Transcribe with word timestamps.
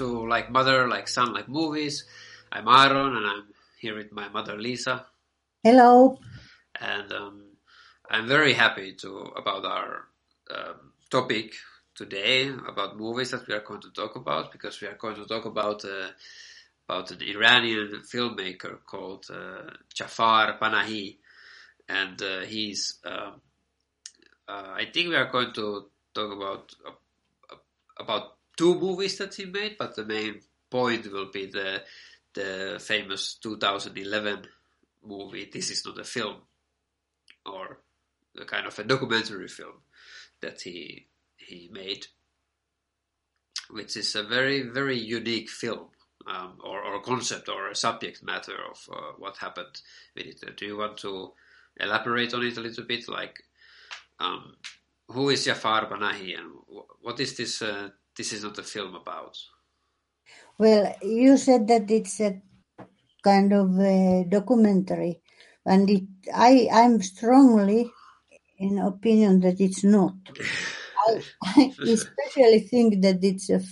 to 0.00 0.26
Like 0.26 0.50
Mother, 0.50 0.88
Like 0.88 1.08
Son, 1.08 1.34
Like 1.34 1.46
Movies. 1.46 2.06
I'm 2.50 2.66
Aaron 2.66 3.16
and 3.16 3.26
I'm 3.26 3.44
here 3.78 3.94
with 3.94 4.10
my 4.12 4.30
mother 4.30 4.56
Lisa. 4.56 5.04
Hello. 5.62 6.18
And 6.80 7.12
um, 7.12 7.42
I'm 8.08 8.26
very 8.26 8.54
happy 8.54 8.94
to 9.02 9.08
about 9.36 9.66
our 9.66 10.06
um, 10.56 10.92
topic 11.10 11.52
today 11.94 12.48
about 12.66 12.96
movies 12.96 13.32
that 13.32 13.46
we 13.46 13.52
are 13.52 13.60
going 13.60 13.82
to 13.82 13.90
talk 13.90 14.16
about 14.16 14.52
because 14.52 14.80
we 14.80 14.88
are 14.88 14.96
going 14.96 15.16
to 15.16 15.26
talk 15.26 15.44
about 15.44 15.84
uh, 15.84 16.08
about 16.88 17.10
an 17.10 17.20
Iranian 17.20 18.00
filmmaker 18.10 18.78
called 18.86 19.26
uh, 19.30 19.68
Jafar 19.94 20.58
Panahi, 20.58 21.18
and 21.90 22.22
uh, 22.22 22.40
he's. 22.40 22.98
um 23.04 23.42
uh, 24.48 24.72
I 24.82 24.86
think 24.92 25.10
we 25.10 25.16
are 25.16 25.30
going 25.30 25.52
to 25.52 25.90
talk 26.14 26.32
about 26.32 26.74
uh, 26.88 27.56
about 27.98 28.39
two 28.60 28.78
movies 28.78 29.16
that 29.16 29.34
he 29.34 29.46
made, 29.46 29.76
but 29.78 29.96
the 29.96 30.04
main 30.04 30.38
point 30.70 31.10
will 31.10 31.30
be 31.32 31.46
the 31.46 31.82
the 32.34 32.78
famous 32.78 33.34
2011 33.42 34.46
movie. 35.02 35.48
This 35.50 35.70
is 35.70 35.86
not 35.86 35.98
a 35.98 36.04
film, 36.04 36.36
or 37.46 37.80
a 38.38 38.44
kind 38.44 38.66
of 38.66 38.78
a 38.78 38.84
documentary 38.84 39.48
film 39.48 39.76
that 40.42 40.60
he 40.60 41.06
he 41.38 41.70
made, 41.72 42.06
which 43.70 43.96
is 43.96 44.14
a 44.14 44.22
very 44.22 44.60
very 44.60 44.98
unique 44.98 45.48
film. 45.48 45.86
Um, 46.26 46.58
or, 46.62 46.82
or 46.82 47.00
concept 47.00 47.48
or 47.48 47.70
a 47.70 47.74
subject 47.74 48.22
matter 48.22 48.54
of 48.70 48.78
uh, 48.92 49.12
what 49.16 49.38
happened 49.38 49.80
with 50.14 50.26
it. 50.26 50.56
Do 50.58 50.66
you 50.66 50.76
want 50.76 50.98
to 50.98 51.32
elaborate 51.80 52.34
on 52.34 52.44
it 52.44 52.58
a 52.58 52.60
little 52.60 52.84
bit? 52.84 53.08
Like, 53.08 53.42
um, 54.20 54.56
who 55.08 55.30
is 55.30 55.46
Jafar 55.46 55.86
Panahi 55.86 56.38
and 56.38 56.52
what 57.00 57.18
is 57.20 57.38
this? 57.38 57.62
Uh, 57.62 57.88
this 58.16 58.32
is 58.32 58.44
not 58.44 58.58
a 58.58 58.62
film 58.62 58.94
about. 58.96 59.38
Well, 60.58 60.94
you 61.02 61.36
said 61.38 61.68
that 61.68 61.90
it's 61.90 62.20
a 62.20 62.40
kind 63.24 63.52
of 63.52 63.78
a 63.80 64.26
documentary, 64.28 65.20
and 65.66 65.90
it, 65.90 66.04
I 66.34 66.68
I'm 66.72 67.02
strongly 67.02 67.90
in 68.58 68.78
opinion 68.78 69.40
that 69.40 69.60
it's 69.60 69.84
not. 69.84 70.14
I, 71.08 71.22
I 71.44 71.74
especially 71.82 72.60
think 72.60 73.02
that 73.02 73.24
it's 73.24 73.50
a 73.50 73.62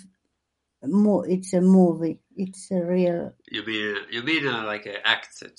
mo- 0.85 1.23
it's 1.29 1.55
a 1.55 1.61
movie. 1.61 2.21
It's 2.37 2.71
a 2.73 2.83
real 2.85 3.35
You 3.51 3.65
mean 3.67 3.97
you 4.11 4.23
mean 4.23 4.47
uh, 4.47 4.65
like 4.67 4.87
an 4.87 4.97
acted 5.05 5.59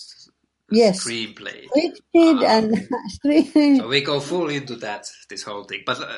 Yes. 0.71 1.01
screenplay? 1.05 1.67
scripted 1.67 2.43
Ah. 2.43 2.47
and. 2.57 2.89
So 3.79 3.87
we 3.87 4.01
go 4.01 4.19
full 4.19 4.49
into 4.49 4.75
that 4.77 5.07
this 5.29 5.43
whole 5.43 5.65
thing, 5.65 5.83
but. 5.85 6.01
Uh, 6.01 6.17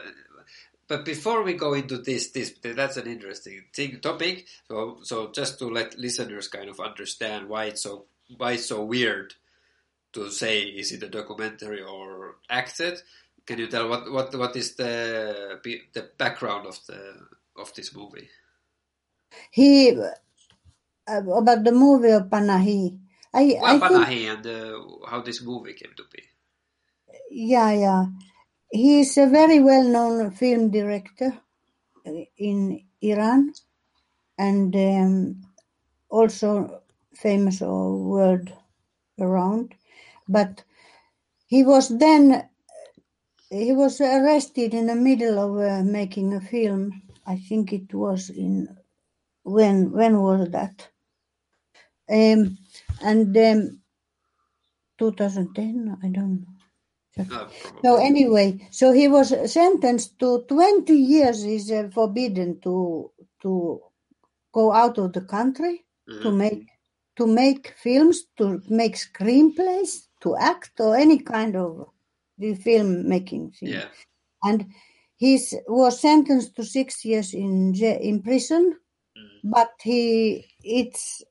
but 0.92 1.06
before 1.06 1.42
we 1.42 1.54
go 1.54 1.74
into 1.74 2.00
this, 2.00 2.32
this 2.32 2.52
that's 2.62 2.98
an 2.98 3.08
interesting 3.08 3.64
thing 3.74 4.02
topic. 4.02 4.46
So, 4.68 5.00
so 5.04 5.32
just 5.32 5.58
to 5.60 5.70
let 5.70 5.98
listeners 5.98 6.50
kind 6.50 6.68
of 6.68 6.82
understand 6.82 7.48
why 7.48 7.72
it's 7.72 7.84
so 7.84 8.08
why 8.36 8.60
it's 8.60 8.66
so 8.66 8.84
weird 8.84 9.36
to 10.12 10.30
say 10.30 10.64
is 10.64 10.92
it 10.92 11.04
a 11.04 11.08
documentary 11.08 11.82
or 11.82 12.36
acted? 12.50 13.02
Can 13.46 13.60
you 13.60 13.68
tell 13.68 13.88
what 13.88 14.12
what 14.12 14.36
what 14.36 14.54
is 14.58 14.76
the 14.76 15.64
the 15.64 16.10
background 16.18 16.68
of 16.68 16.78
the 16.88 17.00
of 17.56 17.74
this 17.74 17.96
movie? 17.96 18.28
He 19.50 19.96
uh, 19.96 20.12
about 21.08 21.64
the 21.64 21.72
movie 21.72 22.12
of 22.12 22.24
Panahi. 22.24 23.00
I 23.34 23.56
Well, 23.62 23.66
I 23.66 23.80
think 23.80 23.84
Panahi 23.84 24.22
and 24.28 24.46
uh, 24.46 25.08
how 25.08 25.22
this 25.22 25.42
movie 25.42 25.72
came 25.72 25.96
to 25.96 26.04
be. 26.12 26.22
Yeah, 27.32 27.72
yeah. 27.72 28.06
He's 28.72 29.18
a 29.18 29.28
very 29.28 29.60
well 29.60 29.84
known 29.84 30.32
film 30.32 30.72
director 30.72 31.34
uh, 32.08 32.12
in 32.38 32.84
Iran 33.02 33.54
and 34.38 34.76
um, 34.76 35.42
also 36.10 36.82
famous 37.14 37.62
all 37.62 38.04
world 38.04 38.52
around. 39.20 39.76
But 40.30 40.64
he 41.48 41.64
was 41.64 41.90
then 41.90 42.50
he 43.50 43.74
was 43.74 44.02
arrested 44.02 44.74
in 44.74 44.88
the 44.88 44.96
middle 44.96 45.40
of 45.40 45.72
uh, 45.72 45.84
making 45.84 46.34
a 46.34 46.42
film. 46.42 47.04
I 47.28 47.38
think 47.38 47.74
it 47.74 47.94
was 47.94 48.30
in 48.30 48.78
when 49.44 49.92
when 49.92 50.22
was 50.22 50.50
that? 50.52 50.90
Um, 52.10 52.58
and 53.02 53.36
um, 53.38 53.82
2010, 55.00 55.98
I 56.04 56.10
don't 56.10 56.42
know. 56.42 56.51
Uh. 57.32 57.48
So 57.84 57.96
anyway, 57.98 58.68
so 58.72 58.92
he 58.92 59.08
was 59.08 59.30
sentenced 59.52 60.18
to 60.20 60.44
20 60.48 60.94
years. 60.94 61.44
He's 61.44 61.72
uh, 61.72 61.90
forbidden 61.94 62.60
to 62.62 63.12
to 63.42 63.82
go 64.54 64.72
out 64.72 64.98
of 64.98 65.14
the 65.14 65.22
country 65.22 65.86
to 66.08 66.30
Mhm. 66.30 66.38
make 66.38 66.68
to 67.18 67.28
make 67.28 67.74
films, 67.84 68.24
to 68.38 68.62
make 68.70 68.96
screenplays, 68.96 70.08
to 70.22 70.36
act, 70.38 70.80
or 70.80 70.96
any 70.96 71.20
kind 71.20 71.56
of 71.56 71.90
the 72.38 72.56
film 72.56 73.08
making 73.08 73.52
thing. 73.52 73.70
Yeah. 73.70 73.88
And 74.44 74.66
he 75.18 75.40
was 75.68 76.00
sentenced 76.00 76.56
to 76.56 76.64
six 76.64 77.06
years 77.06 77.34
in 77.34 77.74
in 77.76 78.22
prison, 78.24 78.76
Mm. 79.18 79.52
but 79.52 79.72
he 79.84 80.46
it's 80.64 81.24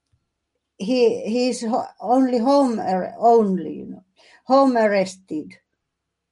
he 0.78 1.20
he's 1.34 1.60
ho- 1.66 1.92
only 2.00 2.38
home 2.38 2.78
ar- 2.78 3.14
only 3.18 3.72
you 3.80 3.86
know 3.86 4.04
home 4.46 4.76
arrested 4.76 5.48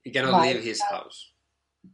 He 0.03 0.11
cannot 0.11 0.43
leave 0.43 0.63
his 0.63 0.81
house. 0.83 1.33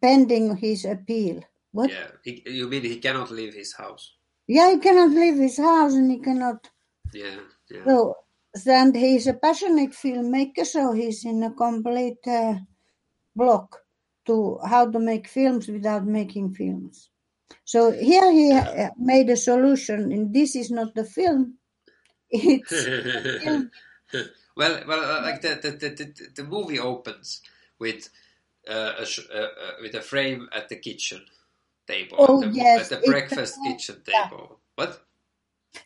pending 0.00 0.56
his 0.56 0.84
appeal. 0.84 1.42
What? 1.72 1.91
Yeah. 1.91 2.06
He, 2.22 2.42
you 2.47 2.69
mean 2.69 2.82
he 2.82 2.98
cannot 2.98 3.31
leave 3.31 3.54
his 3.54 3.75
house? 3.75 4.15
Yeah, 4.47 4.70
he 4.70 4.78
cannot 4.78 5.10
leave 5.10 5.37
his 5.37 5.56
house 5.56 5.94
and 5.94 6.10
he 6.10 6.19
cannot. 6.19 6.69
Yeah. 7.12 7.41
Yeah. 7.70 7.84
So, 7.87 8.16
and 8.66 8.94
he's 8.94 9.26
a 9.26 9.34
passionate 9.34 9.92
filmmaker, 9.92 10.65
so 10.65 10.92
he's 10.92 11.25
in 11.25 11.42
a 11.42 11.50
complete 11.50 12.25
uh, 12.26 12.54
block 13.34 13.81
to 14.26 14.59
how 14.65 14.91
to 14.91 14.98
make 14.98 15.26
films 15.28 15.69
without 15.69 16.06
making 16.06 16.54
films. 16.54 17.10
So 17.65 17.91
here 17.91 18.31
he 18.31 18.53
uh, 18.53 18.91
made 18.98 19.31
a 19.31 19.36
solution, 19.36 20.12
and 20.12 20.32
this 20.32 20.54
is 20.54 20.71
not 20.71 20.94
the 20.94 21.04
film. 21.04 21.59
It's 22.31 22.72
well, 24.56 24.82
well, 24.86 25.19
uh, 25.19 25.22
like 25.22 25.41
the, 25.42 25.59
the, 25.60 25.71
the, 25.71 26.28
the 26.36 26.44
movie 26.44 26.78
opens 26.78 27.42
with 27.79 28.09
uh, 28.69 28.93
a 28.99 29.07
sh- 29.07 29.29
uh, 29.33 29.39
uh, 29.39 29.49
with 29.83 29.95
a 29.95 30.01
frame 30.01 30.49
at 30.53 30.69
the 30.69 30.77
kitchen 30.77 31.23
table, 31.87 32.17
Oh, 32.19 32.43
at 32.43 32.53
the, 32.53 32.57
yes, 32.57 32.81
at 32.83 32.89
the 32.91 32.99
it's 32.99 33.09
a- 33.09 33.11
breakfast 33.11 33.59
kitchen 33.65 34.03
yeah. 34.09 34.29
table. 34.29 34.61
What? 34.77 35.01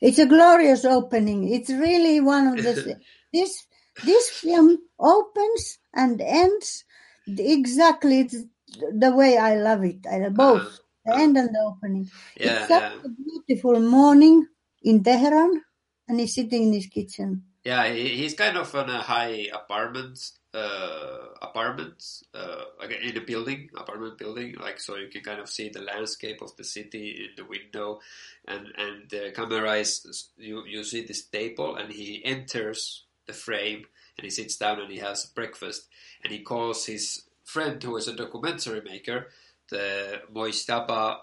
it's 0.00 0.19
a 0.19 0.27
glorious 0.27 0.84
opening. 0.84 1.48
It's 1.53 1.71
really 1.71 2.21
one 2.21 2.47
of 2.48 2.56
the 2.62 2.97
this 3.32 3.66
this 4.04 4.31
film 4.31 4.78
opens 5.01 5.78
and 5.95 6.21
ends 6.21 6.84
exactly 7.27 8.22
the 8.24 9.12
way 9.15 9.36
I 9.39 9.57
love 9.57 9.84
it. 9.84 10.07
I 10.10 10.18
love 10.18 10.34
both 10.34 10.60
Uh-huh. 10.62 10.77
the 11.07 11.15
end 11.22 11.36
and 11.36 11.48
the 11.48 11.60
opening. 11.66 12.10
Yeah, 12.39 12.59
it's 12.60 12.68
such 12.68 12.83
yeah, 12.83 13.01
a 13.04 13.09
beautiful 13.09 13.80
morning 13.80 14.47
in 14.83 15.03
Tehran, 15.03 15.62
and 16.07 16.21
he's 16.21 16.34
sitting 16.34 16.68
in 16.68 16.72
his 16.74 16.86
kitchen. 16.86 17.45
yeah. 17.65 17.89
He's 17.92 18.34
kind 18.34 18.57
of 18.57 18.72
on 18.74 18.89
a 18.91 19.01
high 19.03 19.48
apartment, 19.53 20.18
uh, 20.59 21.19
apartment, 21.43 22.05
uh, 22.34 22.65
like 22.78 22.91
in 22.91 23.16
a 23.16 23.21
building, 23.21 23.71
apartment 23.77 24.19
building. 24.19 24.55
Like 24.60 24.81
so, 24.81 24.97
you 24.97 25.09
can 25.09 25.22
kind 25.22 25.41
of 25.41 25.49
see 25.49 25.69
the 25.69 25.81
landscape 25.81 26.43
of 26.43 26.57
the 26.57 26.65
city 26.65 27.28
in 27.28 27.31
the 27.37 27.49
window, 27.49 28.01
and 28.47 28.66
and 28.77 29.09
the 29.09 29.33
camera 29.34 29.75
is 29.77 30.28
you 30.37 30.65
you 30.66 30.84
see 30.84 31.05
this 31.05 31.25
table, 31.25 31.77
and 31.77 31.93
he 31.93 32.25
enters 32.25 33.05
the 33.27 33.33
frame, 33.33 33.87
and 34.16 34.25
he 34.25 34.31
sits 34.31 34.57
down 34.57 34.81
and 34.81 34.91
he 34.91 34.99
has 34.99 35.27
breakfast, 35.27 35.89
and 36.22 36.33
he 36.33 36.41
calls 36.41 36.87
his 36.87 37.22
friend 37.45 37.83
who 37.83 37.97
is 37.97 38.09
a 38.09 38.16
documentary 38.16 38.83
maker, 38.83 39.28
the 39.71 40.21
Mojtaba, 40.34 41.21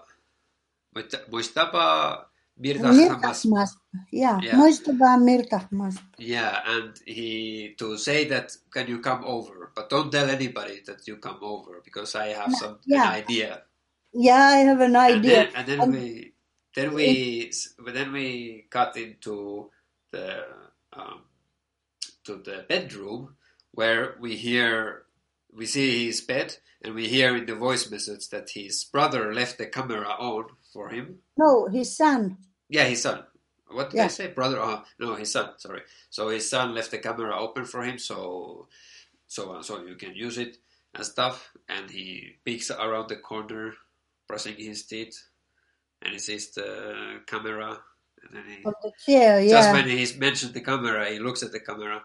Hamas 2.60 3.44
Mirtahmas. 3.44 3.70
Yeah, 4.10 4.40
Yeah. 4.42 4.56
Yeah, 6.18 6.60
and 6.66 6.94
he 7.06 7.74
to 7.78 7.98
say 7.98 8.24
that 8.28 8.52
can 8.70 8.88
you 8.88 9.00
come 9.00 9.24
over, 9.24 9.72
but 9.74 9.90
don't 9.90 10.10
tell 10.10 10.28
anybody 10.30 10.80
that 10.86 11.06
you 11.06 11.16
come 11.16 11.38
over 11.42 11.82
because 11.84 12.14
I 12.14 12.28
have 12.28 12.52
some 12.54 12.78
yeah. 12.86 13.08
an 13.08 13.14
idea. 13.14 13.62
Yeah, 14.12 14.42
I 14.42 14.58
have 14.58 14.80
an 14.80 14.96
And 14.96 14.96
idea. 14.96 15.22
then, 15.22 15.48
and 15.54 15.66
then 15.68 15.80
And- 15.80 15.92
we 15.94 16.32
then 16.74 16.94
we 16.94 17.52
but 17.78 17.94
then 17.94 18.12
we 18.12 18.66
cut 18.70 18.96
into 18.96 19.70
the 20.12 20.44
um, 20.92 21.22
to 22.24 22.36
the 22.36 22.64
bedroom 22.68 23.36
where 23.72 24.16
we 24.20 24.36
hear, 24.36 25.02
we 25.52 25.66
see 25.66 26.06
his 26.06 26.20
bed, 26.22 26.56
and 26.82 26.94
we 26.94 27.08
hear 27.08 27.36
in 27.36 27.44
the 27.46 27.54
voice 27.54 27.90
message 27.90 28.28
that 28.30 28.50
his 28.50 28.84
brother 28.84 29.34
left 29.34 29.58
the 29.58 29.66
camera 29.66 30.08
on 30.08 30.46
for 30.76 30.90
him. 30.90 31.18
No, 31.36 31.66
his 31.66 31.96
son. 31.96 32.36
Yeah, 32.68 32.84
his 32.84 33.02
son. 33.02 33.24
What 33.68 33.90
did 33.90 34.00
I 34.00 34.08
say? 34.08 34.28
Brother? 34.28 34.60
Oh, 34.60 34.84
no, 35.00 35.14
his 35.14 35.32
son. 35.32 35.50
Sorry. 35.56 35.80
So 36.10 36.28
his 36.28 36.48
son 36.48 36.74
left 36.74 36.90
the 36.90 36.98
camera 36.98 37.36
open 37.36 37.64
for 37.64 37.82
him, 37.82 37.98
so 37.98 38.68
so 39.26 39.52
uh, 39.52 39.62
so 39.62 39.84
you 39.84 39.96
can 39.96 40.14
use 40.14 40.38
it 40.38 40.58
and 40.94 41.04
stuff. 41.04 41.52
And 41.68 41.90
he 41.90 42.36
peeks 42.44 42.70
around 42.70 43.08
the 43.08 43.16
corner, 43.16 43.74
brushing 44.28 44.56
his 44.56 44.84
teeth, 44.84 45.18
and 46.02 46.12
he 46.12 46.18
sees 46.18 46.52
the 46.52 47.20
camera. 47.26 47.80
And 48.22 48.36
then 48.36 48.44
he 48.48 48.62
the 48.62 48.92
chair, 49.04 49.40
yeah. 49.40 49.50
just 49.50 49.68
yeah. 49.68 49.72
when 49.72 49.88
he's 49.88 50.16
mentioned 50.16 50.54
the 50.54 50.60
camera, 50.60 51.10
he 51.10 51.18
looks 51.18 51.42
at 51.42 51.52
the 51.52 51.60
camera, 51.60 52.02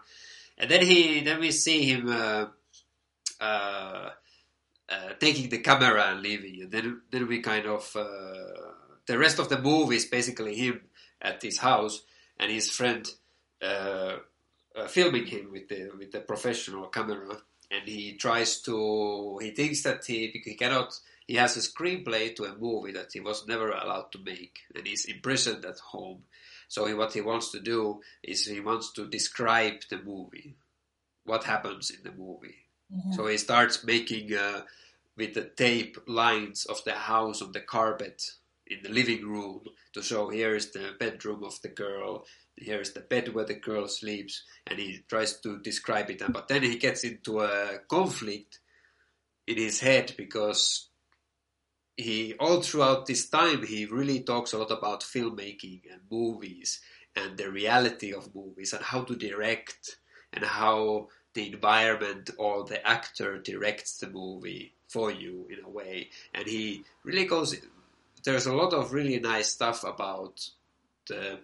and 0.58 0.70
then 0.70 0.82
he 0.82 1.20
then 1.20 1.38
we 1.40 1.50
see 1.52 1.84
him 1.84 2.08
uh, 2.08 2.46
uh, 3.40 4.10
uh, 4.92 5.14
taking 5.18 5.48
the 5.48 5.58
camera 5.58 6.04
and 6.10 6.22
leaving, 6.22 6.62
and 6.62 6.70
then 6.70 7.00
then 7.10 7.26
we 7.26 7.40
kind 7.40 7.66
of 7.66 7.96
uh, 7.96 8.72
the 9.06 9.18
rest 9.18 9.38
of 9.38 9.48
the 9.48 9.58
movie 9.58 9.96
is 9.96 10.04
basically 10.06 10.54
him 10.54 10.80
at 11.20 11.42
his 11.42 11.58
house 11.58 12.02
and 12.38 12.50
his 12.50 12.70
friend 12.70 13.08
uh, 13.62 14.16
uh, 14.76 14.86
filming 14.88 15.26
him 15.26 15.50
with 15.50 15.68
the 15.68 15.90
with 15.98 16.12
the 16.12 16.20
professional 16.20 16.86
camera, 16.88 17.36
and 17.70 17.88
he 17.88 18.16
tries 18.16 18.60
to 18.62 19.38
he 19.40 19.50
thinks 19.52 19.82
that 19.82 20.04
he 20.04 20.42
he 20.44 20.54
cannot. 20.54 20.92
He 21.26 21.36
has 21.36 21.56
a 21.56 21.60
screenplay 21.60 22.34
to 22.36 22.44
a 22.44 22.58
movie 22.58 22.92
that 22.92 23.12
he 23.12 23.20
was 23.20 23.46
never 23.46 23.70
allowed 23.70 24.10
to 24.12 24.18
make, 24.18 24.58
and 24.74 24.86
he's 24.86 25.06
imprisoned 25.06 25.64
at 25.64 25.78
home. 25.78 26.24
So 26.68 26.86
he, 26.86 26.94
what 26.94 27.12
he 27.12 27.20
wants 27.20 27.52
to 27.52 27.60
do 27.60 28.00
is 28.22 28.46
he 28.46 28.60
wants 28.60 28.92
to 28.94 29.06
describe 29.06 29.82
the 29.88 29.98
movie, 29.98 30.56
what 31.24 31.44
happens 31.44 31.90
in 31.90 32.02
the 32.02 32.12
movie. 32.16 32.56
Yeah. 32.90 33.12
So 33.12 33.26
he 33.28 33.38
starts 33.38 33.84
making 33.84 34.34
uh, 34.34 34.62
with 35.16 35.34
the 35.34 35.50
tape 35.56 35.96
lines 36.06 36.64
of 36.66 36.82
the 36.84 36.92
house 36.92 37.42
on 37.42 37.52
the 37.52 37.60
carpet 37.60 38.22
in 38.66 38.78
the 38.82 38.88
living 38.88 39.26
room 39.26 39.62
to 39.92 40.02
show 40.02 40.28
here 40.28 40.54
is 40.54 40.70
the 40.70 40.94
bedroom 40.98 41.44
of 41.44 41.60
the 41.62 41.68
girl, 41.68 42.24
here 42.56 42.80
is 42.80 42.92
the 42.92 43.00
bed 43.00 43.34
where 43.34 43.44
the 43.44 43.54
girl 43.54 43.86
sleeps, 43.88 44.42
and 44.66 44.78
he 44.78 45.00
tries 45.08 45.40
to 45.40 45.58
describe 45.60 46.10
it. 46.10 46.22
But 46.32 46.48
then 46.48 46.62
he 46.62 46.76
gets 46.76 47.04
into 47.04 47.40
a 47.40 47.78
conflict 47.88 48.60
in 49.46 49.56
his 49.56 49.80
head 49.80 50.14
because 50.16 50.88
he 51.96 52.34
all 52.40 52.62
throughout 52.62 53.06
this 53.06 53.28
time 53.28 53.64
he 53.66 53.84
really 53.84 54.20
talks 54.22 54.52
a 54.52 54.58
lot 54.58 54.70
about 54.70 55.02
filmmaking 55.02 55.82
and 55.92 56.00
movies 56.10 56.80
and 57.14 57.36
the 57.36 57.50
reality 57.50 58.14
of 58.14 58.34
movies 58.34 58.72
and 58.72 58.82
how 58.82 59.02
to 59.02 59.14
direct 59.14 59.96
and 60.32 60.44
how 60.44 61.08
the 61.34 61.52
environment 61.52 62.30
or 62.38 62.64
the 62.64 62.86
actor 62.86 63.38
directs 63.38 63.98
the 63.98 64.08
movie 64.08 64.74
for 64.88 65.10
you 65.10 65.46
in 65.50 65.64
a 65.64 65.68
way. 65.68 66.10
And 66.34 66.46
he 66.46 66.84
really 67.04 67.24
goes 67.24 67.56
there's 68.24 68.46
a 68.46 68.54
lot 68.54 68.72
of 68.72 68.92
really 68.92 69.18
nice 69.18 69.48
stuff 69.48 69.84
about 69.84 70.48
the 71.08 71.40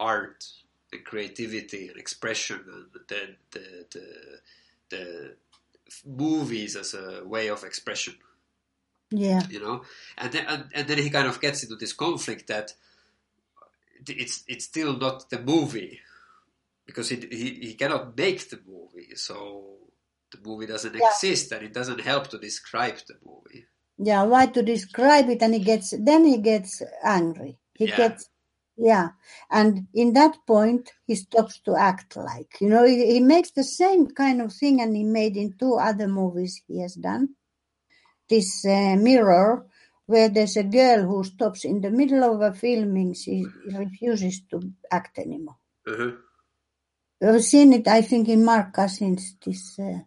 art 0.00 0.46
and 0.92 1.04
creativity 1.04 1.88
and 1.88 1.98
expression 1.98 2.60
and 2.72 2.86
the 3.08 3.34
the 3.50 3.86
the, 3.90 4.40
the 4.90 5.34
movies 6.06 6.76
as 6.76 6.94
a 6.94 7.22
way 7.24 7.48
of 7.48 7.64
expression. 7.64 8.14
Yeah. 9.10 9.42
you 9.48 9.60
know? 9.60 9.82
And 10.18 10.32
then 10.32 10.46
and, 10.46 10.64
and 10.74 10.88
then 10.88 10.98
he 10.98 11.10
kind 11.10 11.28
of 11.28 11.40
gets 11.40 11.62
into 11.62 11.76
this 11.76 11.92
conflict 11.92 12.46
that 12.48 12.72
it's 14.08 14.44
it's 14.46 14.64
still 14.64 14.96
not 14.96 15.30
the 15.30 15.40
movie 15.40 16.00
because 16.86 17.08
he 17.08 17.16
he, 17.30 17.48
he 17.68 17.74
cannot 17.74 18.16
make 18.16 18.48
the 18.50 18.60
movie 18.66 19.14
so 19.14 19.78
the 20.32 20.38
movie 20.48 20.66
doesn't 20.66 20.94
Yeah. 20.94 21.08
exist 21.08 21.52
and 21.52 21.64
it 21.64 21.72
doesn't 21.72 22.00
help 22.00 22.28
to 22.28 22.38
describe 22.38 22.98
the 23.08 23.14
movie 23.24 23.66
yeah 23.98 24.22
why 24.22 24.46
to 24.46 24.62
describe 24.62 25.28
it 25.28 25.42
and 25.42 25.54
he 25.54 25.60
gets 25.60 25.94
then 25.98 26.24
he 26.24 26.38
gets 26.38 26.82
angry 27.04 27.58
he 27.74 27.86
Yeah. 27.86 27.96
gets 27.96 28.28
yeah 28.76 29.08
and 29.50 29.86
in 29.94 30.12
that 30.14 30.36
point 30.46 30.90
he 31.06 31.14
stops 31.14 31.60
to 31.60 31.76
act 31.76 32.16
like 32.16 32.60
you 32.60 32.68
know 32.68 32.84
he, 32.84 33.12
he 33.14 33.20
makes 33.20 33.52
the 33.52 33.62
same 33.64 34.06
kind 34.08 34.40
of 34.40 34.52
thing 34.52 34.80
and 34.80 34.96
he 34.96 35.04
made 35.04 35.36
in 35.36 35.56
two 35.56 35.74
other 35.74 36.08
movies 36.08 36.62
he 36.66 36.80
has 36.80 36.94
done 36.94 37.28
this 38.28 38.64
uh, 38.66 38.96
mirror 38.98 39.66
where 40.06 40.28
there's 40.28 40.56
a 40.56 40.64
girl 40.64 41.02
who 41.06 41.22
stops 41.24 41.64
in 41.64 41.80
the 41.80 41.90
middle 41.90 42.24
of 42.24 42.40
a 42.40 42.52
filming 42.52 43.14
she 43.14 43.46
refuses 43.72 44.42
to 44.50 44.60
act 44.90 45.18
anymore 45.18 45.56
uh-huh. 45.86 46.10
I've 47.24 47.42
seen 47.42 47.72
it 47.72 47.88
i 47.88 48.02
think 48.02 48.28
in 48.28 48.44
mark 48.44 48.72
Cousins 48.72 49.36
this 49.44 49.78
uh, 49.78 49.98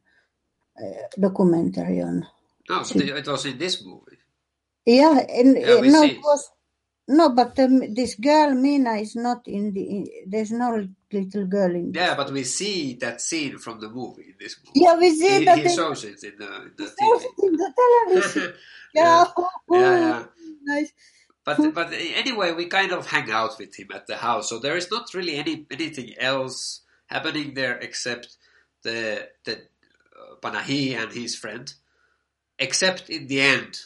uh, 0.81 1.07
documentary 1.19 2.01
on 2.01 2.25
no 2.69 2.79
but 2.79 2.95
it 2.95 3.09
it 3.09 3.27
was 3.27 3.45
in 3.45 3.57
this 3.57 3.83
movie 3.83 4.17
Yeah, 4.87 5.19
and 5.19 5.57
Yeah, 5.57 5.73
uh, 5.73 5.81
no, 5.81 6.03
it 6.03 6.17
was 6.23 6.49
no, 7.09 7.29
but 7.29 7.57
um, 7.59 7.93
this 7.93 8.15
girl 8.15 8.53
Mina 8.53 8.95
is 8.95 9.15
not 9.15 9.47
in 9.47 9.73
the. 9.73 9.81
In, 9.81 10.07
there's 10.27 10.51
no 10.51 10.87
little 11.11 11.45
girl 11.45 11.73
in. 11.73 11.93
yeah 11.93 12.15
but 12.15 12.31
we 12.31 12.43
see 12.43 12.95
that 12.95 13.21
scene 13.21 13.57
from 13.57 13.79
the 13.79 13.89
movie 13.89 14.23
in 14.23 14.35
this 14.39 14.57
movie 14.65 14.79
Yeah, 14.85 14.97
we 14.97 15.11
see 15.11 15.39
he, 15.39 15.45
that 15.45 15.57
he 15.57 15.63
in, 15.63 15.69
shows 15.69 16.03
it 16.03 16.23
in 16.23 16.37
the, 16.37 16.55
in 16.63 16.71
the 16.77 16.83
TV. 16.83 16.95
it 16.99 17.43
in 17.43 17.53
the 17.53 17.73
television. 17.79 18.53
yeah, 18.93 19.25
yeah, 19.69 19.97
yeah. 19.99 20.23
nice. 20.63 20.91
But 21.45 21.73
but 21.73 21.93
anyway, 21.93 22.51
we 22.51 22.65
kind 22.65 22.91
of 22.91 23.07
hang 23.07 23.31
out 23.31 23.57
with 23.57 23.77
him 23.79 23.87
at 23.93 24.07
the 24.07 24.17
house, 24.17 24.49
so 24.49 24.59
there 24.59 24.75
is 24.75 24.91
not 24.91 25.13
really 25.13 25.35
any 25.35 25.65
anything 25.71 26.13
else 26.19 26.81
happening 27.07 27.55
there 27.55 27.77
except 27.77 28.37
the 28.83 29.29
the 29.45 29.53
uh, 29.53 30.35
Panahi 30.41 30.95
and 30.95 31.11
his 31.13 31.35
friend, 31.35 31.73
except 32.59 33.09
in 33.09 33.27
the 33.27 33.41
end 33.41 33.79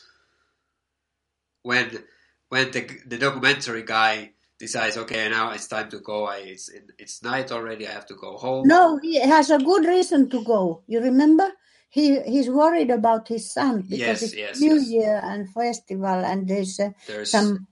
when 1.64 2.04
when 2.50 2.72
the 2.72 2.88
the 3.08 3.18
documentary 3.18 3.84
guy 3.84 4.32
decides, 4.60 4.98
okay, 4.98 5.30
now 5.30 5.52
it's 5.52 5.68
time 5.68 5.90
to 5.92 6.00
go. 6.00 6.28
I 6.28 6.38
it's 6.38 6.70
it's 7.00 7.24
night 7.24 7.52
already. 7.52 7.88
I 7.88 7.92
have 7.92 8.08
to 8.08 8.16
go 8.16 8.38
home. 8.38 8.68
No, 8.68 9.00
he 9.02 9.20
has 9.22 9.50
a 9.52 9.60
good 9.60 9.86
reason 9.86 10.30
to 10.32 10.44
go. 10.44 10.84
You 10.88 11.02
remember? 11.02 11.50
He 11.90 12.22
he's 12.22 12.50
worried 12.50 12.92
about 12.92 13.28
his 13.30 13.52
son 13.54 13.84
because 13.90 14.22
Yes, 14.22 14.24
it's 14.24 14.36
yes, 14.36 14.62
New 14.62 14.76
yes. 14.76 14.90
Year 14.90 15.22
and 15.24 15.50
festival, 15.54 16.08
and 16.26 16.48
there's 16.48 16.80
uh, 16.80 16.92
There's 17.08 17.32
some. 17.32 17.68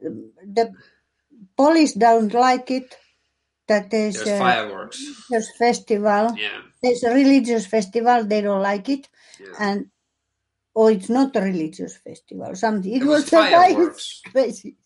The 0.00 0.72
police 1.56 1.94
don't 1.94 2.34
like 2.34 2.70
it. 2.70 2.96
That 3.68 3.90
there's, 3.90 4.16
there's 4.16 4.28
a 4.28 4.38
fireworks. 4.38 5.00
religious 5.30 5.50
festival. 5.56 6.34
Yeah, 6.36 6.60
there's 6.82 7.02
a 7.04 7.14
religious 7.14 7.66
festival 7.66 8.24
they 8.24 8.40
don't 8.40 8.62
like 8.62 8.88
it 8.88 9.08
yeah. 9.40 9.46
and 9.60 9.86
or 10.74 10.90
it's 10.90 11.08
not 11.08 11.36
a 11.36 11.40
religious 11.40 11.96
festival 11.98 12.54
something 12.54 12.92
it 12.92 12.98
There 13.00 13.08
was 13.08 13.22
was, 13.24 13.32
a 13.32 13.36
guy 13.50 13.68
who's 13.72 13.76
fireworks. 13.76 14.22
crazy 14.32 14.76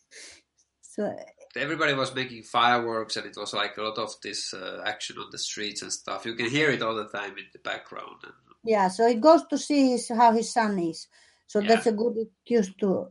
so 0.83 1.15
everybody 1.57 1.95
was 1.95 2.15
making 2.15 2.43
fireworks 2.43 3.17
and 3.17 3.27
it 3.27 3.37
was 3.37 3.55
like 3.55 3.77
a 3.79 3.83
lot 3.83 3.97
of 3.99 4.13
this 4.23 4.53
uh, 4.53 4.83
action 4.85 5.17
on 5.19 5.29
the 5.31 5.39
streets 5.39 5.83
and 5.83 5.93
stuff 5.93 6.27
you 6.27 6.35
can 6.35 6.51
hear 6.51 6.71
it 6.71 6.83
all 6.83 6.95
the 6.95 7.09
time 7.09 7.31
in 7.39 7.45
the 7.53 7.59
background 7.61 8.21
yeah 8.65 8.89
so 8.89 9.07
it 9.07 9.21
goes 9.21 9.43
to 9.49 9.57
see 9.59 9.93
his, 9.93 10.09
how 10.11 10.33
his 10.33 10.53
son 10.53 10.79
is 10.79 11.09
so 11.47 11.61
Yeah. 11.61 11.69
that's 11.69 11.87
a 11.87 11.93
good 11.93 12.17
excuse 12.19 12.75
to 12.81 13.09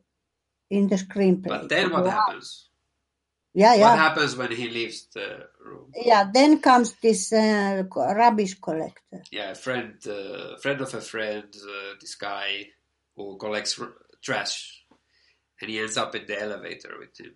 in 0.69 0.87
the 0.87 0.95
screenplay 0.97 1.47
but 1.47 1.69
then 1.69 1.91
what 1.91 2.05
happens 2.05 2.69
yeah 3.55 3.75
what 3.77 3.97
happens 3.97 4.35
when 4.35 4.51
he 4.51 4.69
leaves 4.69 5.07
the 5.13 5.47
room? 5.65 5.91
Yeah 5.95 6.29
then 6.31 6.59
comes 6.59 6.93
this 7.01 7.31
uh, 7.33 7.83
rubbish 7.95 8.55
collector. 8.59 9.23
Yeah 9.31 9.51
a 9.51 9.55
friend 9.55 9.95
uh, 10.07 10.57
friend 10.57 10.81
of 10.81 10.93
a 10.93 11.01
friend 11.01 11.49
uh, 11.55 11.93
this 11.99 12.15
guy 12.15 12.67
who 13.15 13.37
collects 13.37 13.79
r- 13.79 13.93
trash. 14.21 14.83
And 15.61 15.69
he 15.69 15.79
ends 15.79 15.95
up 15.95 16.13
in 16.15 16.25
the 16.27 16.41
elevator 16.41 16.93
with 16.99 17.17
him. 17.17 17.33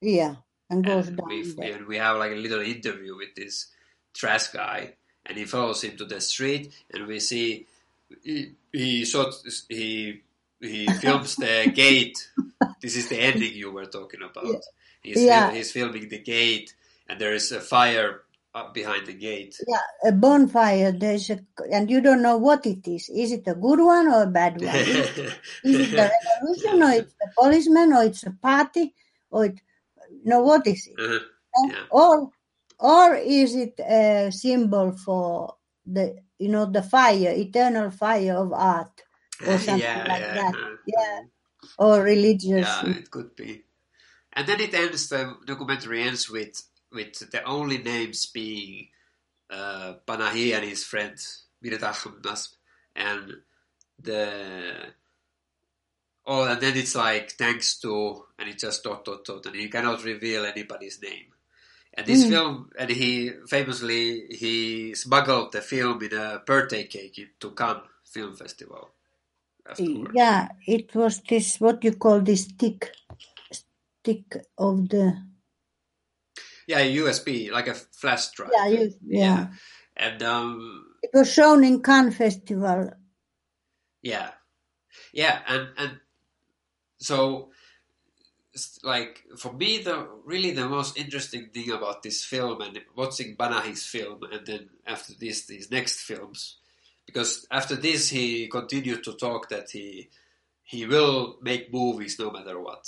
Yeah 0.00 0.34
and 0.70 0.84
goes 0.84 1.08
and 1.08 1.16
down 1.16 1.28
we, 1.28 1.50
there. 1.52 1.76
and 1.76 1.86
we 1.86 1.96
have 1.96 2.18
like 2.18 2.32
a 2.32 2.36
little 2.36 2.60
interview 2.60 3.16
with 3.16 3.34
this 3.34 3.68
trash 4.14 4.48
guy. 4.48 4.94
And 5.24 5.38
he 5.38 5.44
follows 5.44 5.82
him 5.82 5.96
to 5.96 6.04
the 6.04 6.20
street. 6.20 6.72
And 6.92 7.06
we 7.06 7.20
see 7.20 7.66
he 8.22 8.52
he 8.72 9.04
shot 9.04 9.34
he 9.68 10.22
he 10.60 10.86
films 10.86 11.36
the 11.36 11.70
gate 11.74 12.30
this 12.82 12.96
is 12.96 13.08
the 13.08 13.18
ending 13.18 13.52
you 13.54 13.70
were 13.70 13.86
talking 13.86 14.22
about 14.22 14.62
he's, 15.02 15.22
Yeah. 15.22 15.50
he's 15.52 15.72
filming 15.72 16.08
the 16.08 16.18
gate 16.18 16.74
and 17.08 17.20
there 17.20 17.34
is 17.34 17.52
a 17.52 17.60
fire 17.60 18.22
up 18.54 18.74
behind 18.74 19.06
the 19.06 19.12
gate 19.12 19.56
yeah 19.68 19.80
a 20.04 20.12
bonfire 20.12 20.90
there's 20.90 21.30
a 21.30 21.38
and 21.70 21.90
you 21.90 22.00
don't 22.00 22.22
know 22.22 22.38
what 22.38 22.66
it 22.66 22.86
is 22.88 23.08
is 23.08 23.30
it 23.32 23.46
a 23.46 23.54
good 23.54 23.78
one 23.80 24.08
or 24.08 24.22
a 24.22 24.26
bad 24.26 24.60
one 24.60 24.74
Is 24.74 24.96
it 25.64 25.90
the 25.90 26.10
revolution 26.40 26.82
or 26.82 26.90
it's 26.92 27.14
the 27.20 27.28
policeman 27.36 27.92
or 27.92 28.04
it's 28.04 28.24
a 28.24 28.30
party 28.30 28.94
or 29.30 29.46
it, 29.46 29.60
no 30.24 30.42
what 30.42 30.66
is 30.66 30.88
it? 30.88 30.98
Uh-huh. 30.98 31.68
Yeah. 31.68 31.84
Or 31.90 32.30
or 32.80 33.14
is 33.16 33.54
it 33.54 33.78
a 33.80 34.30
symbol 34.32 34.92
for 34.92 35.56
the 35.86 36.16
you 36.38 36.48
know 36.48 36.66
the 36.66 36.82
fire, 36.82 37.32
eternal 37.36 37.90
fire 37.90 38.34
of 38.34 38.52
art 38.52 39.02
or 39.46 39.58
something 39.58 39.78
yeah, 39.78 40.06
like 40.08 40.32
yeah, 40.32 40.34
that? 40.34 40.54
uh, 40.54 40.76
Yeah. 40.86 41.20
Or 41.78 42.02
religious? 42.02 42.82
Yeah, 42.84 42.86
it 42.98 43.10
could 43.10 43.36
be. 43.36 43.64
And 44.32 44.46
then 44.46 44.60
it 44.60 44.74
ends. 44.74 45.08
The 45.08 45.36
documentary 45.46 46.02
ends 46.02 46.30
with 46.30 46.62
with 46.92 47.30
the 47.30 47.42
only 47.44 47.78
names 47.78 48.26
being 48.26 48.88
uh, 49.50 49.94
Panahi 50.06 50.54
and 50.54 50.64
his 50.64 50.84
friend 50.84 51.16
Mirtahmasb, 51.64 52.48
and 52.96 53.34
the 54.00 54.94
oh, 56.26 56.44
and 56.44 56.60
then 56.60 56.76
it's 56.76 56.94
like 56.94 57.32
thanks 57.32 57.78
to, 57.80 58.24
and 58.38 58.48
it's 58.48 58.62
just 58.62 58.84
dot 58.84 59.04
dot 59.04 59.24
dot, 59.24 59.46
and 59.46 59.56
he 59.56 59.68
cannot 59.68 60.04
reveal 60.04 60.44
anybody's 60.46 61.02
name. 61.02 61.26
And 61.94 62.06
this 62.06 62.24
Mm. 62.24 62.28
film, 62.28 62.70
and 62.78 62.90
he 62.90 63.32
famously 63.48 64.26
he 64.30 64.94
smuggled 64.94 65.52
the 65.52 65.62
film 65.62 66.02
in 66.02 66.14
a 66.14 66.42
birthday 66.46 66.84
cake 66.86 67.20
to 67.40 67.50
Cannes 67.52 67.82
Film 68.04 68.36
Festival. 68.36 68.90
Afterward. 69.70 70.12
Yeah, 70.14 70.48
it 70.66 70.94
was 70.94 71.20
this 71.28 71.60
what 71.60 71.84
you 71.84 71.92
call 71.92 72.20
this 72.20 72.44
stick, 72.44 72.92
stick 73.52 74.36
of 74.56 74.88
the 74.88 75.16
Yeah, 76.66 76.78
a 76.80 76.96
USB, 76.96 77.50
like 77.50 77.68
a 77.68 77.74
flash 77.74 78.30
drive. 78.30 78.50
yeah, 78.52 78.66
you, 78.68 78.94
yeah. 79.06 79.46
And 79.96 80.22
um, 80.22 80.84
It 81.02 81.10
was 81.12 81.32
shown 81.32 81.64
in 81.64 81.82
Cannes 81.82 82.12
Festival. 82.12 82.90
yeah, 84.02 84.30
yeah, 85.12 85.40
and 85.46 85.68
and 85.76 86.00
so 86.98 87.50
like 88.82 89.24
for 89.36 89.52
me, 89.52 89.78
the 89.78 90.08
really 90.24 90.50
the 90.52 90.68
most 90.68 90.96
interesting 90.98 91.50
thing 91.52 91.70
about 91.70 92.02
this 92.02 92.24
film 92.24 92.60
and 92.60 92.80
watching 92.96 93.36
Panahi's 93.36 93.84
film, 93.86 94.20
and 94.32 94.46
then 94.46 94.68
after 94.86 95.14
this, 95.14 95.46
these 95.46 95.70
next 95.70 96.00
films, 96.00 96.57
because 97.08 97.46
after 97.50 97.74
this 97.74 98.10
he 98.10 98.48
continued 98.48 99.02
to 99.04 99.14
talk 99.14 99.48
that 99.48 99.70
he 99.70 100.10
he 100.62 100.84
will 100.84 101.38
make 101.40 101.72
movies 101.72 102.18
no 102.18 102.30
matter 102.30 102.60
what, 102.60 102.84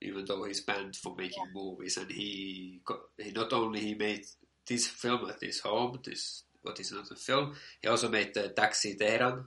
even 0.00 0.24
though 0.24 0.44
he's 0.44 0.62
banned 0.62 0.96
from 0.96 1.16
making 1.16 1.52
movies, 1.52 1.98
and 1.98 2.10
he 2.10 2.80
he 3.18 3.30
not 3.32 3.52
only 3.52 3.80
he 3.80 3.94
made 3.94 4.24
this 4.66 4.86
film 4.86 5.28
at 5.28 5.42
his 5.42 5.60
home, 5.60 5.98
this 6.02 6.44
what 6.62 6.80
is 6.80 6.92
not 6.92 7.10
a 7.10 7.14
film, 7.14 7.54
he 7.82 7.88
also 7.88 8.08
made 8.08 8.32
the 8.32 8.48
Taxi 8.48 8.94
Tehran, 8.94 9.44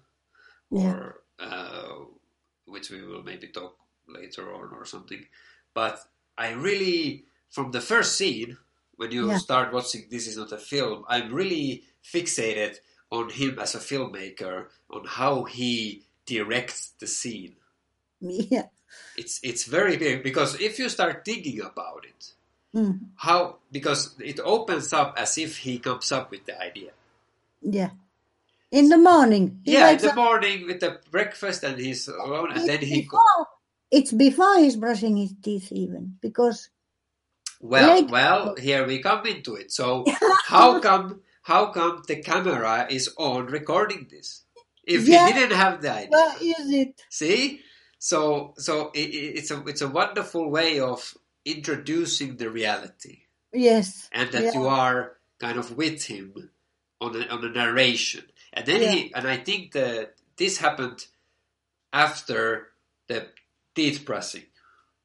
Yeah. 0.69 0.91
or 0.91 1.21
uh, 1.39 1.95
which 2.67 2.91
we 2.91 3.01
will 3.01 3.23
maybe 3.23 3.47
talk 3.47 3.75
later 4.07 4.53
on 4.53 4.69
or 4.71 4.85
something. 4.85 5.25
But 5.73 5.99
I 6.37 6.51
really, 6.51 7.25
from 7.49 7.71
the 7.71 7.81
first 7.81 8.15
scene, 8.17 8.57
when 8.97 9.11
you 9.11 9.31
Yeah. 9.31 9.37
start 9.39 9.73
watching 9.73 10.03
This 10.11 10.27
Is 10.27 10.37
Not 10.37 10.51
a 10.51 10.57
Film, 10.59 11.05
I'm 11.07 11.33
really 11.33 11.85
fixated 12.03 12.77
on 13.11 13.29
him 13.29 13.59
as 13.59 13.75
a 13.75 13.79
filmmaker, 13.79 14.65
on 14.89 15.05
how 15.05 15.43
he 15.43 16.03
directs 16.25 16.93
the 16.99 17.07
scene. 17.07 17.55
Yeah. 18.21 18.67
It's 19.17 19.39
it's 19.43 19.65
very 19.65 19.97
big 19.97 20.23
because 20.23 20.59
if 20.59 20.79
you 20.79 20.89
start 20.89 21.23
thinking 21.25 21.61
about 21.61 22.05
it, 22.05 22.31
Mm. 22.75 22.99
how 23.15 23.57
because 23.71 24.15
it 24.19 24.39
opens 24.43 24.91
up 24.91 25.15
as 25.17 25.37
if 25.37 25.57
he 25.59 25.79
comes 25.79 26.11
up 26.11 26.29
with 26.31 26.45
the 26.45 26.59
idea. 26.61 26.91
Yeah. 27.61 27.91
In 28.71 28.89
the 28.89 28.97
morning. 28.97 29.61
yeah, 29.63 29.91
in 29.91 29.97
the 29.99 30.09
up- 30.09 30.15
morning 30.15 30.65
with 30.67 30.79
the 30.81 30.99
breakfast 31.11 31.63
and 31.63 31.79
he's 31.79 32.07
alone, 32.09 32.51
and 32.51 32.67
then 32.67 32.79
it's 32.81 32.87
he 32.91 33.01
go, 33.03 33.17
before, 33.17 33.47
it's 33.91 34.11
before 34.11 34.57
he's 34.59 34.75
brushing 34.75 35.15
his 35.15 35.33
teeth 35.41 35.71
even 35.71 36.17
because 36.21 36.67
Well, 37.61 37.95
Later- 38.01 38.11
well, 38.11 38.55
here 38.55 38.85
we 38.85 38.99
come 38.99 39.25
into 39.25 39.55
it. 39.55 39.71
So, 39.71 40.03
how 40.45 40.79
come 40.79 41.21
how 41.45 41.67
come 41.77 42.01
the 42.07 42.17
camera 42.31 42.87
is 42.89 43.05
on 43.17 43.45
recording 43.57 44.07
this? 44.09 44.43
If 44.83 45.07
Yeah. 45.07 45.27
he 45.27 45.33
didn't 45.33 45.57
have 45.57 45.81
the 45.81 45.91
idea, 45.91 46.09
where 46.09 46.35
is 46.41 46.69
it? 46.81 47.01
see? 47.09 47.61
So, 47.99 48.53
so 48.57 48.91
it, 48.93 49.09
it- 49.19 49.33
it's 49.39 49.51
a 49.51 49.57
it's 49.71 49.81
a 49.81 49.87
wonderful 50.01 50.49
way 50.49 50.79
of 50.79 50.99
introducing 51.45 52.37
the 52.37 52.49
reality, 52.49 53.15
Yes. 53.53 54.09
and 54.11 54.31
that 54.33 54.43
Yeah. 54.43 54.53
you 54.57 54.65
are 54.67 55.17
kind 55.39 55.57
of 55.61 55.77
with 55.77 56.03
him 56.05 56.49
on 57.01 57.11
a, 57.21 57.23
on 57.33 57.43
a 57.45 57.49
narration, 57.61 58.25
and 58.53 58.65
then 58.65 58.81
he 58.81 59.13
and 59.15 59.25
I 59.27 59.37
think 59.37 59.71
that 59.73 60.15
this 60.37 60.57
happened 60.57 61.05
after 61.93 62.71
the 63.07 63.27
teeth 63.75 64.03
pressing. 64.05 64.45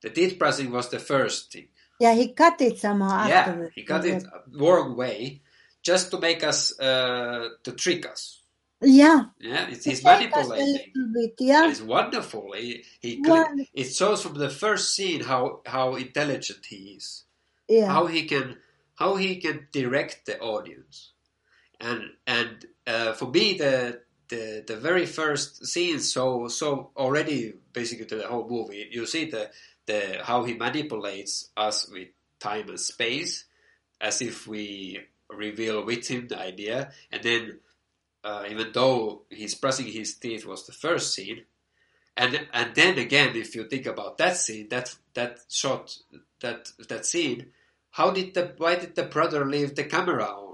The 0.02 0.10
teeth 0.10 0.38
pressing 0.38 0.70
was 0.70 0.88
the 0.88 0.98
first 0.98 1.52
thing. 1.52 1.68
Yeah, 2.00 2.14
he 2.14 2.32
cut 2.32 2.60
it 2.62 2.78
somehow 2.78 3.28
Yeah, 3.28 3.40
afterwards. 3.40 3.72
he 3.74 3.82
cut 3.84 4.04
it 4.06 4.24
wrong 4.52 4.96
way, 4.96 5.42
just 5.82 6.10
to 6.10 6.18
make 6.18 6.42
us 6.44 6.78
uh, 6.80 7.48
to 7.64 7.72
trick 7.72 8.06
us. 8.06 8.40
Yeah. 8.82 9.24
Yeah, 9.38 9.68
it's 9.68 9.84
he's 9.84 10.02
manipulating. 10.02 10.92
bit, 11.12 11.34
yeah. 11.38 11.68
it's 11.68 11.82
wonderful. 11.82 12.52
He, 12.56 12.84
he 13.00 13.20
Well- 13.26 13.46
it 13.74 13.92
shows 13.92 14.22
from 14.22 14.34
the 14.38 14.48
first 14.50 14.94
scene 14.94 15.20
how 15.22 15.60
how 15.66 15.96
intelligent 15.96 16.64
he 16.66 16.96
is, 16.96 17.24
Yeah. 17.68 17.92
how 17.92 18.06
he 18.06 18.24
can 18.24 18.56
how 18.94 19.16
he 19.16 19.36
can 19.36 19.68
direct 19.72 20.26
the 20.26 20.38
audience, 20.40 21.12
and 21.80 22.02
and 22.26 22.66
uh, 22.86 23.12
for 23.12 23.26
me 23.30 23.58
the. 23.58 24.00
The, 24.30 24.62
the 24.64 24.76
very 24.76 25.06
first 25.06 25.66
scene 25.66 25.98
so 25.98 26.46
so 26.46 26.92
already 26.96 27.54
basically 27.72 28.06
to 28.06 28.14
the 28.14 28.28
whole 28.28 28.48
movie 28.48 28.86
you 28.88 29.04
see 29.04 29.24
the 29.24 29.50
the 29.86 30.20
how 30.22 30.44
he 30.44 30.54
manipulates 30.54 31.50
us 31.56 31.90
with 31.90 32.10
time 32.38 32.68
and 32.68 32.78
space 32.78 33.46
as 34.00 34.22
if 34.22 34.46
we 34.46 35.00
reveal 35.34 35.84
with 35.84 36.08
him 36.08 36.28
the 36.28 36.38
idea 36.38 36.90
and 37.10 37.22
then 37.22 37.58
uh, 38.22 38.44
even 38.48 38.70
though 38.72 39.22
he's 39.30 39.54
brushing 39.54 39.86
his 39.86 40.14
teeth 40.14 40.44
was 40.44 40.66
the 40.66 40.72
first 40.72 41.14
scene 41.14 41.44
and 42.16 42.48
and 42.52 42.74
then 42.74 42.98
again 42.98 43.34
if 43.34 43.54
you 43.54 43.64
think 43.64 43.86
about 43.86 44.18
that 44.18 44.36
scene 44.36 44.68
that 44.68 44.94
that 45.14 45.38
shot 45.48 45.96
that 46.40 46.68
that 46.88 47.06
scene 47.06 47.46
how 47.92 48.10
did 48.10 48.34
the 48.34 48.54
why 48.58 48.74
did 48.76 48.94
the 48.94 49.04
brother 49.04 49.44
leave 49.46 49.74
the 49.74 49.84
camera 49.84 50.24
on 50.24 50.50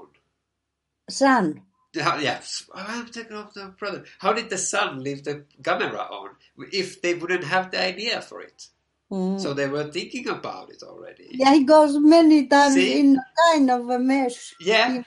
Son. 1.09 1.63
how, 2.01 2.17
yes, 2.17 2.69
I'm 2.75 3.07
thinking 3.07 3.37
of 3.37 3.55
the 3.55 3.75
brother. 3.79 4.05
How 4.19 4.33
did 4.33 4.51
the 4.51 4.59
son 4.59 5.03
leave 5.03 5.25
the 5.25 5.45
camera 5.63 6.01
on 6.01 6.31
if 6.73 7.01
they 7.01 7.15
wouldn't 7.15 7.45
have 7.45 7.71
the 7.71 7.81
idea 7.81 8.21
for 8.21 8.41
it? 8.41 8.69
Mm. 9.11 9.41
So 9.41 9.55
they 9.55 9.69
were 9.69 9.85
thinking 9.85 10.29
about 10.29 10.71
it 10.71 10.83
already. 10.83 11.29
yeah, 11.31 11.55
he 11.55 11.65
goes 11.65 11.97
many 11.99 12.47
times 12.49 12.75
See? 12.75 12.99
in 13.01 13.17
a 13.17 13.53
kind 13.53 13.71
of 13.71 13.89
a 13.89 13.99
mesh. 13.99 14.55
Yeah. 14.61 15.03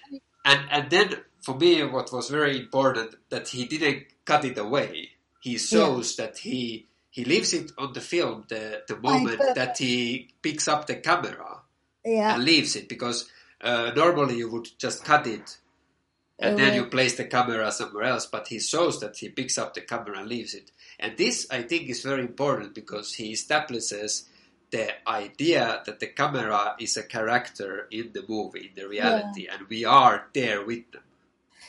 And 0.46 0.60
and 0.72 0.90
then 0.90 1.16
for 1.42 1.56
me, 1.56 1.84
what 1.84 2.12
was 2.14 2.30
very 2.30 2.58
important 2.58 3.16
that 3.30 3.50
he 3.50 3.66
didn't 3.66 4.04
cut 4.26 4.46
it 4.46 4.58
away. 4.58 5.10
He 5.42 5.58
shows 5.58 6.16
that 6.16 6.38
he 6.40 6.88
he 7.10 7.26
leaves 7.26 7.54
it 7.54 7.72
on 7.78 7.92
the 7.94 8.02
film 8.02 8.46
the 8.48 8.84
the 8.88 8.96
moment 8.98 9.42
that 9.56 9.78
he 9.78 10.30
picks 10.42 10.68
up 10.68 10.88
the 10.88 10.96
camera 10.96 11.62
Yeah. 12.06 12.36
and 12.36 12.44
leaves 12.46 12.76
it 12.76 12.88
because 12.88 13.30
uh, 13.62 13.92
normally 13.96 14.38
you 14.38 14.50
would 14.50 14.68
just 14.78 15.04
cut 15.04 15.28
it 15.28 15.58
and 16.42 16.58
then 16.58 16.74
you 16.76 16.86
place 16.86 17.18
the 17.18 17.26
camera 17.26 17.70
somewhere 17.72 18.04
else 18.04 18.26
but 18.26 18.48
he 18.48 18.60
shows 18.60 19.00
that 19.02 19.18
he 19.18 19.28
picks 19.30 19.58
up 19.58 19.74
the 19.74 19.82
camera 19.82 20.20
and 20.20 20.30
leaves 20.30 20.54
it 20.54 20.72
and 21.00 21.18
this 21.18 21.48
i 21.52 21.62
think 21.62 21.90
is 21.90 22.04
very 22.04 22.22
important 22.22 22.74
because 22.76 23.14
he 23.16 23.32
establishes 23.32 24.26
the 24.72 24.88
idea 25.08 25.82
that 25.86 26.00
the 26.00 26.08
camera 26.08 26.76
is 26.80 26.96
a 26.98 27.04
character 27.04 27.88
in 27.92 28.12
the 28.14 28.24
movie 28.28 28.70
in 28.70 28.82
the 28.82 28.88
reality 28.88 29.48
and 29.52 29.68
we 29.68 29.84
are 29.86 30.28
there 30.34 30.64
with 30.66 30.90
them 30.92 31.02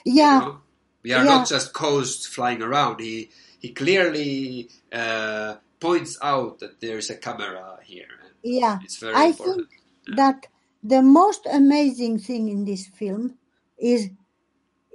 you 0.04 0.14
yeah. 0.14 0.38
know? 0.40 0.58
we 1.02 1.12
are 1.12 1.25
Yeah. 1.25 1.37
not 1.37 1.49
just 1.49 1.72
ghosts 1.72 2.26
flying 2.26 2.62
around 2.62 3.00
he 3.00 3.30
he 3.58 3.70
clearly 3.72 4.68
uh, 4.92 5.56
points 5.80 6.18
out 6.22 6.58
that 6.60 6.80
there 6.80 6.99
is 6.99 7.10
a 7.10 7.16
camera 7.16 7.78
here 7.84 8.12
and 8.25 8.34
Yeah. 8.42 8.78
it's 8.84 8.99
very 8.99 9.14
I 9.14 9.26
important 9.26 9.68
think 9.68 10.16
that 10.16 10.46
the 10.82 11.02
most 11.02 11.46
amazing 11.50 12.18
thing 12.18 12.49
in 12.49 12.64
this 12.64 12.87
film 12.87 13.38
is 13.78 14.10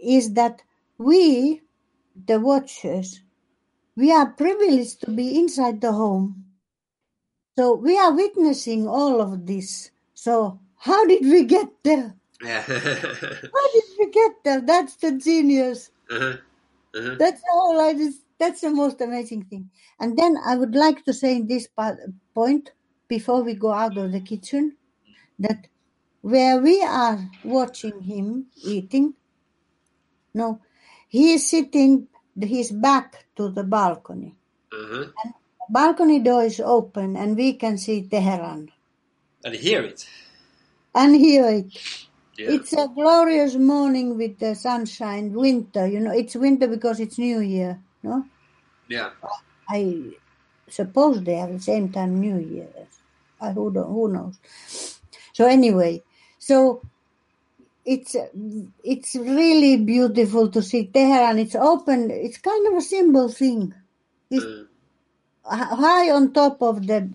is 0.02 0.34
that 0.34 0.62
we, 0.98 1.62
the 2.28 2.40
watchers, 2.40 3.22
we 3.96 4.12
are 4.12 4.28
privileged 4.32 5.02
to 5.02 5.12
be 5.12 5.40
inside 5.40 5.82
the 5.82 5.92
home. 5.92 6.46
So 7.58 7.76
we 7.76 7.98
are 7.98 8.14
witnessing 8.14 8.88
all 8.88 9.22
of 9.22 9.46
this. 9.46 9.92
So 10.14 10.60
how 10.78 11.06
did 11.06 11.24
we 11.24 11.46
get 11.46 11.70
there? 11.84 12.16
yeah 12.44 12.62
How 12.68 13.66
did 13.74 13.84
we 14.00 14.12
get 14.12 14.32
there? 14.44 14.62
That's 14.62 14.96
the 14.98 15.14
genius. 15.14 15.92
uh-huh. 16.12 16.38
Uh-huh. 16.96 17.16
That's 17.20 17.42
the 17.42 17.52
whole 17.52 17.80
idea. 17.82 18.12
That's 18.40 18.62
the 18.62 18.70
most 18.70 19.02
amazing 19.02 19.46
thing. 19.46 19.70
And 20.00 20.18
then 20.18 20.38
I 20.46 20.56
would 20.56 20.76
like 20.76 21.04
to 21.06 21.14
say 21.14 21.38
in 21.38 21.48
this 21.48 21.68
part, 21.68 21.98
point 22.34 22.72
before 23.08 23.44
we 23.44 23.54
go 23.54 23.72
out 23.72 23.98
of 23.98 24.12
the 24.12 24.22
kitchen 24.22 24.76
that 25.40 25.68
where 26.22 26.60
we 26.60 26.82
are 26.84 27.20
watching 27.44 28.02
him 28.02 28.48
eating, 28.64 29.14
no, 30.34 30.60
he 31.08 31.34
is 31.34 31.50
sitting 31.50 32.08
his 32.42 32.72
back 32.72 33.26
to 33.36 33.50
the 33.50 33.64
balcony. 33.64 34.36
Uh-huh. 34.72 35.06
Balcony 35.70 36.20
door 36.20 36.44
is 36.44 36.60
open 36.60 37.16
and 37.16 37.36
we 37.36 37.54
can 37.54 37.78
see 37.78 38.04
Tehran 38.04 38.70
and 39.44 39.56
hear 39.56 39.84
it 39.84 40.08
and 40.94 41.16
hear 41.16 41.46
it. 41.46 41.74
yeah 42.38 42.52
It's 42.52 42.74
a 42.74 42.88
glorious 42.88 43.56
morning 43.56 44.18
with 44.18 44.40
the 44.40 44.56
sunshine, 44.56 45.34
winter. 45.34 45.88
You 45.88 46.00
know, 46.02 46.12
it's 46.12 46.36
winter 46.36 46.68
because 46.68 47.00
it's 47.00 47.18
New 47.18 47.40
Year. 47.40 47.80
No, 48.04 48.26
yeah 48.88 49.12
I 49.70 50.14
suppose 50.70 51.24
they 51.24 51.36
have 51.36 51.52
the 51.52 51.60
same 51.60 51.92
time 51.92 52.20
New 52.20 52.38
Year. 52.38 52.70
I 53.42 53.52
who 53.52 53.70
who 53.72 54.12
knows. 54.12 54.38
So 55.34 55.46
anyway, 55.46 56.04
so 56.38 56.82
it's 57.86 58.16
it's 58.84 59.16
really 59.16 59.78
beautiful 59.78 60.50
to 60.52 60.62
see 60.64 60.88
Tehran. 60.88 61.40
It's 61.40 61.56
open. 61.56 62.12
It's 62.12 62.40
kind 62.40 62.68
of 62.68 62.76
a 62.76 62.82
symbol 62.82 63.30
thing. 63.30 63.74
It's 64.32 64.46
h- 64.46 65.78
high 65.84 66.12
on 66.12 66.34
top 66.34 66.62
of 66.64 66.88
the 66.88 67.12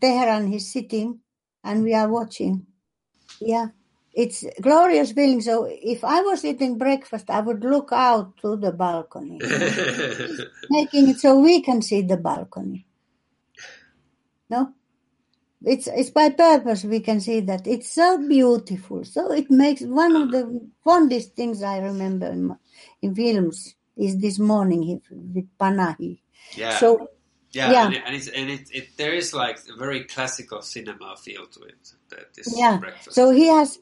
Tehran. 0.00 0.48
He's 0.52 0.72
sitting, 0.72 1.20
and 1.64 1.84
we 1.84 1.94
are 1.94 2.08
watching. 2.08 2.66
Yeah, 3.40 3.68
it's 4.14 4.44
glorious 4.60 5.12
feeling. 5.12 5.40
So 5.42 5.68
if 5.70 6.04
I 6.04 6.22
was 6.22 6.44
eating 6.44 6.78
breakfast, 6.78 7.30
I 7.30 7.40
would 7.40 7.64
look 7.64 7.90
out 7.92 8.36
to 8.38 8.56
the 8.56 8.72
balcony, 8.72 9.38
making 10.70 11.08
it 11.10 11.20
so 11.20 11.38
we 11.40 11.62
can 11.62 11.82
see 11.82 12.02
the 12.02 12.18
balcony. 12.18 12.86
No, 14.50 14.74
it's 15.64 15.86
it's 15.86 16.10
by 16.10 16.30
purpose 16.30 16.84
we 16.84 17.00
can 17.00 17.20
see 17.20 17.40
that 17.40 17.66
it's 17.66 17.90
so 17.90 18.18
beautiful. 18.28 19.04
So 19.04 19.32
it 19.32 19.50
makes 19.50 19.82
one 19.82 20.16
of 20.16 20.30
the 20.30 20.68
fondest 20.84 21.34
things 21.36 21.62
I 21.62 21.78
remember 21.78 22.26
in, 22.26 22.56
in 23.02 23.14
films 23.14 23.74
is 23.96 24.18
this 24.18 24.38
morning 24.38 25.00
with 25.10 25.46
Panahi. 25.58 26.20
yeah. 26.56 26.78
So 26.78 27.08
Yeah, 27.52 27.70
Yeah. 27.72 27.84
and, 27.86 27.94
it, 27.94 28.02
and, 28.06 28.16
it's, 28.16 28.28
and 28.28 28.50
it, 28.50 28.68
it, 28.72 28.96
there 28.96 29.12
is 29.12 29.34
like 29.34 29.58
a 29.68 29.76
very 29.76 30.04
classical 30.04 30.62
cinema 30.62 31.16
feel 31.16 31.46
to 31.46 31.60
it. 31.62 31.92
That 32.08 32.32
this 32.34 32.48
Yeah, 32.56 32.78
breakfast. 32.78 33.14
so 33.14 33.30
he 33.30 33.46
has 33.48 33.78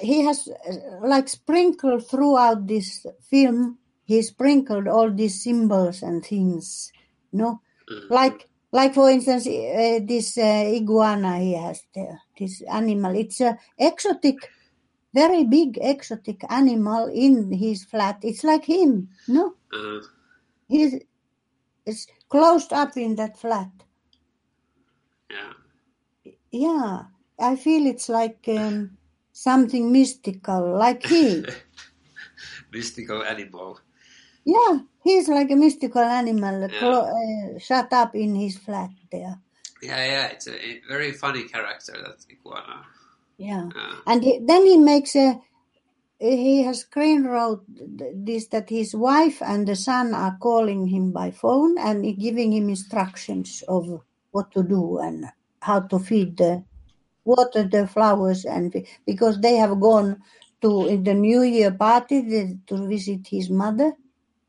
he 0.00 0.24
has 0.24 0.48
uh, 0.48 1.06
like 1.06 1.28
sprinkled 1.28 2.08
throughout 2.08 2.66
this 2.66 3.04
film. 3.28 3.78
He 4.04 4.22
sprinkled 4.22 4.88
all 4.88 5.10
these 5.10 5.42
symbols 5.44 6.02
and 6.02 6.24
things. 6.24 6.92
No, 7.32 7.60
Mm. 7.90 8.10
like 8.10 8.48
like 8.72 8.94
for 8.94 9.10
instance 9.10 9.46
uh, 9.46 10.00
this 10.04 10.38
uh, 10.38 10.64
iguana 10.76 11.38
he 11.38 11.54
has 11.54 11.82
there. 11.94 12.20
This 12.38 12.62
animal. 12.62 13.14
It's 13.16 13.40
a 13.40 13.58
exotic, 13.78 14.36
very 15.12 15.44
big 15.44 15.78
exotic 15.80 16.44
animal 16.50 17.08
in 17.12 17.52
his 17.52 17.84
flat. 17.84 18.18
It's 18.22 18.44
like 18.44 18.64
him. 18.64 19.08
No, 19.28 19.54
Uh, 19.72 20.00
he's 20.68 20.94
it's 21.86 22.06
closed 22.28 22.72
up 22.72 22.96
in 22.96 23.16
that 23.16 23.36
flat. 23.38 23.70
yeah. 25.30 25.52
Yeah, 26.52 27.02
I 27.38 27.56
feel 27.56 27.86
it's 27.86 28.08
like 28.08 28.44
um, 28.48 28.96
something 29.32 29.92
mystical, 29.92 30.76
like 30.76 31.06
he. 31.06 31.44
Mystical 32.72 33.22
animal. 33.22 33.78
Yeah, 34.44 34.80
he's 35.02 35.28
like 35.28 35.50
a 35.50 35.56
mystical 35.56 36.02
animal, 36.02 36.60
Yeah. 36.62 36.78
clo- 36.78 37.10
uh, 37.10 37.58
shut 37.58 37.92
up 37.92 38.14
in 38.14 38.34
his 38.34 38.58
flat 38.58 38.90
there. 39.10 39.38
Yeah, 39.82 40.04
yeah. 40.04 40.26
It's 40.28 40.46
a, 40.46 40.54
a 40.54 40.80
very 40.88 41.12
funny 41.12 41.44
character, 41.44 41.92
that 42.04 42.24
iguana. 42.30 42.84
Yeah, 43.38 43.70
Uh, 43.74 43.96
and 44.06 44.22
he, 44.22 44.38
then 44.44 44.66
he 44.66 44.76
makes 44.76 45.16
a. 45.16 45.40
He 46.18 46.62
has 46.64 46.80
screen 46.80 47.24
wrote 47.24 47.64
this 48.14 48.48
that 48.48 48.68
his 48.68 48.94
wife 48.94 49.40
and 49.40 49.66
the 49.66 49.74
son 49.74 50.12
are 50.12 50.36
calling 50.38 50.86
him 50.86 51.12
by 51.12 51.30
phone 51.30 51.78
and 51.78 52.04
giving 52.18 52.52
him 52.52 52.68
instructions 52.68 53.64
of 53.66 54.02
what 54.30 54.52
to 54.52 54.62
do 54.62 54.98
and 54.98 55.24
how 55.62 55.80
to 55.80 55.98
feed 55.98 56.36
the 56.36 56.62
water 57.24 57.62
the 57.64 57.86
flowers 57.86 58.44
and 58.44 58.84
because 59.06 59.40
they 59.40 59.56
have 59.56 59.80
gone 59.80 60.20
to 60.60 61.00
the 61.02 61.14
New 61.14 61.40
Year 61.40 61.70
party 61.70 62.58
to 62.66 62.86
visit 62.86 63.26
his 63.28 63.48
mother. 63.48 63.94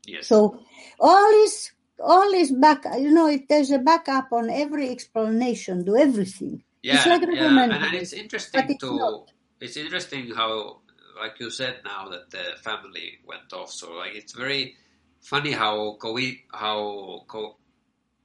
Yes. 0.06 0.26
So 0.26 0.60
all 0.98 1.44
is 1.44 1.72
all 2.00 2.32
is 2.34 2.52
back. 2.52 2.84
You 2.98 3.10
know, 3.10 3.28
it, 3.28 3.48
there's 3.48 3.70
a 3.70 3.78
backup 3.78 4.32
on 4.32 4.50
every 4.50 4.90
explanation 4.90 5.84
to 5.86 5.96
everything. 5.96 6.62
yeah, 6.82 6.96
it's 6.96 7.06
like 7.06 7.22
yeah. 7.22 7.64
and 7.64 7.94
it's 7.94 8.12
interesting 8.12 8.68
it's 8.68 8.84
to. 8.84 8.96
not. 8.98 9.30
It's 9.60 9.76
interesting 9.76 10.28
how, 10.34 10.80
like 11.20 11.38
you 11.38 11.48
said 11.48 11.82
now, 11.84 12.08
that 12.08 12.30
the 12.30 12.56
family 12.64 13.20
went 13.24 13.52
off. 13.52 13.70
So 13.70 13.92
like, 13.92 14.16
it's 14.16 14.32
very 14.34 14.74
funny 15.20 15.52
how 15.52 15.96
co- 16.00 16.18
how 16.52 17.24
co- 17.28 17.56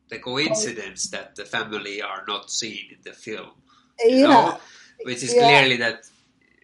the 0.10 0.17
coincidence 0.19 1.10
that 1.12 1.36
the 1.36 1.45
family 1.45 2.01
are 2.01 2.23
not 2.28 2.49
seen 2.49 2.86
in 2.91 2.97
the 3.04 3.13
film. 3.13 3.51
you 4.04 4.28
Yeah, 4.28 4.28
know, 4.28 4.58
which 5.04 5.21
is 5.23 5.34
Yeah. 5.36 5.45
clearly 5.45 5.78
that 5.78 6.06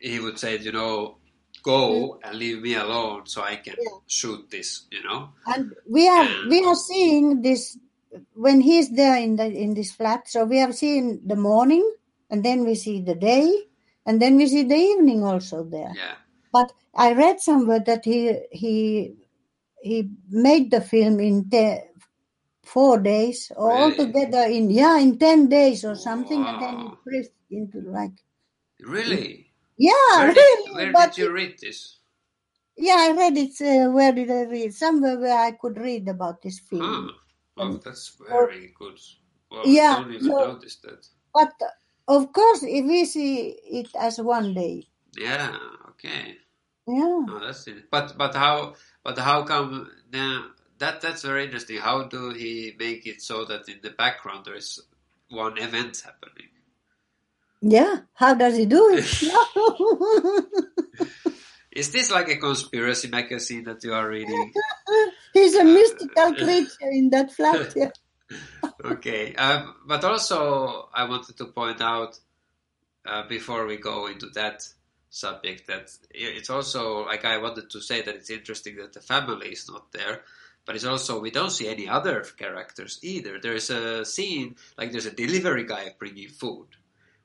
he 0.01 0.19
would 0.19 0.39
say, 0.39 0.57
you 0.57 0.71
know, 0.71 1.17
go 1.63 2.19
mm-hmm. 2.19 2.29
and 2.29 2.37
leave 2.37 2.61
me 2.61 2.75
alone 2.75 3.25
so 3.25 3.41
I 3.41 3.55
can. 3.55 3.75
Yeah. 3.79 3.97
shoot 4.07 4.51
this, 4.51 4.85
you 4.91 5.01
know. 5.03 5.29
and 5.47 5.73
we 5.89 6.07
are 6.07 6.27
we 6.49 6.63
are 6.63 6.75
seeing 6.75 7.41
this 7.41 7.77
when 8.35 8.61
he's 8.61 8.91
there 8.91 9.17
in 9.17 9.35
the 9.37 9.45
in 9.45 9.73
this 9.73 9.91
flat. 9.91 10.27
So 10.27 10.45
we 10.45 10.57
have 10.57 10.75
seen 10.75 11.21
the 11.25 11.35
morning, 11.35 11.83
and 12.29 12.43
then 12.43 12.63
we 12.65 12.75
see 12.75 13.01
the 13.01 13.15
day, 13.15 13.51
and 14.05 14.21
then 14.21 14.35
we 14.35 14.47
see 14.47 14.63
the 14.63 14.75
evening 14.75 15.23
also 15.23 15.63
there. 15.63 15.91
Yeah, 15.95 16.15
But 16.51 16.73
I 16.93 17.13
read 17.13 17.39
somewhere 17.39 17.79
that 17.87 18.05
he 18.05 18.39
he 18.51 19.15
he 19.81 20.09
made 20.29 20.69
the 20.69 20.81
film 20.81 21.19
in 21.19 21.49
te- 21.49 21.81
four 22.63 22.99
days 22.99 23.51
or 23.55 23.69
Really? 23.69 23.83
altogether 23.83 24.43
in 24.43 24.69
yeah 24.69 24.99
in 24.99 25.17
ten 25.17 25.47
days 25.49 25.83
or 25.83 25.95
something, 25.95 26.45
and 26.45 26.61
then 26.61 26.79
he 26.79 26.89
pressed 27.03 27.37
into 27.49 27.81
like 27.89 28.13
really. 28.79 29.42
Yeah 29.77 29.91
Where, 30.17 30.27
really. 30.27 30.65
did, 30.65 30.75
where 30.75 30.91
but 30.93 31.13
did 31.13 31.17
you 31.23 31.31
read 31.31 31.55
this? 31.59 31.97
yeah, 32.77 32.97
I 32.99 33.11
read 33.11 33.37
it. 33.37 33.53
Uh, 33.61 33.91
where 33.91 34.11
did 34.13 34.31
I 34.31 34.43
read? 34.43 34.73
Somewhere 34.73 35.19
where 35.19 35.37
I 35.37 35.51
could 35.51 35.77
read 35.77 36.07
about 36.07 36.41
this 36.41 36.59
film. 36.59 37.11
Oh, 37.57 37.61
Um, 37.63 37.79
that's 37.85 38.17
very 38.27 38.73
good. 38.79 38.99
Well, 39.51 39.61
Yeah, 39.67 39.95
I 39.97 40.01
don't 40.01 40.13
even 40.13 40.25
so- 40.25 40.53
notice 40.53 40.77
that. 40.77 41.07
But 41.33 41.53
uh, 41.61 42.15
of 42.17 42.33
course, 42.33 42.63
if 42.63 42.85
we 42.85 43.05
see 43.05 43.49
it 43.71 43.89
as 43.99 44.19
one 44.19 44.53
day, 44.53 44.87
Yeah. 45.15 45.55
Okay. 45.89 46.37
yeah. 46.87 47.25
Oh, 47.29 47.39
that's 47.39 47.67
it. 47.67 47.89
But 47.91 48.17
but 48.17 48.33
how 48.35 48.73
but 49.03 49.17
how 49.19 49.43
come 49.43 49.89
now 50.11 50.47
that 50.79 51.01
that's 51.01 51.21
very 51.21 51.45
interesting. 51.45 51.77
How 51.77 52.03
do 52.09 52.31
he 52.33 52.73
make 52.79 53.05
it 53.05 53.21
so 53.21 53.45
that 53.45 53.69
in 53.69 53.79
the 53.83 53.91
background 53.91 54.45
there 54.45 54.55
is 54.57 54.79
one 55.29 55.57
event 55.59 56.01
happening? 56.03 56.49
Yeah, 57.65 57.99
how 58.13 58.33
does 58.33 58.57
he 58.57 58.65
do 58.65 58.93
it? 58.93 59.05
Is 61.71 61.93
this 61.93 62.11
like 62.11 62.27
a 62.27 62.35
conspiracy 62.35 63.07
magazine 63.07 63.63
that 63.63 63.81
you 63.85 63.93
are 63.93 64.05
reading? 64.07 64.51
He's 65.33 65.55
a 65.55 65.63
mystical 65.63 66.33
creature 66.35 66.91
in 66.91 67.09
that 67.11 67.31
flat. 67.31 67.73
Yeah. 67.73 67.91
okay, 68.83 69.33
um, 69.35 69.75
but 69.87 70.03
also 70.03 70.89
I 70.93 71.05
wanted 71.05 71.37
to 71.37 71.45
point 71.45 71.79
out 71.79 72.19
uh, 73.05 73.29
before 73.29 73.65
we 73.65 73.77
go 73.77 74.07
into 74.07 74.27
that 74.35 74.67
subject 75.09 75.67
that 75.67 75.89
it's 76.11 76.49
also 76.49 77.05
like 77.05 77.23
I 77.23 77.37
wanted 77.37 77.69
to 77.69 77.79
say 77.79 78.01
that 78.01 78.15
it's 78.15 78.29
interesting 78.29 78.75
that 78.75 78.91
the 78.91 78.99
family 78.99 79.53
is 79.53 79.69
not 79.69 79.93
there, 79.93 80.23
but 80.65 80.75
it's 80.75 80.83
also 80.83 81.21
we 81.21 81.31
don't 81.31 81.51
see 81.51 81.69
any 81.69 81.87
other 81.87 82.25
characters 82.37 82.99
either. 83.03 83.39
There's 83.39 83.69
a 83.69 84.03
scene 84.03 84.57
like 84.77 84.91
there's 84.91 85.05
a 85.05 85.11
delivery 85.11 85.63
guy 85.65 85.95
bringing 85.97 86.27
food. 86.27 86.67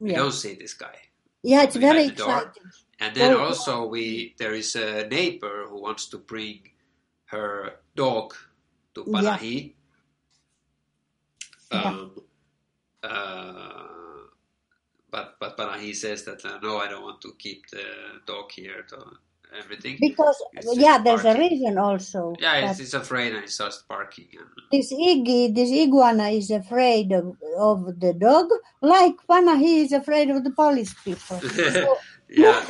We 0.00 0.10
Yeah. 0.10 0.18
don't 0.18 0.32
see 0.32 0.54
this 0.54 0.74
guy, 0.74 0.98
yeah, 1.42 1.62
it's 1.64 1.76
very 1.76 2.06
exciting. 2.06 2.62
and 3.00 3.14
then 3.16 3.32
Oh. 3.34 3.44
also 3.46 3.86
we 3.86 4.34
there 4.38 4.54
is 4.54 4.76
a 4.76 5.06
neighbor 5.08 5.66
who 5.68 5.80
wants 5.80 6.06
to 6.10 6.18
bring 6.18 6.70
her 7.26 7.80
dog 7.96 8.34
to 8.94 9.04
Yeah. 9.06 9.12
Panahi. 9.14 9.74
Yeah. 11.72 11.82
Um, 11.84 12.22
uh, 13.02 14.28
but 15.10 15.36
but 15.40 15.56
Panahi 15.56 15.94
says 15.94 16.24
that 16.24 16.44
uh, 16.44 16.58
no, 16.62 16.78
I 16.78 16.88
don't 16.88 17.02
want 17.02 17.20
to 17.22 17.34
keep 17.38 17.68
the 17.70 17.84
dog 18.26 18.50
here. 18.52 18.82
To 18.90 18.98
everything. 19.56 19.98
Because 20.00 20.42
It's 20.52 20.76
yeah, 20.76 20.98
there's 20.98 21.24
a 21.24 21.36
reason 21.36 21.78
also. 21.78 22.34
Yeah, 22.38 22.70
it's, 22.70 22.80
it's 22.80 22.94
afraid 22.94 23.34
and 23.34 23.44
it 23.44 23.50
starts 23.50 23.82
barking. 23.88 24.28
This 24.70 24.92
Iggy, 24.92 25.54
this 25.54 25.70
iguana 25.70 26.28
is 26.30 26.50
afraid 26.50 27.12
of, 27.12 27.36
of 27.56 28.00
the 28.00 28.14
dog, 28.14 28.48
like 28.80 29.14
Panahi 29.28 29.84
is 29.84 29.92
afraid 29.92 30.30
of 30.30 30.44
the 30.44 30.50
police 30.50 30.94
people. 31.04 31.40
So- 31.40 31.96
yeah. 32.28 32.64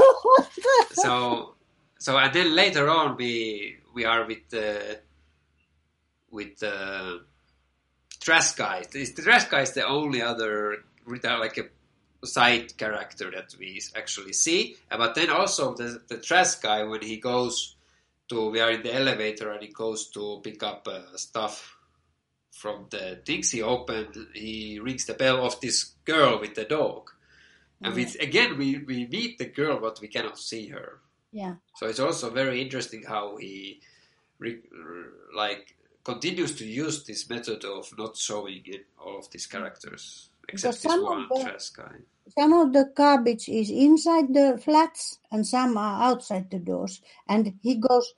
so 0.92 1.54
so 1.98 2.16
and 2.16 2.32
then 2.32 2.54
later 2.54 2.88
on 2.88 3.16
we 3.16 3.76
we 3.94 4.04
are 4.04 4.26
with 4.26 4.48
the 4.50 5.00
with 6.30 6.58
the 6.58 7.22
trash 8.20 8.52
guy. 8.52 8.84
This 8.92 9.12
the 9.12 9.22
trash 9.22 9.44
guy 9.44 9.62
is 9.62 9.72
the 9.72 9.86
only 9.86 10.22
other 10.22 10.84
like 11.06 11.56
a 11.58 11.64
side 12.24 12.76
character 12.76 13.30
that 13.30 13.54
we 13.58 13.80
actually 13.94 14.32
see. 14.32 14.76
Uh, 14.90 14.98
But 14.98 15.14
then 15.14 15.30
also 15.30 15.74
the 15.74 16.02
the 16.08 16.18
trash 16.18 16.56
guy 16.56 16.82
when 16.84 17.02
he 17.02 17.16
goes 17.18 17.76
to 18.28 18.50
we 18.50 18.60
are 18.60 18.72
in 18.72 18.82
the 18.82 18.94
elevator 18.94 19.50
and 19.52 19.62
he 19.62 19.68
goes 19.68 20.10
to 20.10 20.40
pick 20.42 20.62
up 20.62 20.86
uh, 20.88 21.16
stuff 21.16 21.76
from 22.50 22.86
the 22.90 23.20
things 23.24 23.50
he 23.50 23.62
opened. 23.62 24.16
He 24.34 24.80
rings 24.82 25.04
the 25.06 25.14
bell 25.14 25.44
of 25.46 25.60
this 25.60 25.94
girl 26.04 26.40
with 26.40 26.54
the 26.54 26.64
dog. 26.64 27.10
And 27.80 27.94
we, 27.94 28.02
again, 28.20 28.58
we, 28.58 28.78
we 28.78 29.06
meet 29.06 29.38
the 29.38 29.46
girl, 29.46 29.78
but 29.78 30.00
we 30.00 30.08
cannot 30.08 30.36
see 30.36 30.66
her. 30.66 30.98
yeah. 31.30 31.54
So 31.76 31.86
it's 31.86 32.00
also 32.00 32.28
very 32.30 32.60
interesting 32.60 33.04
how 33.06 33.36
he, 33.36 33.80
re, 34.40 34.58
like, 35.32 35.76
continues 36.02 36.56
to 36.56 36.64
use 36.66 37.04
this 37.04 37.30
method 37.30 37.64
of 37.64 37.96
not 37.96 38.16
showing 38.16 38.62
it, 38.64 38.86
all 38.98 39.18
of 39.18 39.30
these 39.30 39.46
characters, 39.46 40.30
except 40.48 40.82
this 40.82 40.82
some 40.82 41.04
one 41.04 41.22
of 41.22 41.28
the- 41.28 41.58
some 42.36 42.52
of 42.52 42.72
the 42.72 42.90
garbage 42.94 43.48
is 43.48 43.70
inside 43.70 44.34
the 44.34 44.60
flats 44.62 45.18
and 45.30 45.46
some 45.46 45.76
are 45.78 46.02
outside 46.02 46.50
the 46.50 46.58
doors. 46.58 47.00
And 47.26 47.54
he 47.62 47.76
goes 47.76 48.14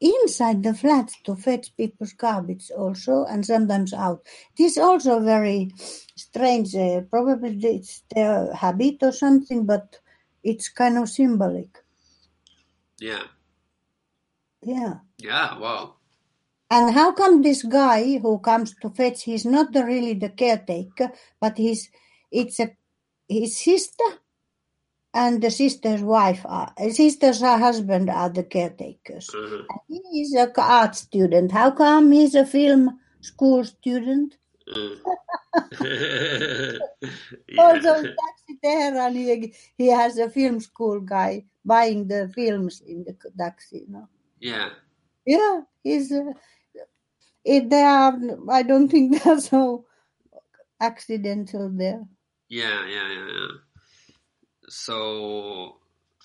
inside 0.00 0.62
the 0.62 0.74
flats 0.74 1.14
to 1.24 1.36
fetch 1.36 1.74
people's 1.76 2.12
garbage 2.12 2.70
also 2.76 3.24
and 3.24 3.46
sometimes 3.46 3.92
out. 3.94 4.26
This 4.58 4.72
is 4.72 4.78
also 4.78 5.20
very 5.20 5.70
strange. 6.16 6.74
Uh, 6.74 7.02
probably 7.02 7.76
it's 7.76 8.02
their 8.14 8.52
habit 8.52 9.02
or 9.02 9.12
something, 9.12 9.64
but 9.64 10.00
it's 10.42 10.68
kind 10.68 10.98
of 10.98 11.08
symbolic. 11.08 11.84
Yeah. 12.98 13.24
Yeah. 14.62 14.94
Yeah. 15.18 15.58
Wow. 15.58 15.95
And 16.70 16.92
how 16.94 17.12
come 17.12 17.42
this 17.42 17.62
guy 17.62 18.18
who 18.18 18.38
comes 18.40 18.74
to 18.82 18.90
fetch, 18.90 19.22
he's 19.22 19.44
not 19.44 19.72
the, 19.72 19.84
really 19.84 20.14
the 20.14 20.30
caretaker, 20.30 21.12
but 21.40 21.56
he's 21.58 21.90
it's 22.30 22.58
a 22.58 22.76
his 23.28 23.56
sister 23.56 24.04
and 25.14 25.40
the 25.42 25.50
sister's 25.50 26.02
wife 26.02 26.42
are 26.44 26.72
sister's 26.90 27.40
husband 27.40 28.10
are 28.10 28.28
the 28.28 28.42
caretakers. 28.42 29.30
Mhm. 29.32 29.64
He 29.88 30.20
is 30.20 30.34
a 30.34 30.50
art 30.60 30.94
student. 30.96 31.52
How 31.52 31.70
come 31.70 32.12
he's 32.12 32.34
a 32.34 32.44
film 32.44 32.98
school 33.20 33.64
student? 33.64 34.36
Mm. 34.68 34.98
Also, 37.58 37.94
yeah. 37.94 38.02
Taxi 38.02 38.58
Tehran, 38.62 39.14
he, 39.14 39.54
he 39.78 39.86
has 39.88 40.18
a 40.18 40.28
film 40.28 40.60
school 40.60 41.00
guy 41.00 41.44
buying 41.64 42.06
the 42.08 42.30
films 42.34 42.82
in 42.86 43.04
the 43.04 43.16
taxi. 43.38 43.84
You 43.86 43.92
know? 43.92 44.08
yeah. 44.40 44.70
Yeah, 45.24 45.62
he's. 45.82 46.12
Uh, 46.12 46.32
it, 47.46 47.70
they 47.70 47.82
are. 47.82 48.18
I 48.50 48.62
don't 48.62 48.88
think 48.92 49.22
they're 49.22 49.40
so 49.40 49.86
accidental 50.80 51.70
there. 51.70 52.02
Yeah. 52.48 52.86
Yeah. 52.86 53.08
Yeah. 53.08 53.28
Yeah. 53.38 53.48
So 54.68 55.78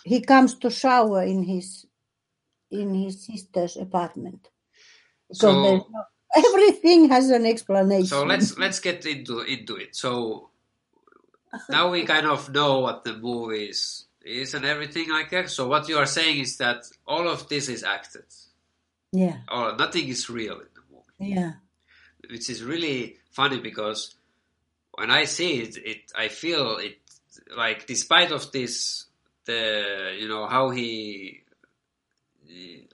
He 0.03 0.21
comes 0.21 0.55
to 0.59 0.69
shower 0.69 1.23
in 1.23 1.43
his 1.43 1.85
in 2.71 2.93
his 2.95 3.25
sister's 3.25 3.77
apartment. 3.77 4.49
Because 5.29 5.39
So- 5.41 5.51
no, 5.53 5.87
everything 6.35 7.09
has 7.09 7.29
an 7.29 7.45
explanation. 7.45 8.07
so 8.07 8.23
let's 8.23 8.57
let's 8.57 8.79
get 8.79 9.05
into 9.05 9.41
into 9.41 9.75
it. 9.75 9.95
So 9.95 10.49
uh-huh. 11.53 11.65
now 11.69 11.91
we 11.91 12.03
kind 12.03 12.25
of 12.25 12.49
know 12.49 12.79
what 12.79 13.03
the 13.03 13.13
movie 13.13 13.65
is, 13.65 14.05
is 14.23 14.53
and 14.53 14.65
everything 14.65 15.09
like 15.09 15.29
that. 15.31 15.49
So 15.49 15.67
what 15.67 15.87
you 15.89 15.97
are 15.97 16.05
saying 16.05 16.39
is 16.39 16.57
that 16.57 16.85
all 17.05 17.27
of 17.27 17.47
this 17.49 17.67
is 17.69 17.83
acted, 17.83 18.23
yeah, 19.11 19.37
or 19.51 19.75
nothing 19.75 20.07
is 20.07 20.29
real 20.29 20.53
in 20.53 20.59
the 20.70 20.70
movie, 20.70 20.70
yeah, 21.21 21.53
which 22.29 22.49
is 22.49 22.63
really 22.63 23.17
funny 23.31 23.59
because 23.59 24.15
when 24.93 25.09
I 25.11 25.23
see 25.25 25.61
it, 25.61 25.77
it 25.77 26.11
I 26.15 26.27
feel 26.27 26.77
it 26.77 26.97
like 27.55 27.87
despite 27.87 28.31
of 28.31 28.51
this, 28.51 29.05
the 29.45 30.15
you 30.19 30.27
know 30.27 30.47
how 30.47 30.69
he 30.69 31.41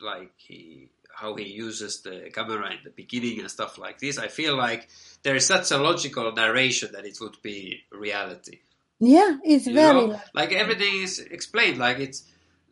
like 0.01 0.31
he 0.37 0.89
how 1.13 1.33
he 1.35 1.45
uses 1.45 2.01
the 2.01 2.29
camera 2.31 2.69
in 2.71 2.77
the 2.83 2.91
beginning 2.91 3.39
and 3.39 3.49
stuff 3.49 3.77
like 3.79 3.97
this. 3.99 4.19
I 4.19 4.27
feel 4.27 4.55
like 4.55 4.87
there 5.23 5.35
is 5.35 5.47
such 5.47 5.71
a 5.71 5.77
logical 5.77 6.31
narration 6.31 6.89
that 6.93 7.05
it 7.05 7.17
would 7.19 7.37
be 7.41 7.83
reality. 7.91 8.59
yeah. 8.99 9.37
It's 9.43 9.65
You 9.65 9.73
very 9.73 10.07
know? 10.07 10.21
like 10.35 10.51
everything 10.53 11.01
is 11.01 11.19
explained. 11.19 11.79
Like 11.79 11.97
it's 11.99 12.23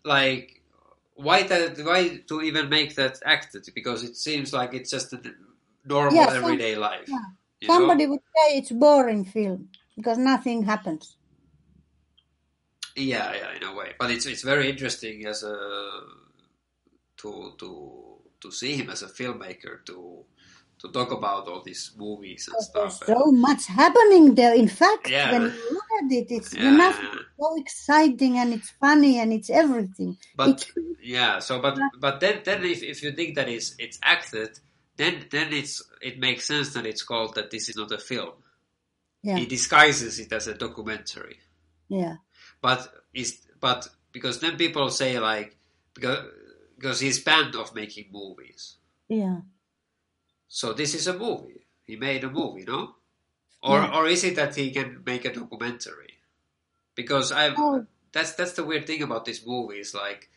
like 0.04 0.62
why 1.16 1.44
that 1.44 1.78
why 1.80 2.22
to 2.28 2.42
even 2.42 2.70
make 2.70 2.96
that 2.96 3.20
acted 3.26 3.66
because 3.74 4.04
it 4.04 4.16
seems 4.18 4.52
like 4.54 4.74
it's 4.74 4.90
just 4.92 5.14
a 5.14 5.22
normal 5.86 6.14
Yeah, 6.16 6.28
some- 6.28 6.44
everyday 6.44 6.76
life. 6.76 7.08
yeah. 7.08 7.18
you 7.62 7.68
know? 7.68 7.74
somebody 7.74 8.06
would 8.08 8.20
say 8.36 8.58
it's 8.58 8.72
boring 8.72 9.24
film 9.26 9.70
because 9.96 10.18
nothing 10.18 10.64
happens. 10.64 11.16
Yeah, 12.98 13.34
yeah, 13.34 13.56
in 13.56 13.64
a 13.64 13.74
way, 13.76 13.94
but 14.00 14.10
it's 14.12 14.26
it's 14.26 14.42
very 14.44 14.70
interesting 14.70 15.26
as 15.26 15.44
a 15.44 15.56
to 17.18 17.54
to 17.58 17.70
to 18.42 18.52
see 18.52 18.76
him 18.76 18.90
as 18.90 19.02
a 19.04 19.08
filmmaker 19.08 19.84
to 19.86 20.24
to 20.86 20.92
talk 20.92 21.12
about 21.12 21.48
all 21.48 21.62
these 21.64 21.92
movies 21.98 22.48
and 22.48 22.54
Because 22.54 22.72
there's 22.74 22.96
stuff. 22.96 23.08
so 23.08 23.32
much 23.32 23.66
happening 23.68 24.36
there. 24.36 24.54
In 24.54 24.68
fact, 24.68 25.10
Yeah. 25.10 25.32
when 25.32 25.42
you 25.44 25.72
look 25.72 25.90
at 26.04 26.12
it, 26.12 26.28
it's 26.32 26.54
Yeah. 26.54 26.94
so 27.40 27.56
exciting 27.58 28.38
and 28.38 28.54
it's 28.54 28.70
funny 28.80 29.20
and 29.20 29.34
it's 29.34 29.50
everything. 29.50 30.18
But 30.36 30.50
it's, 30.50 30.72
yeah, 31.04 31.40
so 31.40 31.60
but 31.62 31.78
but 32.00 32.20
then 32.20 32.42
then 32.44 32.64
if, 32.64 32.84
if 32.84 33.04
you 33.04 33.12
think 33.14 33.36
that 33.36 33.50
it's 33.50 33.76
it's 33.80 33.98
acted, 34.04 34.60
then 34.98 35.26
then 35.32 35.54
it's 35.54 35.82
it 36.02 36.20
makes 36.20 36.46
sense 36.46 36.74
that 36.74 36.86
it's 36.86 37.04
called 37.04 37.36
that 37.36 37.50
this 37.52 37.70
is 37.70 37.76
not 37.76 37.92
a 37.92 37.98
film. 37.98 38.34
yeah, 39.24 39.38
He 39.38 39.46
disguises 39.46 40.20
it 40.20 40.32
as 40.32 40.48
a 40.48 40.54
documentary. 40.54 41.40
yeah, 41.90 42.16
but 42.62 42.80
is 43.14 43.42
but 43.60 43.88
because 44.12 44.40
then 44.40 44.56
people 44.58 44.90
say 44.90 45.20
like 45.20 45.58
because 45.94 46.20
because 46.78 47.00
he's 47.00 47.20
banned 47.24 47.56
of 47.56 47.74
making 47.74 48.08
movies 48.12 48.78
yeah. 49.08 49.38
So 50.56 50.72
this 50.72 50.96
is 50.96 51.06
a 51.08 51.14
movie. 51.20 51.68
He 51.84 51.98
made 51.98 52.24
a 52.24 52.30
movie 52.32 52.64
no? 52.64 52.96
Or 53.62 53.80
Yeah. 53.80 53.92
or 53.96 54.08
is 54.08 54.24
it 54.24 54.36
that 54.38 54.56
he 54.56 54.72
can 54.72 55.04
make 55.06 55.26
a 55.26 55.34
documentary? 55.34 56.14
Because 56.96 57.34
i 57.34 57.52
Oh. 57.58 57.86
that's 58.14 58.32
that's 58.40 58.54
the 58.54 58.64
weird 58.64 58.88
thing 58.88 59.02
about 59.04 59.26
this 59.26 59.46
movie 59.46 59.80
is 59.86 59.94
like 59.94 60.30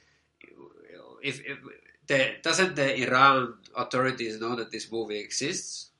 if, 1.22 1.38
if 1.46 1.59
the, 2.09 2.18
doesn't 2.42 2.74
the 2.74 2.88
iran 3.04 3.54
authorities 3.76 4.40
know 4.40 4.57
that 4.57 4.72
this 4.72 4.90
movie 4.90 5.20
exists? 5.20 5.90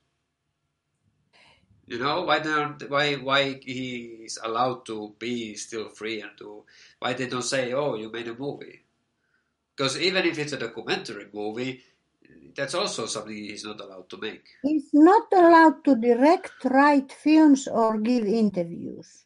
You 1.87 1.97
know 2.03 2.17
why 2.27 2.39
don't 2.39 2.83
why 2.89 3.15
why 3.15 3.41
he 3.63 4.27
is 4.27 4.37
allowed 4.43 4.85
to 4.91 5.15
be 5.17 5.55
still 5.55 5.87
free 5.99 6.19
and 6.19 6.35
to 6.39 6.65
why 6.99 7.13
they 7.13 7.27
don't 7.31 7.49
say 7.55 7.71
oh 7.71 7.95
you 7.95 8.11
made 8.11 8.27
a 8.27 8.35
movie? 8.35 8.83
Because 9.71 9.95
even 9.97 10.25
if 10.25 10.37
it's 10.37 10.51
a 10.51 10.59
documentary 10.67 11.27
movie 11.31 11.73
that's 12.55 12.73
also 12.73 13.05
something 13.05 13.35
he's 13.35 13.63
not 13.63 13.79
allowed 13.79 14.09
to 14.09 14.17
make 14.17 14.43
He's 14.63 14.89
not 14.93 15.27
allowed 15.33 15.83
to 15.85 15.95
direct, 15.95 16.51
write 16.65 17.11
films, 17.11 17.67
or 17.67 17.97
give 17.97 18.25
interviews. 18.25 19.25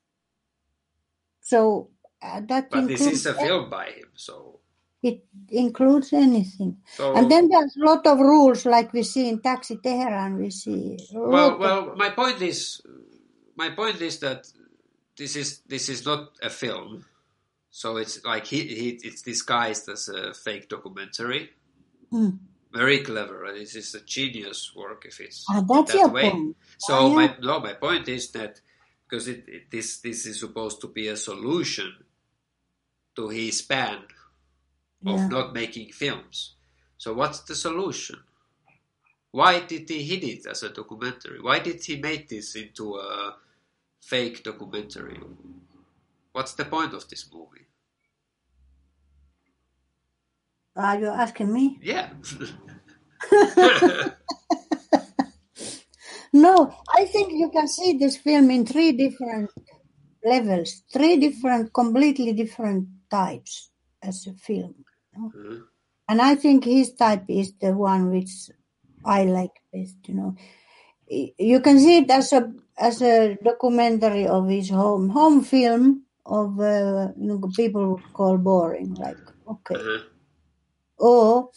So 1.41 1.89
uh, 2.21 2.41
that 2.47 2.69
but 2.69 2.87
this 2.87 3.01
is 3.01 3.25
a 3.25 3.33
film 3.33 3.69
by 3.69 3.87
him 3.91 4.09
so 4.15 4.59
it 5.01 5.25
includes 5.49 6.13
anything. 6.13 6.77
so 6.95 7.13
And 7.15 7.29
then 7.29 7.49
there's 7.49 7.75
a 7.75 7.83
lot 7.85 8.07
of 8.07 8.19
rules, 8.19 8.65
like 8.65 8.93
we 8.93 9.03
see 9.03 9.27
in 9.27 9.41
Taxi 9.41 9.75
Tehran. 9.83 10.37
We 10.37 10.49
see 10.49 10.97
lot 11.11 11.29
well 11.29 11.51
of- 11.53 11.59
well 11.59 11.95
my 11.95 12.09
point 12.11 12.41
is 12.41 12.81
my 13.55 13.69
point 13.71 13.99
is 14.01 14.19
that 14.19 14.47
this 15.17 15.35
is 15.35 15.59
this 15.67 15.89
is 15.89 16.05
not 16.05 16.31
a 16.41 16.49
film 16.49 17.05
so 17.69 17.97
it's 17.97 18.23
like 18.23 18.45
he, 18.47 18.61
he 18.65 18.89
it's 19.03 19.21
disguised 19.21 19.89
as 19.89 20.07
a 20.09 20.33
fake 20.33 20.69
documentary 20.69 21.49
Mm. 22.13 22.37
Very 22.73 22.99
clever 22.99 23.45
and 23.45 23.57
it 23.57 23.75
is 23.75 23.93
a 23.95 24.01
genius 24.01 24.71
work 24.75 25.05
if 25.05 25.19
it's 25.19 25.45
Ah, 25.49 25.61
that's 25.61 25.91
that 25.91 25.97
your 25.99 26.09
way 26.09 26.29
point. 26.29 26.57
so 26.77 26.93
Ah, 26.93 27.07
yeah. 27.07 27.15
my 27.15 27.35
no 27.41 27.59
my 27.59 27.73
point 27.73 28.07
is 28.07 28.31
that 28.31 28.59
because 29.07 29.27
it, 29.27 29.43
it 29.47 29.71
this 29.71 29.99
this 29.99 30.25
is 30.25 30.39
supposed 30.39 30.81
to 30.81 30.87
be 30.87 31.07
a 31.07 31.17
solution 31.17 31.91
to 33.15 33.29
his 33.29 33.61
ban 33.61 33.99
of 35.05 35.19
Yeah. 35.19 35.27
not 35.27 35.53
making 35.53 35.91
films 35.91 36.55
so 36.97 37.13
what's 37.13 37.41
the 37.49 37.55
solution 37.55 38.17
why 39.31 39.59
did 39.71 39.89
he 39.89 40.03
hid 40.03 40.23
it 40.23 40.45
as 40.53 40.63
a 40.63 40.69
documentary 40.69 41.39
why 41.41 41.59
did 41.59 41.83
he 41.83 41.95
make 42.09 42.27
this 42.29 42.55
into 42.55 42.95
a 42.95 43.35
fake 44.01 44.43
documentary 44.43 45.19
what's 46.31 46.53
the 46.53 46.65
point 46.65 46.93
of 46.93 47.07
this 47.09 47.23
movie 47.33 47.65
Are 50.75 50.99
you 50.99 51.07
asking 51.07 51.51
me? 51.53 51.79
yeah 51.81 52.09
No, 56.33 56.73
I 56.95 57.05
think 57.05 57.31
you 57.33 57.49
can 57.49 57.67
see 57.67 57.93
this 57.97 58.17
film 58.17 58.49
in 58.51 58.65
three 58.65 58.91
different 58.91 59.49
levels, 60.25 60.83
three 60.91 61.17
different, 61.17 61.73
completely 61.73 62.33
different 62.33 62.87
types 63.09 63.71
as 64.01 64.27
a 64.27 64.33
film. 64.33 64.75
Mhm. 65.17 65.63
And 66.09 66.21
I 66.21 66.35
think 66.35 66.65
his 66.65 66.93
type 66.93 67.25
is 67.29 67.53
the 67.59 67.73
one 67.73 68.09
which 68.11 68.31
I 69.05 69.25
like 69.25 69.55
best. 69.73 69.97
You 70.07 70.15
know, 70.15 70.35
you 71.07 71.59
can 71.61 71.79
see 71.79 71.97
it 71.99 72.11
as 72.11 72.33
a 72.33 72.51
as 72.77 73.01
a 73.01 73.37
documentary 73.43 74.27
of 74.27 74.47
his 74.49 74.69
home 74.69 75.09
home 75.09 75.43
film 75.43 76.03
of 76.25 76.59
uh, 76.59 77.09
you 77.17 77.27
know, 77.27 77.41
people 77.55 77.93
would 77.93 78.13
call 78.13 78.37
boring. 78.37 78.95
Like 78.95 79.21
okay, 79.47 79.75
Uh-huh. 79.75 79.99
Or 81.03 81.49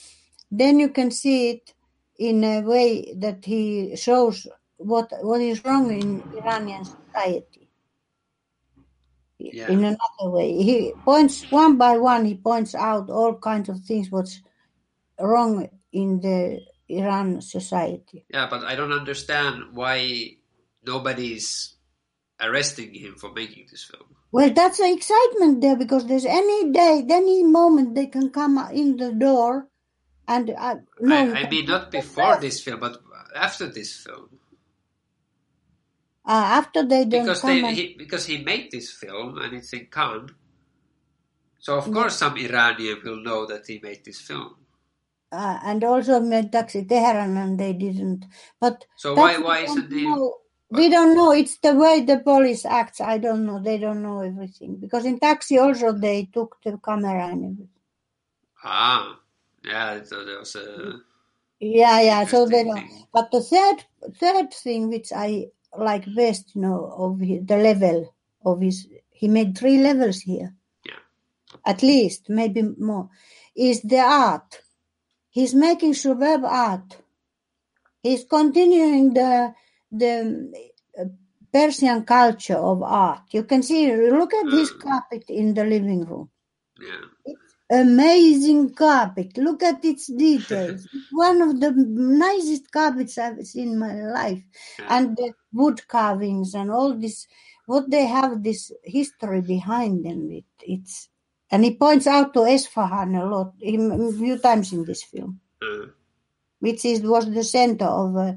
then 0.50 0.80
you 0.80 0.88
can 0.88 1.10
see 1.10 1.50
it 1.50 1.74
in 2.18 2.42
a 2.42 2.60
way 2.62 3.14
that 3.14 3.44
he 3.44 3.94
shows 3.94 4.46
what 4.76 5.12
what 5.22 5.40
is 5.40 5.64
wrong 5.64 5.90
in 5.90 6.22
Iranian 6.34 6.84
society. 6.84 7.68
Yeah. 9.38 9.70
In 9.70 9.84
another 9.84 10.30
way, 10.34 10.50
he 10.56 10.92
points 11.04 11.44
one 11.50 11.76
by 11.76 11.98
one. 11.98 12.24
He 12.24 12.34
points 12.34 12.74
out 12.74 13.10
all 13.10 13.34
kinds 13.38 13.68
of 13.68 13.78
things 13.80 14.10
what's 14.10 14.40
wrong 15.20 15.68
in 15.92 16.20
the 16.20 16.60
Iran 16.88 17.40
society. 17.40 18.24
Yeah, 18.28 18.48
but 18.50 18.64
I 18.64 18.74
don't 18.74 18.92
understand 18.92 19.76
why 19.76 20.40
nobody's 20.82 21.75
arresting 22.40 22.94
him 22.94 23.14
for 23.16 23.32
making 23.32 23.66
this 23.70 23.84
film. 23.84 24.04
Well, 24.32 24.52
that's 24.52 24.78
the 24.78 24.92
excitement 24.92 25.60
there 25.62 25.76
because 25.76 26.06
there's 26.06 26.26
any 26.26 26.70
day, 26.72 27.04
any 27.08 27.42
moment 27.44 27.94
they 27.94 28.06
can 28.06 28.30
come 28.30 28.58
in 28.72 28.96
the 28.96 29.12
door, 29.12 29.68
and 30.28 30.50
uh, 30.50 30.76
no, 31.00 31.16
I, 31.16 31.40
I 31.42 31.50
mean, 31.50 31.66
not 31.66 31.90
before 31.90 32.36
this 32.40 32.60
film, 32.60 32.80
but 32.80 33.00
after 33.34 33.68
this 33.68 33.96
film. 33.96 34.28
uh, 36.26 36.30
after 36.60 36.84
they 36.84 37.04
don't 37.04 37.22
because 37.24 37.40
come. 37.42 37.50
they 37.50 37.68
and- 37.68 37.76
he, 37.76 37.94
because 37.98 38.26
he 38.26 38.38
made 38.38 38.70
this 38.70 38.90
film 38.92 39.38
and 39.38 39.54
it's 39.54 39.72
in 39.72 39.86
Cannes. 39.86 40.30
So 41.60 41.78
of 41.78 41.90
course 41.92 42.16
some 42.16 42.36
Iranian 42.36 43.00
will 43.04 43.22
know 43.22 43.46
that 43.46 43.66
he 43.66 43.80
made 43.82 44.04
this 44.04 44.20
film. 44.20 44.56
uh, 45.32 45.58
and 45.64 45.82
also 45.84 46.20
made 46.20 46.52
Taxi 46.52 46.84
Tehran, 46.84 47.36
and 47.36 47.58
they 47.58 47.72
didn't. 47.72 48.26
But 48.60 48.84
So 48.96 49.14
why 49.14 49.38
why 49.38 49.60
isn't 49.60 49.92
he? 49.92 50.04
know. 50.04 50.34
We 50.70 50.88
don't 50.88 51.14
know. 51.14 51.32
It's 51.32 51.58
the 51.58 51.74
way 51.74 52.00
the 52.00 52.18
police 52.18 52.64
acts. 52.64 53.00
I 53.00 53.18
don't 53.18 53.46
know. 53.46 53.60
They 53.62 53.78
don't 53.78 54.02
know 54.02 54.20
everything 54.20 54.76
because 54.76 55.04
in 55.04 55.20
Taxi 55.20 55.58
also 55.58 55.92
they 55.92 56.28
took 56.32 56.56
the 56.64 56.76
camera 56.78 57.28
and 57.28 57.44
everything. 57.44 57.68
Ah, 58.64 59.18
yeah. 59.64 60.02
So 60.02 60.24
there 60.24 60.38
was 60.40 60.56
a 60.56 61.00
Yeah, 61.60 62.00
yeah. 62.00 62.24
So 62.26 62.46
they 62.46 62.64
don't. 62.64 62.84
But 63.12 63.30
the 63.30 63.42
third 63.42 63.84
third 64.18 64.52
thing 64.52 64.88
which 64.88 65.12
I 65.14 65.46
like 65.76 66.04
best, 66.14 66.54
you 66.54 66.62
know, 66.62 66.92
of 66.98 67.20
his, 67.20 67.46
the 67.46 67.56
level 67.56 68.14
of 68.44 68.60
his, 68.60 68.88
he 69.10 69.28
made 69.28 69.56
three 69.56 69.78
levels 69.78 70.20
here. 70.20 70.54
Yeah. 70.84 70.98
At 71.64 71.82
least, 71.82 72.28
maybe 72.28 72.62
more, 72.62 73.08
is 73.54 73.82
the 73.82 74.00
art. 74.00 74.60
He's 75.30 75.54
making 75.54 75.94
superb 75.94 76.44
art. 76.44 76.96
He's 78.02 78.24
continuing 78.24 79.14
the 79.14 79.54
the 79.90 80.52
uh, 80.98 81.04
Persian 81.52 82.04
culture 82.04 82.56
of 82.56 82.82
art. 82.82 83.22
You 83.32 83.44
can 83.44 83.62
see. 83.62 83.94
Look 83.94 84.34
at 84.34 84.50
this 84.50 84.72
Mm. 84.72 84.80
carpet 84.80 85.24
in 85.28 85.54
the 85.54 85.64
living 85.64 86.04
room. 86.04 86.30
yeah. 86.80 87.04
Amazing 87.70 88.74
carpet. 88.74 89.36
Look 89.38 89.62
at 89.62 89.84
its 89.84 90.06
details. 90.26 90.86
It's 90.92 91.08
one 91.10 91.42
of 91.42 91.60
the 91.60 91.72
nicest 91.76 92.70
carpets 92.70 93.18
I've 93.18 93.44
seen 93.46 93.72
in 93.72 93.78
my 93.78 93.94
life. 93.94 94.42
yeah. 94.78 94.86
And 94.90 95.16
the 95.16 95.32
wood 95.52 95.86
carvings 95.88 96.54
and 96.54 96.70
all 96.70 96.94
this, 96.94 97.26
what 97.66 97.90
they 97.90 98.06
have 98.06 98.42
this 98.42 98.70
history 98.84 99.40
behind 99.40 100.04
them. 100.04 100.30
It, 100.30 100.44
it's 100.62 101.08
and 101.50 101.64
he 101.64 101.76
points 101.76 102.06
out 102.06 102.34
to 102.34 102.40
Esfahan 102.40 103.20
a 103.20 103.24
lot, 103.24 103.54
a 103.62 104.12
few 104.12 104.38
times 104.38 104.72
in 104.72 104.84
this 104.84 105.02
film, 105.04 105.40
Uh, 105.62 105.86
which 106.60 106.84
is 106.84 107.00
was 107.02 107.30
the 107.32 107.44
center 107.44 107.86
of 107.86 108.16
uh, 108.16 108.32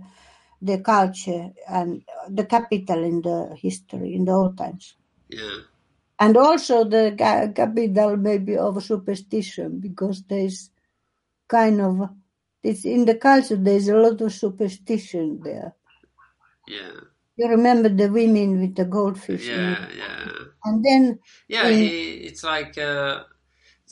the 0.61 0.79
culture 0.79 1.51
and 1.67 2.03
the 2.29 2.45
capital 2.45 3.03
in 3.03 3.21
the 3.21 3.55
history 3.61 4.15
in 4.15 4.25
the 4.25 4.31
old 4.31 4.57
times. 4.57 4.95
yeah. 5.29 5.59
And 6.19 6.37
also 6.37 6.83
the 6.83 7.13
capital 7.55 8.15
maybe 8.17 8.55
of 8.57 8.83
superstition 8.83 9.79
because 9.79 10.23
there's 10.23 10.69
kind 11.47 11.81
of 11.81 12.09
it's 12.63 12.85
in 12.85 13.05
the 13.05 13.15
culture 13.15 13.55
there's 13.57 13.87
a 13.89 13.95
lot 13.97 14.21
of 14.21 14.31
superstition 14.33 15.41
there. 15.43 15.75
Yeah. 16.67 16.91
You 17.37 17.47
remember 17.49 17.89
the 17.89 18.09
women 18.09 18.59
with 18.61 18.75
the 18.75 18.85
goldfish, 18.85 19.47
Yeah. 19.47 19.87
Yeah. 19.95 20.31
and 20.65 20.83
then 20.85 21.19
Yeah, 21.47 21.69
he, 21.69 21.87
it's 22.27 22.43
like 22.43 22.77
uh, 22.77 23.23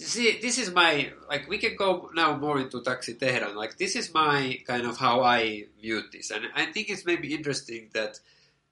see, 0.05 0.39
this 0.41 0.57
is 0.57 0.71
my 0.71 1.11
like 1.29 1.49
we 1.49 1.57
can 1.57 1.75
go 1.75 2.09
now 2.13 2.37
more 2.37 2.59
into 2.59 2.81
Taxi 2.81 3.15
Tehran. 3.15 3.55
Like 3.55 3.77
this 3.77 3.95
is 3.95 4.13
my 4.13 4.59
kind 4.65 4.85
of 4.85 4.97
how 4.97 5.21
I 5.21 5.65
view 5.81 6.03
this, 6.11 6.31
and 6.31 6.45
I 6.55 6.65
think 6.65 6.89
it's 6.89 7.05
maybe 7.05 7.33
interesting 7.33 7.89
that 7.93 8.19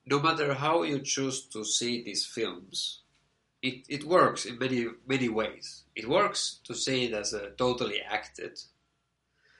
no 0.05 0.19
matter 0.19 0.53
how 0.53 0.83
you 0.83 0.99
choose 0.99 1.45
to 1.47 1.65
see 1.65 2.03
these 2.03 2.25
films, 2.25 3.01
it, 3.61 3.85
it 3.89 4.03
works 4.03 4.45
in 4.45 4.59
many 4.59 4.85
many 5.07 5.29
ways. 5.29 5.83
It 5.95 6.07
works 6.07 6.59
to 6.65 6.75
see 6.75 7.05
it 7.05 7.13
as 7.13 7.33
a 7.33 7.49
totally 7.51 8.01
acted, 8.01 8.59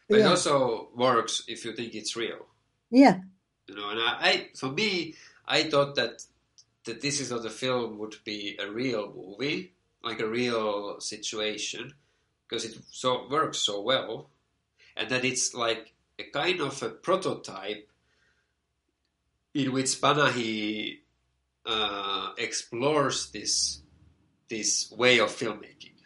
but 0.10 0.20
it 0.20 0.26
also 0.26 0.90
works 0.96 1.44
if 1.48 1.66
you 1.66 1.74
think 1.74 1.96
it's 1.96 2.16
real. 2.16 2.46
yeah, 2.92 3.20
You 3.68 3.76
know, 3.76 3.90
and 3.90 4.00
I, 4.00 4.18
I 4.22 4.50
for 4.56 4.70
me, 4.72 5.16
I 5.48 5.64
thought 5.64 5.96
that 5.96 6.24
that 6.86 7.02
this 7.02 7.20
is 7.20 7.32
how 7.32 7.40
the 7.40 7.50
film 7.50 7.98
would 7.98 8.18
be 8.24 8.58
a 8.62 8.70
real 8.70 9.12
movie, 9.16 9.74
like 10.06 10.20
a 10.20 10.28
real 10.28 11.00
situation, 11.02 11.94
because 12.48 12.64
it 12.64 12.78
so 12.92 13.28
works 13.30 13.58
so 13.58 13.82
well, 13.82 14.30
and 14.96 15.10
that 15.10 15.26
it's 15.26 15.54
like 15.54 15.94
a 16.20 16.24
kind 16.24 16.62
of 16.62 16.82
a 16.84 16.90
prototype 16.90 17.90
in 19.54 19.74
which 19.74 20.00
Panahi 20.00 21.00
uh, 21.66 22.30
explores 22.38 23.32
this 23.32 23.82
this 24.48 24.92
way 24.92 25.20
of 25.20 25.30
filmmaking. 25.30 25.98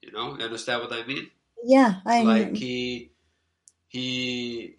You 0.00 0.12
know, 0.12 0.38
you 0.38 0.44
understand 0.44 0.82
what 0.82 0.92
I 0.92 1.04
mean? 1.04 1.30
yeah, 1.64 2.00
I 2.06 2.22
like 2.22 2.56
he 2.56 3.10
he 3.88 4.76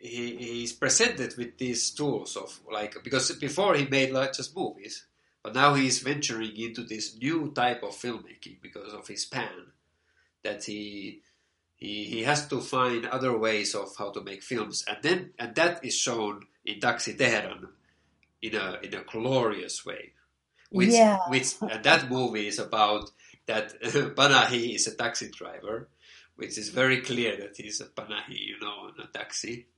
he 0.00 0.36
he's 0.36 0.72
presented 0.72 1.34
with 1.36 1.58
these 1.58 1.90
tools 1.90 2.36
of 2.36 2.60
like 2.70 3.02
because 3.02 3.32
before 3.32 3.74
he 3.74 3.86
made 3.86 4.12
like 4.12 4.32
just 4.32 4.56
movies 4.56 5.06
but 5.44 5.54
now 5.54 5.74
he's 5.74 6.00
venturing 6.00 6.56
into 6.58 6.84
this 6.84 7.16
new 7.18 7.52
type 7.54 7.84
of 7.84 7.90
filmmaking 7.96 8.62
because 8.62 8.94
of 8.94 9.08
his 9.08 9.26
pan 9.26 9.72
that 10.44 10.64
he 10.64 11.22
he 11.76 12.04
he 12.04 12.24
has 12.24 12.48
to 12.48 12.60
find 12.60 13.06
other 13.06 13.36
ways 13.38 13.74
of 13.76 13.90
how 13.98 14.10
to 14.12 14.22
make 14.22 14.42
films. 14.42 14.84
And 14.88 14.98
then 15.02 15.32
and 15.38 15.54
that 15.56 15.84
is 15.84 15.96
shown 15.96 16.46
in 16.64 16.80
Taxi 16.80 17.14
Tehran 17.14 17.68
in 18.42 18.56
a 18.56 18.78
in 18.82 18.94
a 18.94 19.04
glorious 19.04 19.84
way. 19.86 20.12
Which 20.70 20.90
Yeah. 20.90 21.18
which 21.28 21.54
and 21.62 21.84
that 21.84 22.10
movie 22.10 22.48
is 22.48 22.58
about 22.58 23.10
that 23.46 23.80
Panahi 23.82 24.74
is 24.76 24.86
a 24.88 24.96
taxi 24.96 25.30
driver 25.30 25.88
which 26.36 26.58
is 26.58 26.70
very 26.70 27.00
clear 27.02 27.36
that 27.36 27.56
he's 27.56 27.80
a 27.80 27.86
Panahi, 27.86 28.38
you 28.50 28.58
know, 28.60 28.88
in 28.88 29.04
a 29.04 29.06
taxi, 29.06 29.68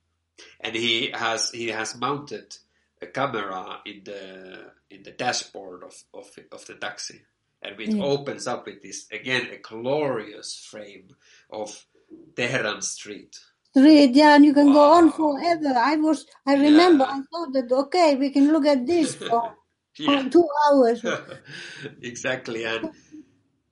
and 0.60 0.74
he 0.74 1.10
has 1.12 1.50
he 1.50 1.68
has 1.68 1.96
mounted 1.96 2.56
a 3.02 3.06
camera 3.06 3.80
in 3.84 4.02
the 4.04 4.72
in 4.90 5.02
the 5.02 5.12
dashboard 5.12 5.82
of 5.84 5.94
of, 6.14 6.30
of 6.52 6.64
the 6.66 6.74
taxi, 6.74 7.20
and 7.62 7.78
it 7.80 7.90
Yeah. 7.94 8.02
opens 8.04 8.46
up 8.46 8.66
with 8.66 8.82
this 8.82 9.06
again 9.10 9.48
a 9.52 9.58
glorious 9.58 10.56
frame 10.70 11.08
of 11.50 11.84
Tehran 12.36 12.82
street. 12.82 13.36
street, 13.70 14.14
yeah, 14.14 14.36
and 14.36 14.44
you 14.44 14.54
can 14.54 14.72
go 14.72 14.92
on 14.92 15.12
forever. 15.12 15.74
I 15.76 15.96
was, 15.96 16.24
I 16.46 16.54
remember, 16.54 17.04
Yeah. 17.04 17.16
I 17.16 17.20
thought 17.30 17.52
that 17.52 17.70
okay, 17.72 18.14
we 18.16 18.30
can 18.30 18.50
look 18.52 18.64
at 18.66 18.86
this 18.86 19.14
for, 19.20 19.54
Yeah. 19.98 20.22
for 20.22 20.30
two 20.30 20.48
hours. 20.66 21.04
exactly, 22.00 22.64
and 22.64 22.90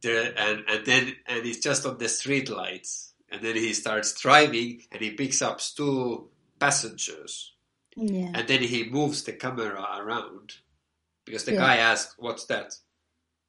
the, 0.03 0.39
and 0.39 0.65
and 0.69 0.85
then 0.87 1.17
and 1.27 1.47
it's 1.47 1.61
just 1.61 1.87
on 1.87 1.97
the 1.99 2.09
street 2.09 2.51
lights, 2.51 3.15
and 3.31 3.41
then 3.43 3.55
he 3.57 3.73
starts 3.73 4.13
driving, 4.21 4.83
and 4.93 5.01
he 5.01 5.11
picks 5.13 5.41
up 5.41 5.61
two 5.61 6.29
passengers, 6.59 7.54
Yeah, 7.97 8.33
and 8.35 8.49
then 8.49 8.63
he 8.63 8.85
moves 8.91 9.23
the 9.23 9.33
camera 9.33 9.81
around 9.99 10.55
because 11.25 11.45
the 11.45 11.53
Yeah. 11.55 11.61
guy 11.61 11.77
asks, 11.77 12.15
"What's 12.19 12.45
that?" 12.47 12.75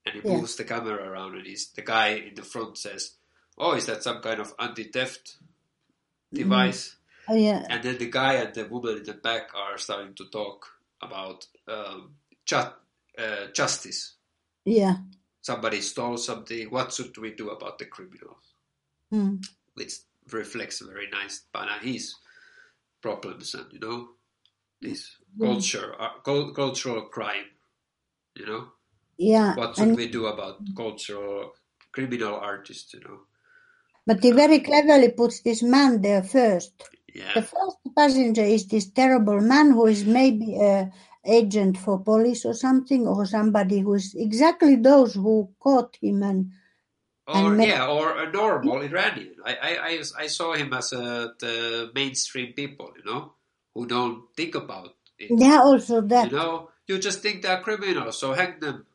and 0.06 0.16
he 0.16 0.22
Yeah. 0.28 0.38
moves 0.38 0.56
the 0.56 0.64
camera 0.66 1.10
around, 1.10 1.36
and 1.36 1.46
he's 1.48 1.72
the 1.72 1.82
guy 1.82 2.10
in 2.10 2.36
the 2.36 2.44
front 2.44 2.78
says, 2.78 3.16
"Oh, 3.58 3.74
is 3.74 3.86
that 3.88 4.04
some 4.04 4.22
kind 4.22 4.40
of 4.40 4.54
anti-theft 4.60 5.38
device?" 6.34 6.96
Oh, 7.28 7.34
yeah, 7.36 7.66
And 7.72 7.84
then 7.84 7.98
the 7.98 8.10
guy 8.10 8.34
and 8.34 8.54
the 8.54 8.66
woman 8.68 8.98
in 8.98 9.04
the 9.04 9.16
back 9.16 9.50
are 9.56 9.80
starting 9.80 10.14
to 10.16 10.26
talk 10.30 10.68
about 11.02 11.48
um, 11.68 12.16
ju- 12.46 12.72
uh, 13.18 13.48
justice 13.52 14.14
yeah. 14.64 14.98
somebody 15.42 15.82
stole 15.82 16.18
something. 16.18 16.70
What 16.70 16.94
should 16.94 17.18
we 17.18 17.32
do 17.34 17.50
about 17.50 17.80
the 17.80 17.86
criminals? 17.86 18.54
Mm. 19.12 19.44
Which 19.74 19.94
reflects 20.32 20.80
very 20.82 21.10
nice 21.10 21.42
Panahi's 21.54 22.16
problems 23.02 23.56
and 23.56 23.72
you 23.74 23.80
know 23.80 24.15
this 24.90 25.18
culture, 25.40 25.96
uh, 26.00 26.20
cultural 26.54 27.02
crime. 27.04 27.46
You 28.36 28.46
know 28.46 28.64
Yeah, 29.18 29.56
what 29.56 29.76
should 29.76 29.90
and, 29.90 29.98
we 29.98 30.08
do 30.08 30.28
about 30.28 30.60
cultural 30.76 31.54
criminal 31.92 32.36
artists? 32.36 32.94
You 32.94 33.02
know, 33.02 33.20
but 34.06 34.24
he 34.24 34.32
very 34.32 34.60
cleverly 34.60 35.12
puts 35.12 35.42
this 35.42 35.64
man 35.64 36.02
there 36.02 36.24
first. 36.24 36.74
Yeah. 37.14 37.34
The 37.34 37.42
first 37.42 37.78
passenger 37.96 38.44
is 38.44 38.68
this 38.68 38.92
terrible 38.92 39.40
man 39.40 39.72
who 39.72 39.88
is 39.88 40.06
maybe 40.06 40.58
a 40.60 40.92
agent 41.26 41.78
for 41.78 42.00
police 42.00 42.46
or 42.46 42.54
something, 42.54 43.08
or 43.08 43.26
somebody 43.26 43.80
who 43.80 43.94
is 43.96 44.14
exactly 44.16 44.76
those 44.76 45.16
who 45.16 45.50
caught 45.60 45.98
him 46.02 46.24
and 46.24 46.52
or 47.28 47.54
and 47.54 47.64
yeah, 47.64 47.88
or 47.88 48.18
a 48.20 48.32
normal 48.32 48.82
Iranian. 48.82 49.36
I 49.44 49.56
I, 49.56 49.72
I, 49.90 50.04
I 50.20 50.28
saw 50.28 50.54
him 50.54 50.74
as 50.74 50.94
a, 50.94 51.34
the 51.40 51.92
mainstream 51.96 52.54
people. 52.54 52.92
You 52.98 53.12
know, 53.12 53.34
who 53.76 53.86
don't 53.86 54.24
think 54.36 54.56
about 54.56 54.96
it. 55.20 55.30
yeah, 55.38 55.60
also 55.62 56.02
that. 56.02 56.32
You 56.32 56.38
know, 56.38 56.70
you 56.88 56.98
just 56.98 57.22
think 57.22 57.44
they're 57.44 57.62
criminals, 57.62 58.18
so 58.18 58.34
hang 58.34 58.60
them. 58.60 58.86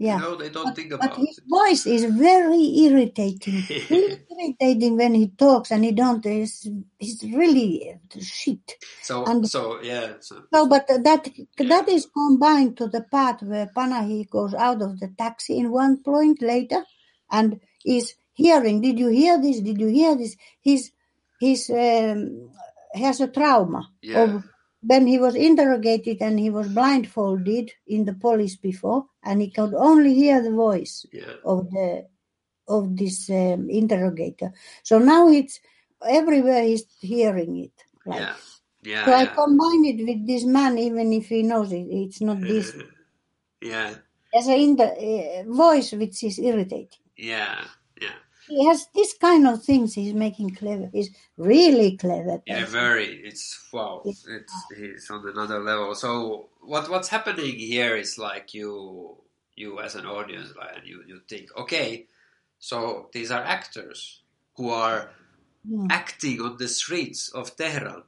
Yeah. 0.00 0.16
You 0.16 0.22
know, 0.22 0.34
they 0.36 0.48
don't 0.50 0.66
But, 0.66 0.76
think 0.76 0.90
but 0.90 1.04
about 1.04 1.16
his 1.16 1.38
it. 1.38 1.44
voice 1.48 1.84
is 1.84 2.04
very 2.04 2.62
irritating. 2.86 3.64
really 3.90 4.20
irritating 4.30 4.96
when 4.96 5.14
he 5.14 5.26
talks, 5.28 5.72
and 5.72 5.82
he 5.84 5.90
don't. 5.90 6.24
He's, 6.24 6.68
he's 7.00 7.24
really 7.24 7.96
shit. 8.20 8.76
So, 9.02 9.24
And- 9.24 9.48
so 9.48 9.80
yeah. 9.82 10.12
So, 10.20 10.42
No, 10.52 10.68
but 10.68 10.86
that 10.86 11.28
that 11.58 11.88
is 11.88 12.06
combined 12.06 12.76
to 12.76 12.86
the 12.86 13.02
part 13.10 13.42
where 13.42 13.66
Panahi 13.74 14.30
goes 14.30 14.54
out 14.54 14.82
of 14.82 15.00
the 15.00 15.08
taxi 15.18 15.58
in 15.58 15.72
one 15.72 16.00
point 16.02 16.42
later, 16.42 16.84
and 17.32 17.58
is 17.84 18.14
hearing. 18.34 18.80
Did 18.80 19.00
you 19.00 19.08
hear 19.08 19.40
this? 19.42 19.58
Did 19.60 19.80
you 19.80 19.88
hear 19.88 20.14
this? 20.16 20.36
He's 20.60 20.92
he's 21.40 21.68
um, 21.70 22.50
has 22.94 23.20
a 23.20 23.28
trauma 23.28 23.90
Yeah. 24.02 24.22
of 24.22 24.44
when 24.82 25.06
he 25.06 25.18
was 25.18 25.34
interrogated 25.34 26.18
and 26.22 26.38
he 26.38 26.50
was 26.50 26.68
blindfolded 26.68 27.72
in 27.86 28.04
the 28.04 28.14
police 28.14 28.56
before, 28.56 29.06
and 29.24 29.40
he 29.42 29.50
could 29.50 29.74
only 29.74 30.14
hear 30.14 30.40
the 30.42 30.52
voice 30.52 31.04
yeah. 31.12 31.34
of 31.44 31.70
the 31.70 32.06
of 32.68 32.96
this 32.96 33.30
um, 33.30 33.68
interrogator. 33.70 34.52
So 34.82 34.98
now 34.98 35.28
it's 35.28 35.58
everywhere 36.06 36.62
he's 36.64 36.84
hearing 37.00 37.56
it. 37.64 37.72
Like, 38.04 38.20
Yeah. 38.20 38.34
Yeah. 38.82 39.04
so 39.06 39.12
I 39.14 39.26
combine 39.26 39.84
it 39.86 40.06
with 40.06 40.26
this 40.26 40.44
man, 40.44 40.78
even 40.78 41.12
if 41.12 41.28
he 41.28 41.42
knows 41.42 41.72
it, 41.72 41.86
it's 41.90 42.20
not 42.20 42.40
this. 42.40 42.76
yeah. 43.62 43.94
As 44.34 44.46
a 44.48 44.54
inter, 44.56 44.84
uh, 44.84 45.42
voice 45.50 45.92
which 45.92 46.22
is 46.22 46.38
irritating. 46.38 47.00
Yeah. 47.16 47.64
Yeah. 48.48 48.56
He 48.58 48.66
has 48.66 48.86
this 48.94 49.14
kind 49.20 49.46
of 49.46 49.62
things 49.62 49.94
he's 49.94 50.14
making 50.14 50.54
clever. 50.54 50.88
He's 50.92 51.10
really 51.36 51.96
clever. 51.96 52.42
Yeah, 52.46 52.64
very. 52.66 53.20
It's 53.24 53.68
wow. 53.72 54.02
It's 54.04 54.26
he's 54.76 55.10
on 55.10 55.26
another 55.28 55.60
level. 55.60 55.94
So 55.94 56.48
what 56.60 56.88
what's 56.90 57.08
happening 57.08 57.56
here 57.56 57.96
is 57.96 58.18
like 58.18 58.54
you 58.54 59.16
you 59.56 59.80
as 59.80 59.94
an 59.94 60.06
audience, 60.06 60.52
like 60.56 60.84
you 60.86 61.02
you 61.06 61.20
think, 61.28 61.48
okay, 61.56 62.06
so 62.58 63.08
these 63.12 63.30
are 63.30 63.42
actors 63.42 64.22
who 64.56 64.70
are 64.70 65.10
Yeah. 65.64 65.86
acting 65.90 66.40
on 66.40 66.56
the 66.56 66.68
streets 66.68 67.28
of 67.34 67.54
Tehran 67.56 68.02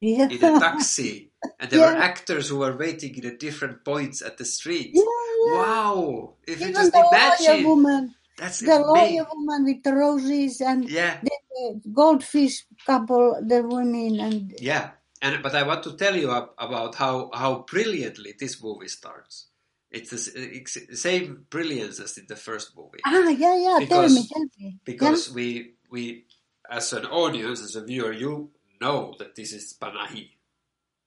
Yeah. 0.00 0.28
in 0.30 0.42
a 0.44 0.58
taxi, 0.60 1.30
and 1.60 1.70
there 1.70 1.80
were 1.80 1.98
actors 2.10 2.48
who 2.48 2.58
were 2.58 2.76
waiting 2.76 3.14
in 3.18 3.26
a 3.26 3.36
different 3.36 3.84
points 3.84 4.22
at 4.22 4.38
the 4.38 4.44
street. 4.44 4.90
Yeah, 4.94 5.02
yeah. 5.02 5.52
Wow! 5.58 6.34
If 6.46 6.60
you 6.60 6.68
Even 6.70 6.74
just 6.82 6.92
the 6.92 6.98
lawyer 7.00 7.08
imagine, 7.12 7.64
woman, 7.68 8.14
that's 8.36 8.58
the 8.60 8.78
lawyer 8.80 9.24
woman 9.32 9.64
with 9.64 9.82
the 9.82 9.92
roses 9.94 10.60
and 10.60 10.88
Yeah. 10.88 11.20
the 11.22 11.80
goldfish 11.92 12.64
couple, 12.86 13.40
the 13.46 13.62
women, 13.62 14.20
and 14.20 14.54
Yeah, 14.60 14.92
and 15.20 15.42
but 15.42 15.54
I 15.54 15.62
want 15.62 15.82
to 15.84 15.96
tell 15.96 16.16
you 16.16 16.30
about 16.30 16.94
how 16.96 17.30
how 17.34 17.64
brilliantly 17.68 18.34
this 18.38 18.62
movie 18.62 18.88
starts. 18.88 19.46
It's 19.90 20.10
the 20.10 20.16
s- 20.16 20.32
it's 20.34 20.74
the 20.88 20.96
same 20.96 21.46
brilliance 21.50 22.00
as 22.00 22.16
in 22.16 22.26
the 22.26 22.36
first 22.36 22.74
movie 22.76 23.00
ah, 23.04 23.28
yeah, 23.28 23.56
yeah. 23.56 23.78
tell 23.86 24.02
Because- 24.08 24.14
me, 24.14 24.26
tell 24.32 24.46
me. 24.58 24.78
because 24.84 25.30
we 25.30 25.74
we 25.90 26.24
as 26.70 26.92
an 26.94 27.04
audience 27.06 27.60
as 27.60 27.76
a 27.76 27.84
viewer 27.84 28.12
you 28.12 28.50
know 28.80 29.14
that 29.18 29.34
this 29.36 29.52
is 29.52 29.74
Panahi. 29.80 30.30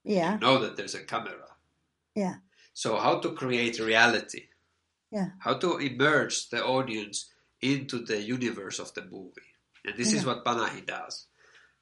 yeah, 0.03 0.33
You 0.33 0.39
know 0.39 0.57
that 0.59 0.75
there's 0.77 0.93
a 0.95 1.03
camera. 1.03 1.49
yeah, 2.15 2.35
So 2.73 2.97
how 2.97 3.19
to 3.19 3.33
create 3.33 3.79
reality? 3.79 4.43
Yeah, 5.11 5.29
How 5.39 5.53
to 5.55 5.77
immerse 5.77 6.47
the 6.47 6.63
audience 6.65 7.29
into 7.61 7.99
the 7.99 8.21
universe 8.21 8.79
of 8.79 8.93
the 8.93 9.03
movie? 9.03 9.41
And 9.85 9.95
this 9.97 10.13
is 10.13 10.25
what 10.25 10.43
Panahi 10.43 10.85
does. 10.85 11.27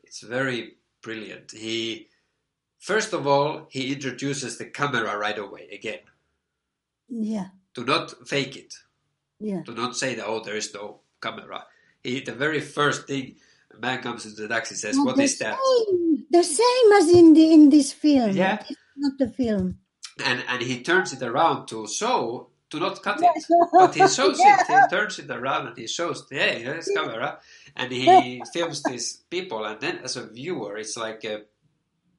It's 0.03 0.21
very 0.21 0.75
brilliant. 1.01 1.51
He 1.51 2.09
first 2.79 3.13
of 3.13 3.25
all 3.25 3.67
he 3.69 3.93
introduces 3.93 4.57
the 4.57 4.65
camera 4.65 5.17
right 5.17 5.37
away 5.39 5.69
again. 5.71 5.99
yeah, 7.09 7.47
Do 7.73 7.83
not 7.85 8.27
fake 8.27 8.55
it. 8.57 8.73
yeah. 9.39 9.61
Do 9.65 9.73
not 9.73 9.95
say 9.95 10.15
that 10.15 10.25
oh 10.27 10.41
there 10.43 10.57
is 10.57 10.73
no 10.73 10.99
camera. 11.21 11.65
He 12.03 12.19
the 12.21 12.33
very 12.33 12.59
first 12.61 13.07
thing 13.07 13.35
a 13.73 13.79
man 13.79 14.01
comes 14.03 14.25
into 14.25 14.41
the 14.43 14.47
taxi 14.49 14.75
says, 14.75 14.95
Not 14.97 15.05
What 15.05 15.15
that? 15.17 15.29
Same, 15.29 16.25
the 16.29 16.43
same 16.43 16.91
as 16.99 17.09
in 17.09 17.33
the 17.33 17.53
in 17.53 17.69
this 17.69 17.91
film. 17.93 18.31
Yeah. 18.31 18.59
It's 18.69 18.79
not 18.97 19.17
the 19.17 19.29
film. 19.29 19.79
And 20.23 20.43
and 20.47 20.61
he 20.61 20.83
turns 20.83 21.13
it 21.13 21.23
around 21.23 21.67
to 21.67 21.87
show 21.87 22.49
to 22.73 22.79
not 22.79 23.01
cut 23.01 23.19
Yeah. 23.21 23.31
it. 23.35 23.45
But 23.71 23.93
he 23.95 24.05
shows 24.07 24.37
it, 24.39 24.59
he 24.67 24.77
turns 24.89 25.19
it 25.19 25.29
around 25.29 25.67
and 25.67 25.77
he 25.77 25.87
shows, 25.87 26.25
hey, 26.29 26.61
here's 26.65 26.89
camera. 26.89 27.39
And 27.75 27.91
he 27.91 28.41
films 28.53 28.81
these 28.83 29.23
people. 29.29 29.63
And 29.65 29.79
then 29.79 29.99
as 30.03 30.17
a 30.17 30.25
viewer, 30.27 30.77
it's 30.77 30.97
like 30.97 31.23
a 31.25 31.43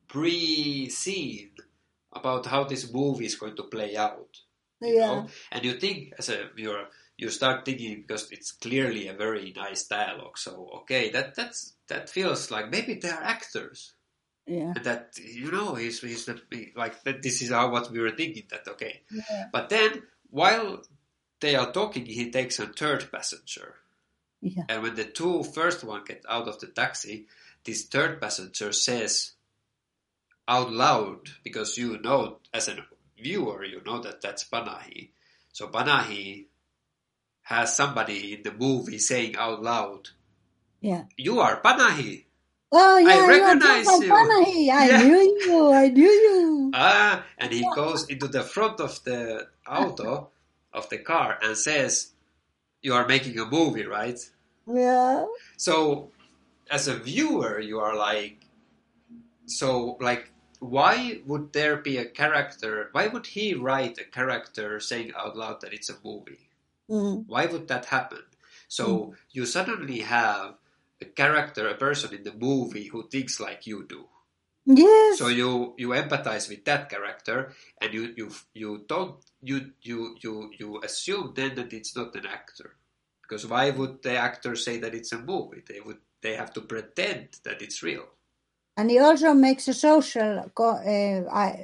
pre 0.09 0.89
scene 0.91 1.51
about 2.13 2.47
how 2.47 2.65
this 2.65 2.93
movie 2.93 3.27
is 3.27 3.35
going 3.37 3.57
to 3.57 3.65
play 3.65 3.97
out. 3.97 4.39
You 4.81 4.95
Yeah. 4.97 5.07
know? 5.07 5.27
And 5.53 5.65
you 5.65 5.75
think, 5.75 6.13
as 6.19 6.29
a 6.29 6.49
viewer, 6.55 6.85
you 7.17 7.31
start 7.31 7.65
thinking 7.65 8.03
because 8.03 8.31
it's 8.33 8.53
clearly 8.53 9.09
a 9.09 9.15
very 9.15 9.53
nice 9.57 9.87
dialogue. 9.87 10.37
So, 10.39 10.69
okay, 10.83 11.11
that 11.11 11.35
that's 11.35 11.75
that 11.89 12.09
feels 12.11 12.51
like 12.51 12.71
maybe 12.71 12.95
they 12.95 13.11
are 13.11 13.23
actors. 13.23 13.95
Yeah. 14.47 14.73
And 14.77 14.85
that, 14.85 15.17
you 15.19 15.51
know, 15.51 15.75
he's, 15.75 16.01
he's 16.03 16.27
the, 16.27 16.39
like, 16.77 17.03
that 17.05 17.23
this 17.23 17.41
is 17.41 17.51
how 17.51 17.71
what 17.71 17.91
we 17.91 17.99
were 17.99 18.11
thinking 18.11 18.45
that, 18.51 18.69
okay, 18.69 19.01
Yeah. 19.11 19.47
but 19.53 19.69
then, 19.71 20.03
while 20.35 20.83
they 21.39 21.55
are 21.55 21.71
talking, 21.71 22.07
he 22.07 22.29
takes 22.33 22.59
a 22.59 22.67
third 22.67 23.09
passenger. 23.13 23.77
Yeah. 24.41 24.65
And 24.69 24.83
when 24.83 24.97
the 24.97 25.05
two 25.05 25.45
first 25.45 25.85
one 25.85 26.03
get 26.05 26.25
out 26.29 26.49
of 26.49 26.59
the 26.59 26.67
taxi, 26.67 27.27
this 27.63 27.85
third 27.85 28.21
passenger 28.21 28.73
says 28.73 29.35
out 30.49 30.73
loud, 30.73 31.31
because 31.45 31.79
you 31.79 32.01
know, 32.03 32.39
as 32.53 32.67
a 32.67 32.85
viewer, 33.17 33.65
you 33.65 33.81
know 33.87 34.01
that 34.01 34.23
that's 34.23 34.43
Panahi. 34.43 35.11
So 35.53 35.69
Panahi 35.69 36.47
has 37.43 37.77
somebody 37.77 38.35
in 38.35 38.43
the 38.43 38.53
movie 38.53 38.99
saying 38.99 39.37
out 39.37 39.63
loud, 39.63 40.09
Yeah. 40.81 41.05
You 41.17 41.39
are 41.39 41.63
Panahi! 41.63 42.25
Oh 42.77 42.99
yeah, 42.99 43.23
are 43.23 43.29
recognize 43.29 43.87
you. 44.03 44.11
Panahi. 44.13 44.71
I 44.73 44.87
Yeah. 44.89 45.03
knew 45.03 45.23
you. 45.47 45.73
I 45.73 45.89
knew 45.89 46.11
you. 46.11 46.71
Ah, 46.75 47.25
and 47.39 47.53
he 47.53 47.63
goes 47.75 48.09
into 48.09 48.27
the 48.27 48.43
front 48.43 48.81
of 48.81 49.03
the 49.05 49.47
auto, 49.69 50.31
of 50.73 50.89
the 50.91 50.99
car, 50.99 51.39
and 51.41 51.57
says, 51.57 52.13
You 52.83 52.95
are 52.95 53.07
making 53.07 53.39
a 53.39 53.47
movie, 53.47 53.87
right? 53.87 54.19
Yeah. 54.67 55.27
So, 55.57 56.11
as 56.69 56.89
a 56.89 56.97
viewer, 56.97 57.61
you 57.61 57.79
are 57.79 57.95
like, 57.97 58.39
so 59.47 59.97
like, 60.01 60.33
why 60.59 61.21
would 61.27 61.53
there 61.53 61.77
be 61.77 61.99
a 61.99 62.07
character? 62.07 62.89
Why 62.91 63.07
would 63.07 63.27
he 63.27 63.55
write 63.55 63.99
a 63.99 64.05
character 64.05 64.81
saying 64.81 65.13
out 65.17 65.37
loud 65.37 65.61
that 65.61 65.73
it's 65.73 65.91
a 65.91 65.97
movie? 66.03 66.49
Mm. 66.91 67.25
Why 67.29 67.47
would 67.47 67.69
that 67.69 67.85
happen? 67.87 68.23
So 68.67 69.15
you 69.31 69.47
suddenly 69.47 70.01
have 70.01 70.55
a 71.05 71.11
character, 71.23 71.65
a 71.69 71.75
person 71.87 72.11
in 72.15 72.23
the 72.25 72.35
movie 72.49 72.89
who 72.93 73.01
thinks 73.09 73.35
like 73.47 73.63
you 73.71 73.79
do. 73.97 74.03
Yes. 74.67 75.19
So 75.19 75.29
you 75.41 75.51
you 75.83 75.89
empathize 76.03 76.47
with 76.49 76.65
that 76.65 76.85
character, 76.95 77.39
and 77.81 77.89
you 77.97 78.05
you 78.21 78.29
you 78.63 78.71
don't 78.93 79.17
you 79.51 79.59
you 79.89 79.99
you 80.25 80.35
you 80.61 80.69
assume 80.89 81.27
then 81.39 81.53
that 81.59 81.73
it's 81.79 81.95
not 82.01 82.17
an 82.21 82.27
actor, 82.27 82.69
because 83.23 83.47
why 83.53 83.71
would 83.71 83.95
the 84.03 84.17
actor 84.29 84.55
say 84.57 84.75
that 84.83 84.95
it's 84.99 85.13
a 85.13 85.19
movie? 85.33 85.63
They 85.69 85.81
would 85.87 86.01
they 86.23 86.35
have 86.43 86.53
to 86.55 86.63
pretend 86.75 87.27
that 87.47 87.59
it's 87.67 87.83
real. 87.91 88.07
and 88.77 88.91
he 88.91 88.99
also 89.09 89.31
makes 89.35 89.69
a 89.69 89.75
social 89.89 90.33
co- 90.59 90.83
uh, 90.95 91.57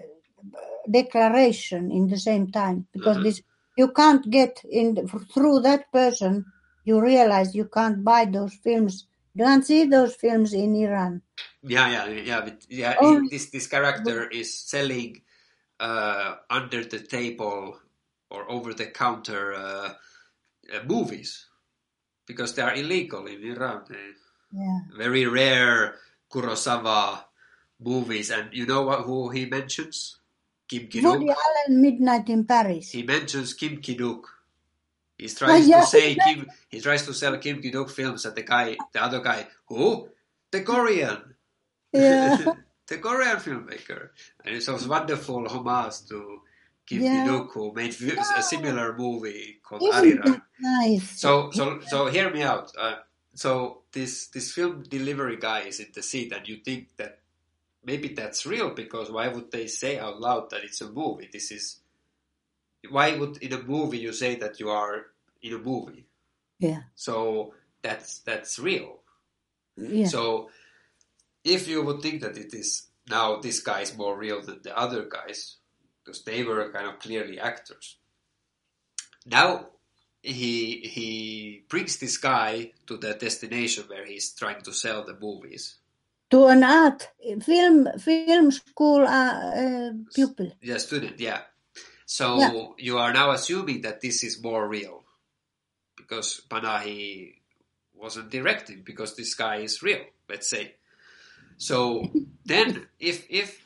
declaration 0.91 1.91
in 1.91 2.09
the 2.09 2.19
same 2.19 2.47
time 2.51 2.87
because 2.93 3.19
Mhm. 3.19 3.23
this 3.25 3.43
you 3.77 3.89
can't 4.01 4.25
get 4.31 4.55
in 4.81 4.95
the, 4.95 5.03
through 5.35 5.61
that 5.61 5.91
person. 5.93 6.45
You 6.85 7.01
realize 7.01 7.55
you 7.55 7.67
can't 7.67 8.05
buy 8.05 8.25
those 8.27 8.55
films. 8.67 9.07
You 9.35 9.45
can't 9.45 9.65
see 9.65 9.85
those 9.87 10.15
films 10.17 10.53
in 10.53 10.75
Iran. 10.75 11.23
Yeah, 11.63 11.89
yeah, 11.91 12.07
yeah, 12.09 12.41
but 12.41 12.67
yeah. 12.69 12.97
Oh. 13.01 13.23
this 13.31 13.51
this 13.51 13.67
character 13.67 14.27
is 14.29 14.53
selling 14.53 15.23
uh, 15.79 16.37
under 16.51 16.85
the 16.85 16.99
table 17.01 17.79
or 18.31 18.51
over 18.51 18.75
the 18.75 18.87
counter 18.87 19.55
uh, 19.55 19.93
uh, 20.73 20.83
movies 20.87 21.47
because 22.27 22.55
they 22.55 22.63
are 22.63 22.75
illegal 22.75 23.27
in 23.27 23.43
Iran. 23.45 23.85
They- 23.89 24.19
Yeah. 24.53 24.83
very 24.99 25.27
rare 25.31 25.95
Kurosawa 26.27 27.23
movies, 27.79 28.35
and 28.35 28.51
you 28.51 28.67
know 28.67 28.83
what, 28.83 29.07
who 29.07 29.31
he 29.31 29.47
mentions? 29.47 30.19
Kim 30.67 30.91
Woody 30.91 30.99
Ki-duk. 30.99 31.39
Allen, 31.39 31.79
Midnight 31.81 32.27
in 32.35 32.43
Paris. 32.51 32.91
He 32.91 33.03
mentions 33.07 33.55
Kim 33.55 33.79
Ki-duk. 33.79 34.27
He 35.21 35.29
tries 35.29 35.69
yeah. 35.69 35.81
to 35.81 35.87
say 35.87 36.15
Kim. 36.15 36.49
He 36.69 36.81
tries 36.81 37.05
to 37.05 37.13
sell 37.13 37.37
Kim 37.37 37.61
Ki-duk 37.61 37.91
films, 37.91 38.25
and 38.25 38.35
the 38.35 38.43
guy, 38.43 38.77
the 38.93 39.03
other 39.03 39.21
guy, 39.21 39.47
who? 39.67 40.09
The 40.51 40.63
Korean. 40.63 41.35
Yeah. 41.93 42.55
the 42.89 42.99
Korean 42.99 43.37
filmmaker, 43.37 44.09
and 44.45 44.57
it's 44.57 44.69
a 44.69 44.77
wonderful 44.89 45.47
homage 45.47 46.07
to 46.09 46.41
Kim 46.87 47.03
Yeah. 47.03 47.25
Ki-duk, 47.25 47.53
who 47.53 47.73
made 47.75 47.95
a 48.01 48.43
similar 48.43 48.97
movie 48.97 49.61
called 49.63 49.83
Isn't 49.83 50.25
Arirang. 50.25 50.43
nice? 50.59 51.21
So 51.21 51.51
so 51.51 51.81
so 51.87 52.07
hear 52.07 52.31
me 52.31 52.43
out. 52.43 52.73
Uh, 52.79 52.97
so 53.35 53.83
this 53.93 54.29
this 54.29 54.53
film 54.53 54.85
delivery 54.89 55.37
guy 55.37 55.61
is 55.69 55.81
in 55.81 55.89
the 55.95 56.03
seat, 56.03 56.33
and 56.33 56.49
you 56.49 56.57
think 56.65 56.97
that 56.97 57.19
maybe 57.85 58.09
that's 58.09 58.47
real 58.47 58.71
because 58.71 59.11
why 59.11 59.29
would 59.29 59.51
they 59.53 59.67
say 59.67 59.99
out 59.99 60.19
loud 60.19 60.49
that 60.51 60.65
it's 60.65 60.81
a 60.81 60.91
movie? 60.91 61.29
This 61.31 61.53
is 61.53 61.81
why 62.89 63.17
would 63.17 63.37
in 63.39 63.53
a 63.53 63.63
movie 63.63 63.99
you 63.99 64.13
say 64.13 64.37
that 64.37 64.59
you 64.61 64.71
are 64.71 65.07
in 65.43 65.55
a 65.55 65.59
movie? 65.59 66.07
Yeah. 66.59 66.83
So 66.95 67.55
that's 67.83 68.21
that's 68.21 68.59
real. 68.59 69.01
Yeah. 69.77 70.07
So 70.07 70.51
if 71.45 71.69
you 71.69 71.83
would 71.85 72.01
think 72.03 72.23
that 72.23 72.37
it 72.37 72.55
is 72.55 72.89
now 73.09 73.41
this 73.41 73.61
guy 73.61 73.81
is 73.81 73.97
more 73.97 74.17
real 74.17 74.41
than 74.43 74.61
the 74.63 74.77
other 74.77 75.05
guys, 75.05 75.57
because 76.05 76.23
they 76.25 76.43
were 76.45 76.71
kind 76.73 76.87
of 76.87 76.99
clearly 76.99 77.39
actors. 77.41 77.97
Now 79.27 79.69
he 80.23 80.81
he 80.81 81.65
brings 81.69 81.99
this 81.99 82.19
guy 82.19 82.73
to 82.87 82.97
the 82.97 83.15
destination 83.15 83.85
where 83.89 84.07
he's 84.07 84.33
trying 84.35 84.63
to 84.63 84.73
sell 84.73 85.05
the 85.05 85.17
movies. 85.19 85.77
to 86.31 86.47
an 86.47 86.63
art 86.63 87.09
film 87.43 87.89
film 87.99 88.51
school 88.51 89.03
uh, 89.07 89.35
uh, 89.63 89.93
pupil. 90.15 90.53
The 90.63 90.79
student, 90.79 91.19
yeah. 91.19 91.41
So 92.11 92.27
Yeah. 92.41 92.67
you 92.77 92.99
are 92.99 93.13
now 93.13 93.31
assuming 93.31 93.83
that 93.83 94.01
this 94.01 94.25
is 94.25 94.43
more 94.43 94.67
real 94.67 95.05
because 95.97 96.41
Panahi 96.51 97.37
wasn't 97.95 98.31
directing 98.31 98.83
because 98.83 99.15
this 99.15 99.35
guy 99.35 99.59
is 99.59 99.81
real, 99.81 100.05
let's 100.29 100.51
say. 100.51 100.75
So 101.57 102.11
then 102.45 102.89
if 102.99 103.31
if 103.31 103.63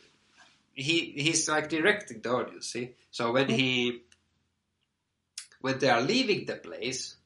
he 0.75 1.15
he's 1.17 1.49
like 1.49 1.71
directing 1.71 2.21
the 2.21 2.31
audience, 2.37 2.67
see? 2.69 2.91
So 3.11 3.33
when 3.33 3.49
he 3.49 4.03
when 5.63 5.79
they 5.79 5.89
are 5.89 6.03
leaving 6.03 6.45
the 6.45 6.57
place, 6.57 7.17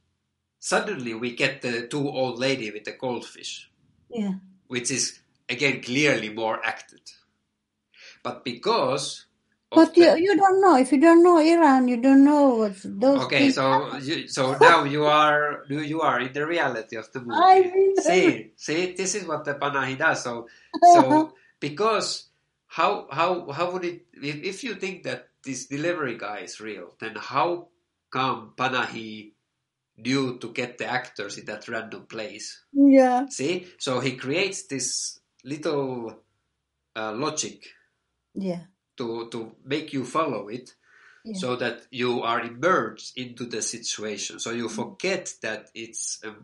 suddenly 0.60 1.14
we 1.14 1.34
get 1.34 1.62
the 1.62 1.88
two 1.88 2.08
old 2.08 2.38
lady 2.38 2.70
with 2.70 2.84
the 2.84 2.92
goldfish 2.92 3.68
Yeah. 4.08 4.34
which 4.68 4.92
is 4.92 5.18
again 5.48 5.82
clearly 5.82 6.30
more 6.30 6.64
acted. 6.64 7.02
But 8.22 8.44
because 8.44 9.26
But 9.70 9.96
you, 9.96 10.16
you 10.16 10.36
don't 10.36 10.60
know. 10.62 10.76
If 10.76 10.92
you 10.92 11.00
don't 11.00 11.22
know 11.22 11.38
Iran, 11.38 11.88
you 11.88 12.00
don't 12.00 12.24
know 12.24 12.54
what 12.56 12.76
those 12.84 13.24
okay, 13.24 13.50
so 13.50 13.96
you, 13.96 14.26
so 14.26 14.56
now 14.58 14.84
you 14.84 15.04
are 15.04 15.64
you 15.68 15.80
you 15.80 16.00
are 16.00 16.20
in 16.20 16.32
the 16.32 16.46
reality 16.46 16.96
of 16.96 17.12
the 17.12 17.20
movie. 17.20 17.32
I'm 17.32 17.96
see, 17.96 18.52
see, 18.56 18.94
this 18.94 19.14
is 19.14 19.26
what 19.26 19.44
the 19.44 19.54
Panahi 19.54 19.98
does. 19.98 20.22
So 20.22 20.48
so 20.94 21.34
because 21.60 22.30
how 22.66 23.08
how 23.10 23.50
how 23.50 23.72
would 23.72 23.84
it 23.84 24.06
if, 24.14 24.36
if 24.42 24.64
you 24.64 24.74
think 24.74 25.02
that 25.04 25.28
this 25.44 25.66
delivery 25.66 26.16
guy 26.16 26.38
is 26.38 26.60
real, 26.60 26.94
then 27.00 27.14
how 27.16 27.68
come 28.10 28.54
Panahi 28.56 29.32
knew 29.98 30.38
to 30.38 30.52
get 30.52 30.78
the 30.78 30.86
actors 30.86 31.36
in 31.36 31.44
that 31.46 31.68
random 31.68 32.06
place? 32.06 32.64
yeah. 32.72 33.26
See, 33.28 33.66
so 33.78 34.00
he 34.00 34.16
creates 34.16 34.66
this 34.66 35.20
little 35.44 36.22
uh, 36.96 37.12
logic 37.12 37.66
Yeah. 38.34 38.64
To 38.98 39.28
to 39.30 39.56
make 39.64 39.92
you 39.92 40.04
follow 40.04 40.48
it, 40.48 40.74
Yeah. 41.24 41.34
so 41.38 41.56
that 41.56 41.86
you 41.90 42.22
are 42.22 42.40
immersed 42.42 43.18
into 43.18 43.46
the 43.46 43.62
situation. 43.62 44.40
So 44.40 44.52
you 44.52 44.68
forget 44.68 45.34
that 45.42 45.70
it's 45.74 46.22
a 46.24 46.34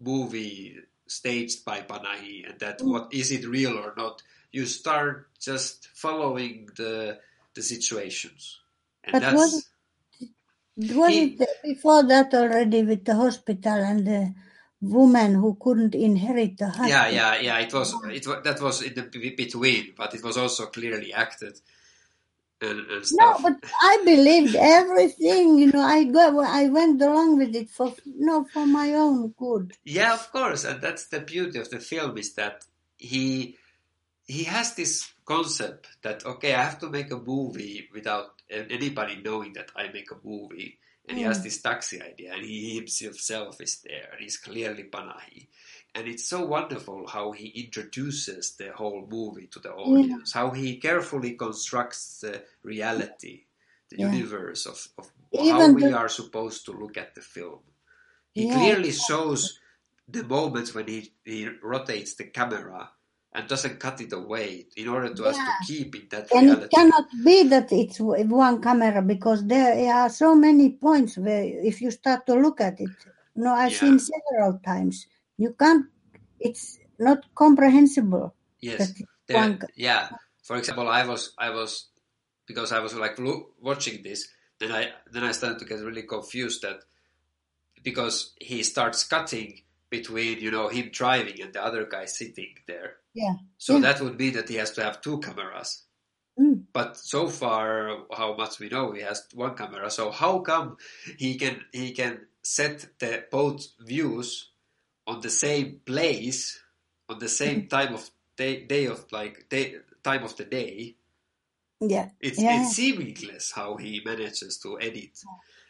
movie 0.00 0.78
staged 1.06 1.64
by 1.64 1.82
Panahi 1.82 2.48
and 2.50 2.60
that 2.60 2.80
Mm. 2.80 2.92
what 2.92 3.14
is 3.14 3.30
it 3.32 3.46
real 3.46 3.78
or 3.78 3.94
not. 3.96 4.22
You 4.52 4.66
start 4.66 5.28
just 5.40 5.88
following 5.94 6.68
the 6.76 7.18
the 7.54 7.62
situations, 7.62 8.60
and 9.04 9.14
But 9.14 9.22
that's 9.22 9.34
was 9.36 9.64
Was 10.76 11.12
He- 11.14 11.36
it 11.40 11.48
before 11.62 12.02
that 12.04 12.34
already 12.34 12.82
with 12.84 13.04
the 13.04 13.14
hospital 13.14 13.74
and 13.74 14.06
the 14.06 14.34
woman 14.82 15.34
who 15.34 15.56
couldn't 15.60 15.94
inherit 15.94 16.58
the 16.58 16.66
husband? 16.68 16.90
yeah, 16.90 17.08
yeah, 17.08 17.40
yeah. 17.40 17.58
It 17.60 17.72
was 17.72 17.94
it 18.12 18.24
that 18.44 18.60
was 18.60 18.82
in 18.82 18.94
the 18.94 19.02
between, 19.36 19.94
but 19.96 20.14
it 20.14 20.22
was 20.24 20.36
also 20.36 20.66
clearly 20.66 21.12
acted 21.12 21.60
and, 22.64 22.80
and 22.90 23.04
No, 23.12 23.38
but 23.42 23.56
I 23.82 24.02
believed 24.04 24.56
everything. 24.56 25.58
You 25.58 25.72
know, 25.72 25.82
I 25.82 26.04
go, 26.04 26.40
I 26.40 26.68
went 26.68 27.00
along 27.02 27.38
with 27.38 27.54
it 27.54 27.70
for 27.70 27.94
no, 28.06 28.44
for 28.52 28.66
my 28.66 28.94
own 28.94 29.34
good. 29.38 29.72
Yeah, 29.84 30.14
of 30.14 30.32
course, 30.32 30.64
and 30.64 30.80
that's 30.82 31.06
the 31.08 31.20
beauty 31.20 31.58
of 31.60 31.70
the 31.70 31.80
film 31.80 32.18
is 32.18 32.34
that 32.34 32.64
he 32.98 33.56
he 34.26 34.44
has 34.44 34.74
this 34.74 35.12
concept 35.26 35.88
that 36.02 36.24
okay, 36.26 36.54
I 36.54 36.62
have 36.64 36.78
to 36.80 36.90
make 36.90 37.10
a 37.12 37.18
movie 37.18 37.88
without 37.94 38.28
anybody 38.50 39.20
knowing 39.24 39.52
that 39.54 39.70
I 39.76 39.88
make 39.92 40.10
a 40.10 40.18
movie, 40.24 40.78
and 41.08 41.18
he 41.18 41.24
has 41.24 41.40
Mm. 41.40 41.44
this 41.44 41.62
taxi 41.62 42.00
idea, 42.02 42.34
and 42.34 42.44
he 42.44 42.76
himself 43.00 43.60
is 43.60 43.80
there, 43.84 44.08
and 44.12 44.20
he's 44.20 44.38
clearly 44.38 44.84
Panahi, 44.84 45.48
and 45.94 46.08
it's 46.08 46.24
so 46.28 46.44
wonderful 46.44 47.06
how 47.06 47.32
he 47.32 47.48
introduces 47.48 48.56
the 48.56 48.72
whole 48.72 49.06
movie 49.08 49.46
to 49.48 49.60
the 49.60 49.72
audience, 49.72 50.32
how 50.32 50.50
he 50.50 50.78
carefully 50.78 51.32
constructs 51.36 52.20
the 52.20 52.42
reality, 52.62 53.44
the 53.90 53.98
Yeah. 53.98 54.10
universe 54.12 54.66
of, 54.66 54.88
of 54.98 55.10
how 55.50 55.72
we 55.72 55.82
the- 55.84 55.96
are 55.96 56.08
supposed 56.08 56.64
to 56.66 56.72
look 56.72 56.96
at 56.96 57.14
the 57.14 57.20
film. 57.20 57.60
He 58.34 58.46
Yeah. 58.46 58.52
clearly 58.54 58.90
shows 58.92 59.60
the 60.08 60.24
moments 60.24 60.74
when 60.74 60.88
he, 60.88 61.12
he 61.24 61.48
rotates 61.62 62.14
the 62.16 62.24
camera 62.24 62.90
and 63.32 63.48
doesn't 63.48 63.78
cut 63.80 64.00
it 64.00 64.12
away 64.12 64.66
in 64.76 64.88
order 64.88 65.12
to 65.14 65.24
us 65.24 65.36
to 65.36 65.52
keep 65.66 65.94
in 65.94 66.08
that 66.10 66.30
And 66.34 66.48
it 66.50 66.70
cannot 66.70 67.06
be 67.24 67.44
that 67.44 67.72
it's 67.72 68.00
one 68.00 68.60
camera 68.60 69.02
because 69.02 69.44
there 69.46 69.92
are 69.94 70.08
so 70.10 70.34
many 70.34 70.70
points 70.70 71.16
where 71.18 71.44
if 71.44 71.80
you 71.80 71.90
start 71.90 72.26
to 72.26 72.34
look 72.34 72.60
at 72.60 72.80
it, 72.80 72.90
no, 73.36 73.52
I've 73.52 73.72
Yeah. 73.72 73.78
seen 73.78 73.98
several 73.98 74.58
times. 74.64 75.06
You 75.36 75.54
can't. 75.58 75.86
It's 76.40 76.78
not 76.98 77.24
comprehensible. 77.34 78.34
Yes, 78.60 78.92
that 78.92 79.06
There- 79.26 79.36
one 79.36 79.60
yeah. 79.76 80.08
For 80.42 80.56
example, 80.56 80.88
I 80.88 81.06
was 81.06 81.32
I 81.38 81.50
was 81.50 81.88
because 82.46 82.72
I 82.72 82.80
was 82.80 82.94
like 82.94 83.16
watching 83.60 84.02
this, 84.02 84.28
then 84.58 84.72
I 84.72 84.92
then 85.10 85.24
I 85.24 85.32
started 85.32 85.58
to 85.60 85.64
get 85.64 85.80
really 85.80 86.02
confused 86.02 86.62
that 86.62 86.80
because 87.82 88.32
he 88.40 88.62
starts 88.62 89.04
cutting 89.04 89.62
between 89.90 90.38
you 90.40 90.50
know 90.50 90.68
him 90.68 90.90
driving 90.92 91.40
and 91.40 91.52
the 91.52 91.62
other 91.64 91.86
guy 91.86 92.04
sitting 92.06 92.54
there. 92.66 92.96
Yeah. 93.14 93.34
So 93.58 93.74
Yeah. 93.74 93.80
that 93.92 94.00
would 94.00 94.18
mean 94.18 94.34
that 94.34 94.48
he 94.48 94.56
has 94.56 94.70
to 94.72 94.82
have 94.82 95.00
two 95.00 95.18
cameras. 95.20 95.84
Mm. 96.38 96.64
But 96.72 96.96
so 96.96 97.28
far, 97.28 98.04
how 98.12 98.34
much 98.36 98.58
we 98.58 98.68
know, 98.68 98.92
he 98.92 99.02
has 99.02 99.26
one 99.34 99.54
camera. 99.54 99.88
So 99.90 100.10
how 100.10 100.40
come 100.40 100.76
he 101.18 101.36
can 101.38 101.64
he 101.72 101.92
can 101.92 102.26
set 102.42 102.86
the 102.98 103.24
both 103.30 103.68
views 103.80 104.50
on 105.06 105.20
the 105.20 105.30
same 105.30 105.80
place 105.84 106.58
on 107.08 107.18
the 107.18 107.28
same 107.28 107.68
time 107.68 107.94
of 107.94 108.10
day 108.36 108.64
day 108.64 108.86
of 108.86 109.04
like 109.12 109.48
day 109.48 109.76
time 110.02 110.24
of 110.24 110.36
the 110.36 110.44
day? 110.44 110.96
Yeah. 111.80 112.08
It's 112.20 112.40
Yeah. 112.40 112.56
it's 112.62 112.76
seamless 112.76 113.52
how 113.54 113.76
he 113.76 114.00
manages 114.04 114.58
to 114.62 114.78
edit. 114.80 115.18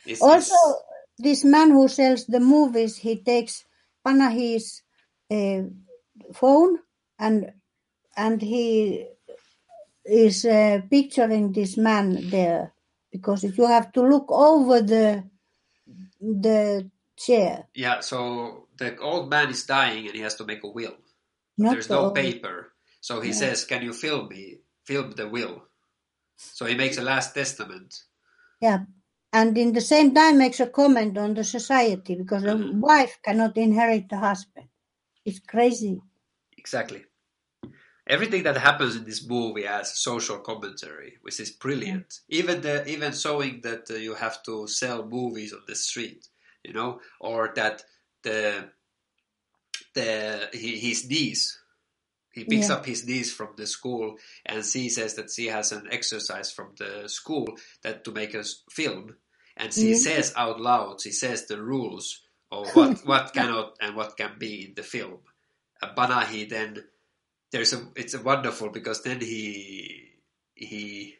It's, 0.06 0.22
Also, 0.22 0.54
it's- 0.54 0.82
this 1.18 1.44
man 1.44 1.70
who 1.70 1.88
sells 1.88 2.26
the 2.26 2.40
movies, 2.40 2.96
he 2.96 3.22
takes 3.22 3.64
Panahi's 4.06 4.82
uh, 5.30 5.62
phone 6.32 6.78
and 7.18 7.52
and 8.16 8.40
he 8.42 9.06
is 10.04 10.44
uh, 10.44 10.80
picturing 10.90 11.52
this 11.52 11.76
man 11.76 12.30
there 12.30 12.72
because 13.10 13.42
you 13.44 13.66
have 13.66 13.90
to 13.92 14.02
look 14.02 14.30
over 14.30 14.82
the 14.82 15.24
the 16.20 16.90
chair. 17.16 17.68
yeah. 17.74 18.00
So 18.00 18.63
the 18.76 18.96
old 18.98 19.30
man 19.30 19.50
is 19.50 19.64
dying 19.64 20.06
and 20.06 20.14
he 20.14 20.22
has 20.22 20.34
to 20.36 20.44
make 20.44 20.64
a 20.64 20.68
will. 20.68 20.96
There's 21.58 21.90
no 21.90 22.10
paper. 22.12 22.72
So 23.00 23.20
he 23.20 23.28
Yeah. 23.28 23.34
says, 23.42 23.64
"Can 23.64 23.82
you 23.82 23.92
film 23.92 24.28
me? 24.28 24.60
Film 24.84 25.12
the 25.12 25.28
will." 25.28 25.68
So 26.36 26.66
he 26.66 26.74
makes 26.74 26.98
a 26.98 27.02
last 27.02 27.34
testament. 27.34 28.04
Yeah, 28.60 28.84
and 29.32 29.56
in 29.58 29.72
the 29.72 29.80
same 29.80 30.14
time 30.14 30.38
makes 30.38 30.60
a 30.60 30.66
comment 30.66 31.18
on 31.18 31.34
the 31.34 31.44
society 31.44 32.14
because 32.16 32.42
the 32.42 32.54
Mhm. 32.56 32.80
wife 32.80 33.18
cannot 33.22 33.56
inherit 33.56 34.08
the 34.08 34.18
husband. 34.18 34.68
It's 35.24 35.40
crazy. 35.40 36.00
Exactly. 36.56 37.04
Everything 38.06 38.42
that 38.42 38.58
happens 38.58 38.96
in 38.96 39.04
this 39.04 39.26
movie 39.26 39.62
has 39.64 39.98
social 39.98 40.38
commentary, 40.38 41.16
which 41.22 41.40
is 41.40 41.50
brilliant. 41.50 42.20
Even 42.28 42.60
the 42.60 42.86
even 42.86 43.12
showing 43.14 43.62
that 43.62 43.90
uh, 43.90 43.94
you 43.94 44.14
have 44.14 44.42
to 44.44 44.66
sell 44.68 45.06
movies 45.06 45.52
on 45.54 45.62
the 45.66 45.74
street, 45.74 46.28
you 46.62 46.74
know, 46.74 47.00
or 47.18 47.52
that 47.56 47.82
the 48.24 48.70
the 49.94 50.48
he, 50.52 50.78
his 50.78 51.08
niece 51.08 51.58
he 52.32 52.44
picks 52.44 52.68
Yeah. 52.68 52.76
up 52.76 52.86
his 52.86 53.06
niece 53.06 53.32
from 53.32 53.50
the 53.56 53.66
school 53.66 54.16
and 54.44 54.64
she 54.64 54.88
says 54.88 55.14
that 55.14 55.30
she 55.30 55.46
has 55.46 55.70
an 55.70 55.86
exercise 55.90 56.50
from 56.50 56.74
the 56.78 57.08
school 57.08 57.46
that 57.82 58.04
to 58.04 58.10
make 58.12 58.34
a 58.34 58.44
film 58.70 59.16
and 59.56 59.72
she 59.72 59.80
mm-hmm. 59.80 59.88
Yeah. 59.90 59.98
says 59.98 60.32
out 60.36 60.60
loud 60.60 61.00
she 61.00 61.12
says 61.12 61.46
the 61.46 61.62
rules 61.62 62.22
of 62.50 62.68
what 62.74 62.98
what 63.06 63.32
cannot 63.32 63.76
and 63.80 63.94
what 63.96 64.16
can 64.16 64.32
be 64.38 64.66
in 64.66 64.74
the 64.74 64.82
film 64.82 65.18
uh, 65.82 65.86
and 65.86 65.96
Panahi 65.96 66.48
then 66.48 66.84
there's 67.52 67.72
a 67.72 67.86
it's 67.94 68.14
a 68.14 68.22
wonderful 68.22 68.70
because 68.70 69.02
then 69.02 69.20
he 69.20 70.10
he 70.54 71.14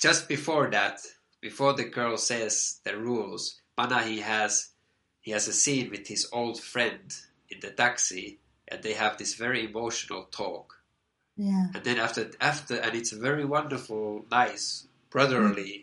just 0.00 0.28
before 0.28 0.68
that 0.70 0.98
before 1.40 1.74
the 1.74 1.84
girl 1.84 2.16
says 2.16 2.80
the 2.84 2.96
rules 2.96 3.60
Panahi 3.78 4.20
has 4.20 4.70
he 5.26 5.32
has 5.36 5.46
a 5.48 5.52
scene 5.62 5.88
with 5.90 6.06
his 6.12 6.24
old 6.38 6.56
friend 6.72 7.06
in 7.52 7.58
the 7.60 7.72
taxi 7.82 8.26
and 8.68 8.78
they 8.82 8.94
have 9.02 9.14
this 9.18 9.34
very 9.44 9.60
emotional 9.70 10.22
talk 10.40 10.68
Yeah. 11.36 11.66
and 11.74 11.82
then 11.86 11.98
after 12.06 12.22
after 12.50 12.74
and 12.84 12.92
it's 13.00 13.12
a 13.16 13.20
very 13.28 13.44
wonderful 13.56 14.04
nice 14.40 14.86
brotherly 15.14 15.74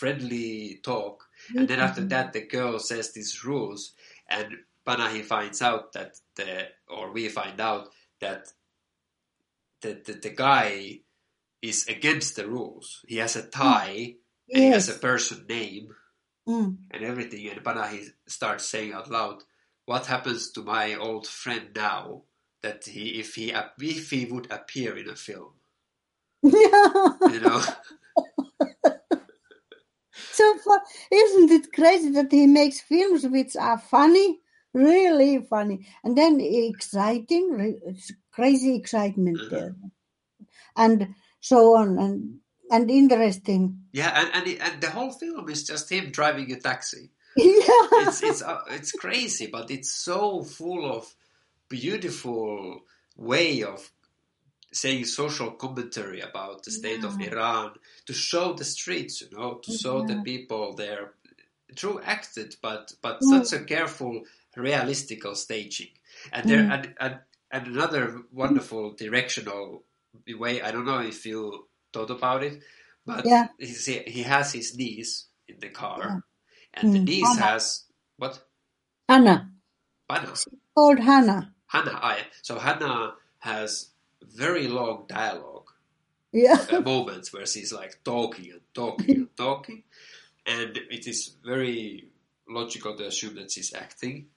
friendly 0.00 0.80
talk, 0.90 1.16
and 1.56 1.68
then 1.68 1.78
after 1.86 2.02
that 2.12 2.32
the 2.34 2.44
girl 2.56 2.74
says 2.80 3.06
these 3.12 3.44
rules, 3.44 3.80
and 4.36 4.48
Panahi 4.86 5.22
finds 5.22 5.62
out 5.62 5.92
that 5.92 6.10
the 6.38 6.50
or 6.88 7.12
we 7.16 7.28
find 7.40 7.58
out 7.60 7.84
that 8.24 8.42
the 9.82 9.92
the, 10.06 10.14
the 10.24 10.34
guy 10.46 11.00
is 11.62 11.86
against 11.96 12.34
the 12.36 12.46
rules. 12.56 13.04
He 13.06 13.18
has 13.24 13.36
a 13.36 13.46
tie, 13.62 14.16
and 14.50 14.62
he 14.64 14.70
has 14.76 14.88
a 14.88 14.98
person 15.08 15.46
name 15.48 15.94
Mm. 16.46 16.76
and 16.90 17.02
everything, 17.04 17.48
and 17.48 17.62
Panahi 17.64 18.10
starts 18.26 18.66
saying 18.66 18.92
out 18.92 19.10
loud, 19.10 19.42
"What 19.86 20.06
happens 20.06 20.50
to 20.52 20.62
my 20.62 20.94
old 20.94 21.26
friend 21.26 21.70
now 21.74 22.24
that 22.62 22.84
he 22.86 23.18
if 23.20 23.34
he 23.34 23.52
if 23.52 24.10
he 24.10 24.26
would 24.26 24.50
appear 24.50 24.96
in 24.96 25.08
a 25.08 25.16
film?" 25.16 25.54
You 26.44 27.40
know. 27.40 27.62
so 30.32 30.58
far, 30.58 30.82
isn't 31.10 31.50
it 31.50 31.72
crazy 31.72 32.10
that 32.10 32.30
he 32.30 32.46
makes 32.46 32.80
films 32.80 33.26
which 33.26 33.56
are 33.56 33.78
funny, 33.78 34.40
really 34.74 35.40
funny, 35.48 35.86
and 36.02 36.16
then 36.18 36.40
exciting, 36.40 37.78
it's 37.86 38.12
crazy 38.32 38.74
excitement 38.76 39.40
Mhm. 39.40 39.50
there, 39.50 39.74
and 40.76 41.14
so 41.40 41.76
on, 41.76 41.98
and 41.98 42.40
and 42.74 42.90
interesting. 42.90 43.78
Yeah, 43.92 44.12
and 44.20 44.30
and, 44.34 44.46
it, 44.48 44.60
and 44.60 44.80
the 44.82 44.90
whole 44.90 45.12
film 45.12 45.48
is 45.48 45.64
just 45.64 45.90
him 45.90 46.10
driving 46.10 46.52
a 46.52 46.58
taxi. 46.60 47.10
yeah, 47.36 47.88
It's 48.02 48.22
it's 48.22 48.42
uh, 48.42 48.60
it's 48.70 48.92
crazy, 48.92 49.46
but 49.46 49.70
it's 49.70 49.92
so 49.92 50.42
full 50.42 50.90
of 50.90 51.14
beautiful 51.68 52.80
way 53.16 53.62
of 53.62 53.90
saying 54.72 55.04
social 55.04 55.52
commentary 55.52 56.20
about 56.20 56.64
the 56.64 56.70
state 56.70 57.04
of 57.04 57.20
Iran 57.20 57.72
to 58.06 58.12
show 58.12 58.52
the 58.54 58.64
streets, 58.64 59.22
you 59.22 59.28
know, 59.36 59.54
to 59.64 59.70
show 59.70 60.04
the 60.04 60.16
people 60.16 60.74
there, 60.74 61.12
true 61.76 62.00
acted, 62.04 62.56
but 62.62 62.92
but 63.02 63.22
Mm. 63.22 63.46
such 63.46 63.52
a 63.60 63.64
careful, 63.64 64.22
realistical 64.56 65.34
staging, 65.36 65.90
and 66.32 66.48
there 66.48 66.64
Mm. 66.64 66.74
and, 66.74 66.94
and 67.00 67.18
and 67.52 67.66
another 67.68 68.22
wonderful 68.32 68.92
directional 68.94 69.84
way. 70.28 70.60
I 70.62 70.72
don't 70.72 70.86
know 70.86 71.00
if 71.00 71.24
you 71.26 71.68
thought 71.94 72.10
about 72.10 72.44
it, 72.44 72.62
but 73.06 73.26
Yeah. 73.26 73.48
he's, 73.58 73.86
he 73.86 74.24
has 74.24 74.52
his 74.54 74.76
niece 74.76 75.28
in 75.48 75.60
the 75.60 75.70
car, 75.70 76.00
Yeah. 76.02 76.20
and 76.74 76.92
the 76.92 77.00
Mm. 77.00 77.06
niece 77.06 77.38
Hannah. 77.38 77.42
has 77.42 77.84
what? 78.18 78.44
Hannah, 79.08 79.50
Hannah. 80.10 80.34
called 80.76 81.00
Hannah. 81.00 81.54
Hannah. 81.68 82.00
Ah, 82.02 82.16
yeah. 82.18 82.24
So 82.42 82.58
Hannah 82.58 83.14
has 83.40 83.92
very 84.22 84.68
long 84.68 85.06
dialogue 85.08 85.70
Yeah, 86.32 86.56
uh, 86.70 86.80
moments 86.80 87.32
where 87.32 87.46
she's 87.46 87.72
like 87.72 88.00
talking 88.04 88.50
and 88.52 88.62
talking 88.74 89.14
and 89.16 89.28
talking, 89.36 89.84
and 90.46 90.76
it 90.90 91.06
is 91.08 91.36
very 91.44 92.10
logical 92.48 92.96
to 92.96 93.06
assume 93.06 93.36
that 93.36 93.52
she's 93.52 93.74
acting. 93.74 94.28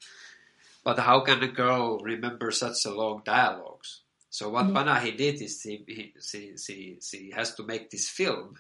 But 0.83 0.99
how 0.99 1.21
can 1.21 1.43
a 1.43 1.49
girl 1.49 1.99
remember 1.99 2.51
such 2.51 2.85
a 2.85 2.91
long 2.91 3.21
dialogues? 3.25 4.01
So 4.37 4.49
what 4.53 4.67
Yeah. 4.67 4.73
Panahi 4.77 5.11
did 5.17 5.41
is 5.41 5.53
she, 5.63 5.73
he, 5.97 6.13
she, 6.29 6.41
she, 6.63 6.77
she 7.01 7.31
has 7.37 7.55
to 7.55 7.63
make 7.71 7.89
this 7.89 8.07
film. 8.19 8.53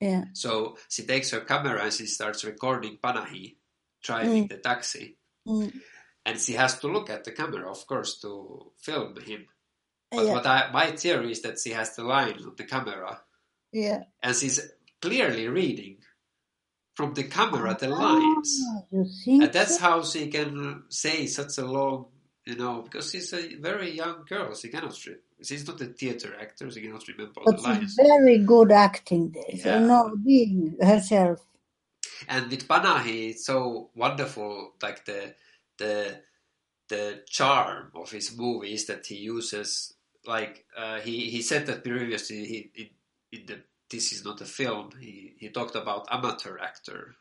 yeah, 0.00 0.24
So 0.42 0.76
she 0.94 1.02
takes 1.12 1.30
her 1.34 1.40
camera 1.52 1.78
and 1.84 1.92
she 1.98 2.04
starts 2.06 2.44
recording 2.44 2.98
Panahi 3.04 3.56
driving 4.06 4.44
Mm. 4.44 4.48
the 4.52 4.58
taxi. 4.70 5.16
mm, 5.48 5.72
And 6.26 6.36
she 6.44 6.52
has 6.62 6.72
to 6.80 6.88
look 6.94 7.08
at 7.08 7.24
the 7.24 7.32
camera, 7.40 7.64
of 7.70 7.80
course, 7.86 8.12
to 8.20 8.72
film 8.86 9.16
him. 9.30 9.42
But 10.10 10.24
yeah, 10.26 10.32
what 10.34 10.46
I, 10.46 10.70
my 10.70 10.86
theory 11.02 11.30
is 11.32 11.40
that 11.42 11.56
she 11.62 11.70
has 11.80 11.96
the 11.96 12.04
line 12.04 12.36
on 12.48 12.54
the 12.60 12.64
camera 12.74 13.12
yeah. 13.72 14.00
and 14.22 14.36
she's 14.36 14.60
clearly 15.00 15.48
reading 15.48 15.96
from 16.96 17.14
the 17.14 17.24
camera 17.24 17.74
the 17.80 17.88
lines. 17.88 18.50
Think 19.24 19.42
And 19.44 19.52
that's 19.52 19.76
so? 19.78 19.82
how 19.86 19.96
she 20.10 20.28
can 20.36 20.84
say 20.90 21.24
such 21.26 21.56
a 21.58 21.64
long, 21.76 22.06
you 22.46 22.56
know, 22.56 22.82
because 22.82 23.10
she's 23.12 23.32
a 23.34 23.56
very 23.56 23.92
young 23.92 24.24
girl. 24.28 24.54
She 24.54 24.68
cannot, 24.70 24.96
she's 25.44 25.66
not 25.68 25.80
a 25.82 25.86
theater 25.86 26.34
actor. 26.40 26.70
She 26.70 26.82
cannot 26.82 27.08
remember 27.08 27.40
all 27.42 27.46
But 27.46 27.56
the 27.56 27.62
lines. 27.62 27.96
very 27.96 28.38
good 28.38 28.72
acting. 28.72 29.34
So 29.62 29.70
Yeah. 29.70 29.80
no 29.80 30.16
being 30.24 30.76
herself. 30.82 31.40
And 32.28 32.50
with 32.50 32.68
Panahi, 32.68 33.30
it's 33.30 33.46
so 33.46 33.90
wonderful, 33.94 34.74
like 34.82 35.04
the 35.06 35.34
the 35.78 36.20
the 36.88 37.22
charm 37.28 37.92
of 37.94 38.10
his 38.12 38.36
movies 38.36 38.86
that 38.86 39.06
he 39.06 39.16
uses. 39.16 39.94
Like 40.26 40.66
uh, 40.76 41.00
he 41.00 41.30
he 41.30 41.42
said 41.42 41.66
that 41.66 41.84
previously, 41.84 42.44
he 42.46 42.70
in, 42.76 42.90
in 43.40 43.46
the 43.46 43.60
this 43.90 44.12
is 44.12 44.24
not 44.24 44.40
a 44.42 44.46
film. 44.46 44.90
He 45.00 45.34
he 45.38 45.50
talked 45.50 45.76
about 45.76 46.08
amateur 46.10 46.58
actor 46.58 47.16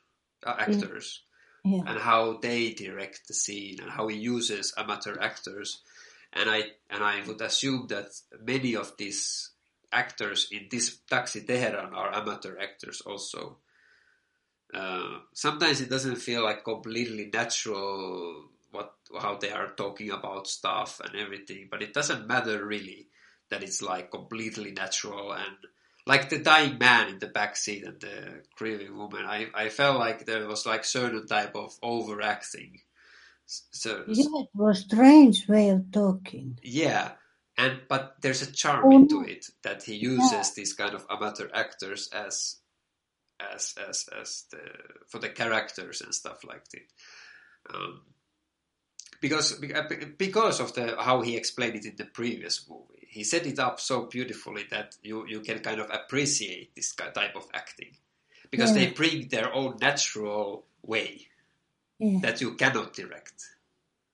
uh, 0.45 0.55
actors 0.59 1.23
Yeah. 1.65 1.81
and 1.87 1.99
how 1.99 2.37
they 2.37 2.73
direct 2.73 3.27
the 3.27 3.33
scene 3.33 3.79
and 3.81 3.89
how 3.89 4.07
he 4.07 4.17
uses 4.17 4.73
amateur 4.77 5.19
actors. 5.19 5.81
And 6.31 6.47
I 6.49 6.63
and 6.91 7.03
I 7.03 7.25
would 7.25 7.41
assume 7.41 7.87
that 7.87 8.09
many 8.39 8.75
of 8.75 8.95
these 8.97 9.49
actors 9.91 10.47
in 10.51 10.67
this 10.69 10.97
Taxi 11.09 11.41
Teheran 11.41 11.93
are 11.93 12.13
amateur 12.13 12.57
actors 12.59 13.01
also. 13.01 13.57
Uh, 14.73 15.19
sometimes 15.33 15.81
it 15.81 15.89
doesn't 15.89 16.17
feel 16.17 16.43
like 16.43 16.63
completely 16.63 17.29
natural 17.33 18.45
what 18.71 18.93
how 19.19 19.37
they 19.37 19.49
are 19.49 19.71
talking 19.75 20.11
about 20.11 20.47
stuff 20.47 21.01
and 21.03 21.15
everything, 21.15 21.67
but 21.71 21.81
it 21.81 21.93
doesn't 21.93 22.27
matter 22.27 22.63
really 22.63 23.07
that 23.49 23.63
it's 23.63 23.81
like 23.81 24.11
completely 24.11 24.71
natural 24.71 25.31
and 25.31 25.57
like 26.07 26.29
the 26.29 26.39
dying 26.39 26.77
man 26.77 27.09
in 27.09 27.19
the 27.19 27.27
back 27.27 27.55
seat 27.55 27.83
and 27.83 27.99
the 27.99 28.43
grieving 28.57 28.95
woman. 28.97 29.25
I, 29.25 29.47
I 29.55 29.69
felt 29.69 29.97
like 29.99 30.25
there 30.25 30.47
was 30.47 30.65
like 30.65 30.85
certain 30.85 31.25
type 31.27 31.55
of 31.55 31.73
overacting. 31.81 32.79
So 33.47 34.03
Yeah, 34.07 34.41
it 34.41 34.49
was 34.53 34.79
strange 34.79 35.47
way 35.47 35.69
of 35.69 35.91
talking. 35.91 36.59
yeah, 36.63 37.11
and 37.57 37.81
but 37.87 38.15
there's 38.21 38.41
a 38.41 38.51
charm 38.51 38.85
Oh, 38.85 38.91
into 38.91 39.21
it 39.23 39.45
that 39.63 39.83
he 39.83 39.95
uses 39.95 40.53
these 40.53 40.73
kind 40.73 40.93
of 40.93 41.05
amateur 41.09 41.47
actors 41.53 42.09
as 42.13 42.57
as 43.39 43.73
as 43.87 44.07
as 44.19 44.45
the 44.51 44.61
for 45.07 45.19
the 45.19 45.29
characters 45.29 46.01
and 46.01 46.13
stuff 46.13 46.43
like 46.43 46.65
that. 46.69 47.75
Um, 47.75 48.01
because 49.21 49.53
because 50.17 50.59
of 50.59 50.73
the 50.73 50.95
how 50.99 51.21
he 51.21 51.35
explained 51.37 51.75
it 51.75 51.85
in 51.85 51.95
the 51.95 52.05
previous 52.05 52.67
movie, 52.69 53.07
he 53.09 53.23
set 53.23 53.45
it 53.45 53.59
up 53.59 53.79
so 53.79 54.05
beautifully 54.05 54.65
that 54.71 54.95
you 55.03 55.25
you 55.27 55.39
can 55.41 55.59
kind 55.59 55.79
of 55.79 55.89
appreciate 55.91 56.75
this 56.75 56.93
type 56.95 57.35
of 57.35 57.47
acting. 57.53 57.95
Because 58.51 58.75
Yeah. 58.75 58.85
they 58.85 58.91
bring 58.91 59.27
their 59.29 59.53
own 59.53 59.77
natural 59.81 60.65
way 60.83 61.27
Yeah, 61.99 62.19
that 62.21 62.41
you 62.41 62.55
cannot 62.55 62.93
direct. 62.93 63.43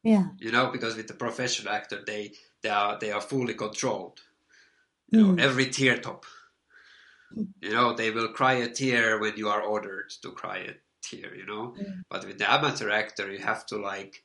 Yeah, 0.04 0.28
you 0.40 0.52
know 0.52 0.72
because 0.72 0.96
with 0.96 1.08
the 1.08 1.14
professional 1.26 1.74
actor 1.74 2.04
they 2.06 2.34
they 2.62 2.70
are 2.70 2.98
they 3.00 3.12
are 3.12 3.22
fully 3.22 3.54
controlled. 3.56 4.20
You 5.12 5.20
know 5.20 5.34
Mm. 5.34 5.40
every 5.42 5.66
tear 5.70 5.98
top. 5.98 6.26
You 7.62 7.72
know 7.74 7.94
they 7.94 8.12
will 8.12 8.30
cry 8.30 8.54
a 8.54 8.70
tear 8.70 9.20
when 9.20 9.38
you 9.38 9.50
are 9.50 9.62
ordered 9.62 10.10
to 10.22 10.32
cry 10.32 10.58
a 10.60 10.74
tear 11.02 11.36
you 11.36 11.46
know? 11.46 11.74
Mm. 11.78 12.02
but 12.10 12.26
with 12.26 12.38
the 12.38 12.52
amateur 12.52 12.90
actor 12.90 13.32
you 13.32 13.40
have 13.40 13.66
to 13.68 13.78
like 13.78 14.24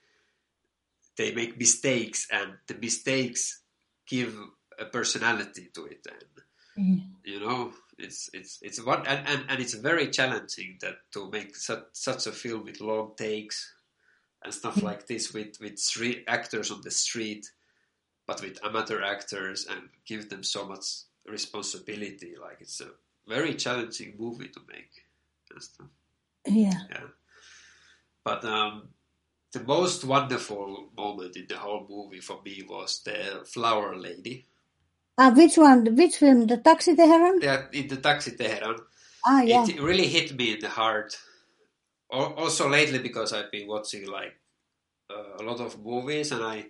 they 1.17 1.33
make 1.33 1.59
mistakes 1.59 2.27
and 2.31 2.53
the 2.67 2.75
mistakes 2.75 3.63
give 4.07 4.37
a 4.79 4.85
personality 4.85 5.69
to 5.75 5.87
it 5.87 6.07
and 6.09 6.45
yeah. 6.77 7.33
you 7.33 7.41
know 7.41 7.73
it's 7.99 8.29
it's 8.35 8.59
it's 8.63 8.85
one 8.85 9.07
and, 9.07 9.27
and, 9.27 9.45
and 9.49 9.61
it's 9.61 9.75
very 9.75 10.09
challenging 10.09 10.77
that 10.81 10.97
to 11.13 11.31
make 11.31 11.57
such 11.57 11.85
such 11.93 12.27
a 12.27 12.33
film 12.33 12.65
with 12.65 12.81
long 12.81 13.13
takes 13.17 13.73
and 14.45 14.53
stuff 14.53 14.83
like 14.83 15.07
this 15.07 15.33
with 15.33 15.57
with 15.61 15.79
street 15.79 16.25
actors 16.29 16.71
on 16.71 16.81
the 16.83 16.91
street 16.91 17.51
but 18.27 18.43
with 18.43 18.63
amateur 18.65 19.03
actors 19.03 19.67
and 19.71 19.89
give 20.05 20.29
them 20.29 20.43
so 20.43 20.67
much 20.67 20.85
responsibility 21.27 22.35
like 22.41 22.59
it's 22.61 22.81
a 22.81 22.91
very 23.27 23.55
challenging 23.55 24.15
movie 24.19 24.49
to 24.49 24.61
make 24.69 24.93
and 25.51 25.63
stuff 25.63 25.89
yeah. 26.47 26.81
yeah 26.91 27.01
but 28.25 28.45
um 28.45 28.89
the 29.57 29.65
most 29.65 30.05
wonderful 30.05 30.89
moment 30.97 31.37
in 31.37 31.47
the 31.49 31.57
whole 31.57 31.87
movie 31.89 32.21
for 32.21 32.39
me 32.45 32.63
was 32.69 33.01
the 33.05 33.19
flower 33.45 33.97
lady 33.97 34.45
Ah, 35.19 35.31
which 35.31 35.57
one? 35.57 35.97
Which 35.97 36.17
film? 36.17 36.47
The 36.47 36.59
Taxi 36.59 36.95
Teheran? 36.95 37.43
yeah, 37.43 37.63
in 37.73 37.89
the 37.89 37.97
taxi 37.97 38.33
Teheran 38.33 38.79
Ah, 39.25 39.41
yeah. 39.43 39.65
it 39.67 39.81
really 39.81 40.07
hit 40.07 40.37
me 40.39 40.53
in 40.55 40.61
the 40.61 40.69
heart. 40.69 41.17
Also 42.11 42.69
lately 42.69 42.99
because 42.99 43.33
I've 43.33 43.51
been 43.51 43.67
watching 43.67 44.07
like 44.07 44.35
uh, 45.11 45.41
a 45.41 45.43
lot 45.43 45.61
of 45.61 45.83
movies 45.83 46.33
and 46.33 46.45
I, 46.45 46.67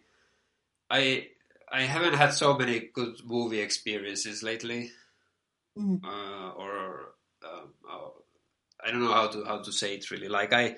I, 0.89 1.27
I 1.71 1.83
haven't 1.83 2.15
had 2.15 2.33
so 2.33 2.57
many 2.57 2.89
good 2.95 3.17
movie 3.25 3.61
experiences 3.61 4.43
lately, 4.43 4.91
Mm. 5.79 6.01
uh, 6.05 6.51
or 6.57 7.13
um, 7.45 7.75
uh, 7.91 8.09
I 8.83 8.91
don't 8.91 9.03
know 9.05 9.13
how 9.13 9.29
to 9.29 9.45
how 9.45 9.59
to 9.61 9.73
say 9.73 9.95
it 9.97 10.11
really. 10.11 10.29
Like 10.29 10.53
I, 10.55 10.77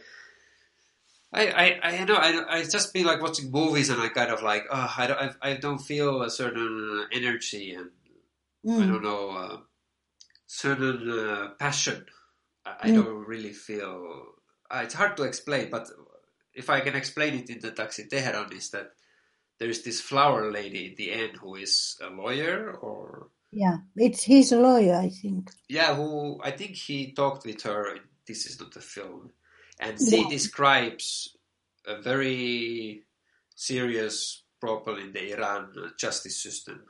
I, 1.33 1.49
I, 1.49 1.81
I 1.83 2.05
know 2.05 2.15
I, 2.17 2.59
I 2.59 2.63
just 2.65 2.95
be 2.95 3.05
like 3.05 3.21
watching 3.23 3.51
movies 3.51 3.91
and 3.91 4.01
I 4.01 4.09
kind 4.09 4.31
of 4.31 4.43
like 4.43 4.65
oh, 4.71 4.95
I 4.97 5.07
don't 5.07 5.21
I, 5.21 5.51
I 5.51 5.55
don't 5.57 5.79
feel 5.79 6.23
a 6.23 6.31
certain 6.31 7.07
energy 7.13 7.75
and 7.75 7.91
I 8.81 8.87
Mm. 8.87 8.89
don't 8.89 9.03
know, 9.03 9.31
uh, 9.31 9.57
certain 10.47 11.11
uh, 11.11 11.49
passion 11.59 12.07
I, 12.67 12.77
I 12.83 12.89
Mm. 12.89 12.95
don't 12.95 13.27
really 13.29 13.53
feel. 13.53 14.27
Uh, 14.71 14.81
it's 14.85 14.95
hard 14.95 15.17
to 15.19 15.25
explain, 15.25 15.71
but 15.71 15.89
if 16.55 16.71
I 16.71 16.81
can 16.81 16.95
explain 16.97 17.35
it 17.35 17.51
in 17.51 17.61
the 17.61 17.71
Taxi 17.73 18.07
Tehran 18.07 18.53
is 18.53 18.71
that 18.71 18.93
there 19.59 19.69
is 19.71 19.83
this 19.83 20.01
flower 20.01 20.51
lady 20.51 20.87
in 20.89 20.95
the 20.97 21.13
end 21.13 21.37
who 21.39 21.57
is 21.57 21.97
a 22.03 22.09
lawyer 22.11 22.73
or 22.73 23.29
Yeah, 23.53 23.79
it's 23.97 24.25
his 24.25 24.53
lawyer, 24.53 24.97
I 24.97 25.09
think. 25.11 25.51
yeah, 25.69 25.95
who 25.95 26.41
I 26.43 26.51
think 26.53 26.77
he 26.77 27.13
talked 27.13 27.47
with 27.47 27.63
her. 27.63 27.97
This 28.27 28.47
is 28.47 28.61
not 28.61 28.77
a 28.77 28.81
film, 28.81 29.31
and 29.81 29.99
she 30.01 30.25
Yeah. 30.25 30.29
describes 30.29 31.37
a 31.87 32.01
very 32.03 33.05
serious 33.55 34.43
problem 34.61 34.99
in 34.99 35.13
the 35.13 35.33
Iran 35.33 35.73
justice 35.99 36.43
system. 36.43 36.85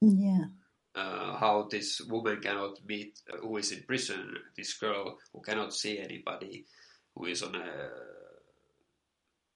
Yeah, 0.00 0.44
uh, 0.94 1.36
how 1.36 1.68
this 1.70 2.00
woman 2.02 2.40
cannot 2.40 2.84
meet, 2.86 3.20
uh, 3.32 3.38
who 3.38 3.56
is 3.58 3.72
in 3.72 3.82
prison, 3.84 4.36
this 4.56 4.74
girl 4.74 5.18
who 5.32 5.40
cannot 5.40 5.74
see 5.74 5.98
anybody, 5.98 6.66
who 7.14 7.26
is 7.26 7.42
on 7.42 7.54
a 7.54 7.90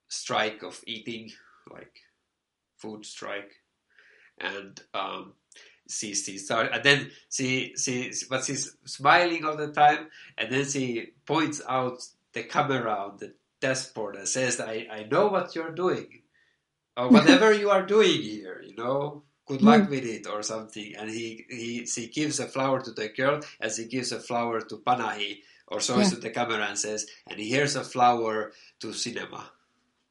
strike 0.09 0.63
of 0.63 0.83
eating, 0.87 1.31
like 1.73 2.01
food 2.77 3.05
strike, 3.05 3.53
and 4.39 4.81
um, 4.95 5.35
she 5.89 6.15
she 6.15 6.39
start, 6.39 6.71
and 6.73 6.83
then 6.85 7.11
she 7.31 7.75
she 7.77 8.13
but 8.29 8.45
she's 8.45 8.77
smiling 8.85 9.45
all 9.45 9.57
the 9.57 9.73
time, 9.73 10.09
and 10.39 10.53
then 10.53 10.65
she 10.69 11.13
points 11.27 11.61
out 11.69 12.03
the 12.33 12.45
camera 12.45 12.93
on 12.93 13.17
the 13.19 13.35
dashboard 13.61 14.17
and 14.17 14.29
says, 14.29 14.61
"I 14.61 14.87
I 14.91 15.05
know 15.05 15.29
what 15.29 15.55
you're 15.55 15.73
doing, 15.75 16.23
or 16.97 17.09
whatever 17.09 17.53
you 17.63 17.71
are 17.71 17.85
doing 17.87 18.23
here, 18.23 18.63
you 18.67 18.75
know." 18.77 19.23
Good 19.47 19.63
luck 19.63 19.91
with 19.91 20.05
it, 20.05 20.29
or 20.29 20.43
something. 20.45 20.95
And 20.97 21.11
he, 21.11 21.45
he 21.51 21.85
she 21.85 22.07
gives 22.07 22.39
a 22.39 22.47
flower 22.47 22.81
to 22.83 22.93
the 22.93 23.09
girl, 23.09 23.41
as 23.61 23.77
he 23.79 23.87
gives 23.87 24.13
a 24.13 24.21
flower 24.21 24.61
to 24.61 24.77
Panahi, 24.77 25.43
or 25.67 25.81
shows 25.81 25.99
Yeah. 25.99 26.11
to 26.11 26.17
the 26.21 26.31
camera 26.31 26.65
and 26.69 26.79
says, 26.79 27.07
"And 27.27 27.41
here's 27.41 27.75
a 27.75 27.83
flower 27.83 28.53
to 28.81 28.93
cinema." 28.93 29.51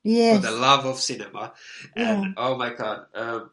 yes, 0.03 0.35
for 0.37 0.41
the 0.47 0.51
love 0.51 0.85
of 0.85 0.97
cinema. 0.99 1.53
Yeah. 1.95 2.21
And 2.21 2.33
oh 2.37 2.57
my 2.57 2.73
god. 2.73 3.05
Um, 3.15 3.51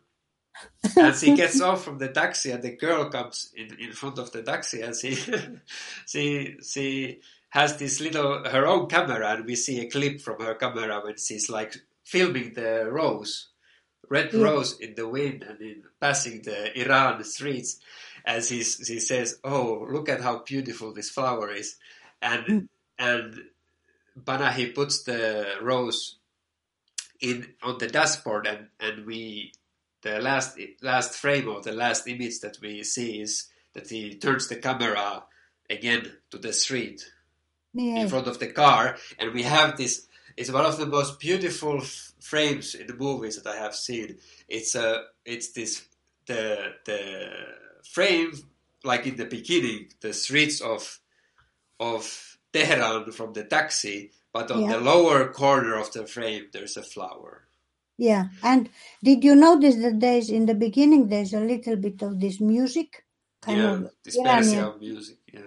and 0.96 1.14
she 1.14 1.34
gets 1.36 1.60
off 1.60 1.84
from 1.84 1.98
the 1.98 2.08
taxi 2.08 2.50
and 2.50 2.62
the 2.62 2.74
girl 2.76 3.10
comes 3.10 3.52
in, 3.54 3.76
in 3.78 3.92
front 3.92 4.18
of 4.18 4.32
the 4.32 4.42
taxi 4.42 4.80
and 4.80 4.96
she 4.96 5.14
she 6.06 6.56
she 6.62 7.20
has 7.58 7.70
this 7.82 7.96
little 8.06 8.32
her 8.54 8.64
own 8.72 8.84
camera 8.94 9.28
and 9.34 9.44
we 9.50 9.56
see 9.64 9.76
a 9.80 9.90
clip 9.94 10.16
from 10.26 10.38
her 10.46 10.54
camera 10.62 10.96
when 11.04 11.16
she's 11.26 11.48
like 11.58 11.72
filming 12.12 12.48
the 12.60 12.70
rose 13.00 13.32
red 14.14 14.28
Yeah. 14.32 14.42
rose 14.48 14.70
in 14.84 14.92
the 15.00 15.08
wind 15.16 15.38
and 15.48 15.58
in 15.70 15.78
passing 16.04 16.36
the 16.48 16.58
Iran 16.82 17.16
streets 17.24 17.70
and 18.24 18.38
she, 18.48 18.58
she 18.88 18.98
says 19.10 19.28
oh 19.52 19.86
look 19.94 20.08
at 20.14 20.20
how 20.26 20.34
beautiful 20.52 20.88
this 20.92 21.10
flower 21.16 21.48
is 21.62 21.68
and 22.30 22.42
Mm. 22.46 22.68
and 23.10 23.28
Panahi 24.28 24.66
puts 24.78 24.96
the 25.08 25.20
rose 25.70 26.00
in 27.28 27.36
on 27.62 27.74
the 27.82 27.88
dashboard 27.98 28.44
and 28.52 28.62
and 28.86 28.96
we 29.10 29.52
the 30.06 30.14
last 30.28 30.50
last 30.92 31.10
frame 31.22 31.48
of 31.54 31.60
the 31.68 31.72
last 31.84 32.02
image 32.14 32.36
that 32.44 32.56
we 32.64 32.72
see 32.94 33.10
is 33.26 33.32
that 33.74 33.86
he 33.94 34.02
turns 34.24 34.44
the 34.48 34.56
camera 34.66 35.06
again 35.76 36.02
to 36.30 36.38
the 36.38 36.52
street 36.52 37.00
in 37.78 38.08
front 38.08 38.26
of 38.26 38.38
the 38.38 38.48
car 38.48 38.96
and 39.18 39.32
we 39.34 39.42
have 39.42 39.76
this 39.76 40.06
it's 40.36 40.50
one 40.50 40.66
of 40.66 40.76
the 40.76 40.86
most 40.86 41.18
beautiful 41.18 41.78
f- 41.80 42.12
frames 42.20 42.74
in 42.74 42.86
the 42.86 42.94
movies 42.94 43.40
that 43.40 43.50
I 43.54 43.56
have 43.56 43.74
seen. 43.74 44.18
It's 44.48 44.74
a 44.74 45.04
it's 45.24 45.52
this 45.52 45.86
the 46.26 46.72
the 46.84 47.30
frame 47.94 48.32
like 48.84 49.06
in 49.06 49.16
the 49.16 49.24
beginning 49.24 49.88
the 50.00 50.12
streets 50.12 50.60
of 50.60 51.00
of 51.80 52.38
Tehran 52.52 53.12
from 53.12 53.32
the 53.32 53.44
taxi 53.44 54.10
but 54.32 54.50
on 54.50 54.62
Yeah. 54.62 54.72
the 54.74 54.80
lower 54.80 55.28
corner 55.32 55.74
of 55.80 55.90
the 55.92 56.06
frame 56.06 56.44
there's 56.52 56.76
a 56.76 56.82
flower. 56.82 57.48
Yeah. 57.98 58.28
And 58.42 58.68
did 59.02 59.24
you 59.24 59.34
notice 59.34 59.76
that 59.76 60.00
there's 60.00 60.28
in 60.28 60.44
the 60.44 60.54
beginning 60.54 61.08
there's 61.08 61.32
a 61.32 61.40
little 61.40 61.76
bit 61.76 62.02
of 62.02 62.20
this 62.20 62.40
music, 62.40 63.04
kind 63.40 63.58
yeah 63.58 63.72
of 63.72 63.90
this 64.04 64.16
Iranian, 64.18 64.64
Persian 64.64 64.80
music 64.80 65.16
yeah 65.32 65.40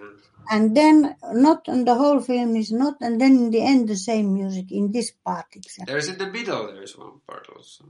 and 0.50 0.76
then 0.76 1.16
not 1.32 1.68
on 1.68 1.84
the 1.84 1.94
whole 1.94 2.20
film 2.20 2.56
is 2.56 2.72
not, 2.72 2.96
and 3.00 3.20
then 3.20 3.32
in 3.36 3.50
the 3.50 3.62
end 3.62 3.88
the 3.88 3.96
same 3.96 4.34
music 4.34 4.72
in 4.72 4.92
this 4.92 5.12
part 5.24 5.46
exactly. 5.54 5.92
There's 5.92 6.08
in 6.08 6.18
the 6.18 6.26
middle. 6.26 6.72
There's 6.72 6.96
one 6.98 7.20
part 7.26 7.48
also, 7.54 7.84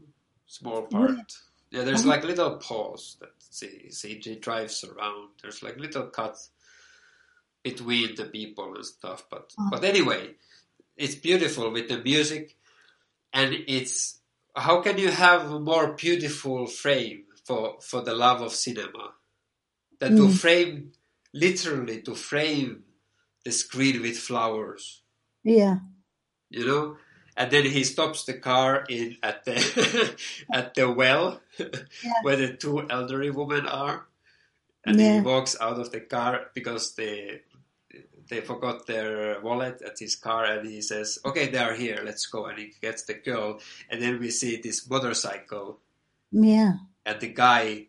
small 0.46 0.82
part. 0.82 1.18
Yeah, 1.70 1.84
there's 1.84 2.04
like 2.06 2.24
little 2.24 2.56
pause 2.56 3.16
that 3.20 3.38
CG 3.40 4.40
drives 4.40 4.84
around. 4.84 5.30
There's 5.42 5.62
like 5.62 5.78
little 5.78 6.06
cuts 6.08 6.50
between 7.62 8.14
the 8.16 8.24
people 8.24 8.74
and 8.74 8.84
stuff. 8.84 9.24
But 9.30 9.52
Uh. 9.58 9.70
but 9.70 9.84
anyway, 9.84 10.34
it's 10.96 11.14
beautiful 11.14 11.70
with 11.70 11.88
the 11.88 11.98
music, 12.02 12.56
and 13.32 13.54
it's 13.68 14.20
how 14.56 14.82
can 14.82 14.98
you 14.98 15.11
have 15.11 15.50
a 15.52 15.61
more 15.61 15.94
beautiful 15.94 16.66
frame 16.66 17.24
for 17.44 17.80
for 17.80 18.02
the 18.02 18.14
love 18.14 18.42
of 18.42 18.52
cinema 18.52 19.14
than 20.00 20.16
to 20.16 20.22
Mm. 20.24 20.34
frame 20.42 20.92
literally 21.33 22.03
to 22.03 22.14
frame 22.14 22.85
the 23.45 23.53
screen 23.53 24.03
with 24.03 24.18
flowers. 24.18 25.03
Yeah, 25.45 25.78
you 26.51 26.66
know? 26.66 26.97
And 27.37 27.51
then 27.51 27.64
he 27.64 27.85
stops 27.85 28.24
the 28.24 28.35
car 28.35 28.85
in 28.89 29.16
at 29.22 29.45
the 29.45 29.57
at 30.53 30.74
the 30.74 30.91
well 30.91 31.41
where 32.22 32.37
the 32.37 32.55
two 32.57 32.87
elderly 32.91 33.31
women 33.31 33.66
are. 33.66 34.07
And 34.85 34.99
Yeah. 34.99 35.14
he 35.16 35.20
walks 35.20 35.57
out 35.61 35.78
of 35.78 35.91
the 35.93 36.01
car 36.01 36.51
because 36.55 36.95
they 36.95 37.43
they 38.28 38.41
forgot 38.41 38.87
their 38.87 39.41
wallet 39.41 39.83
at 39.83 39.99
his 39.99 40.14
car 40.16 40.45
and 40.45 40.68
he 40.68 40.81
says 40.83 41.18
okay 41.24 41.49
they 41.49 41.59
are 41.59 41.74
here 41.74 42.03
let's 42.05 42.26
go. 42.26 42.47
And 42.47 42.59
he 42.59 42.72
gets 42.83 43.03
the 43.05 43.14
girl. 43.14 43.61
And 43.89 44.03
then 44.03 44.18
we 44.20 44.31
see 44.31 44.57
this 44.61 44.89
motorcycle. 44.89 45.81
Yeah, 46.33 46.74
and 47.07 47.20
the 47.20 47.28
guy 47.33 47.87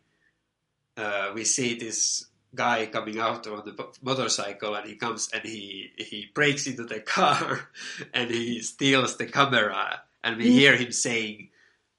uh, 0.97 1.31
we 1.35 1.43
see 1.45 1.75
this 1.77 2.27
guy 2.53 2.85
coming 2.87 3.19
out 3.19 3.47
on 3.47 3.63
the 3.65 3.73
motorcycle 4.01 4.75
and 4.75 4.87
he 4.87 4.95
comes 4.95 5.29
and 5.33 5.43
he 5.43 5.91
he 5.97 6.27
breaks 6.33 6.67
into 6.67 6.83
the 6.83 6.99
car 7.15 7.69
and 8.13 8.29
he 8.31 8.61
steals 8.61 9.17
the 9.17 9.25
camera 9.25 10.01
and 10.23 10.37
we 10.37 10.45
Mm. 10.45 10.51
hear 10.59 10.75
him 10.75 10.91
saying 10.91 11.49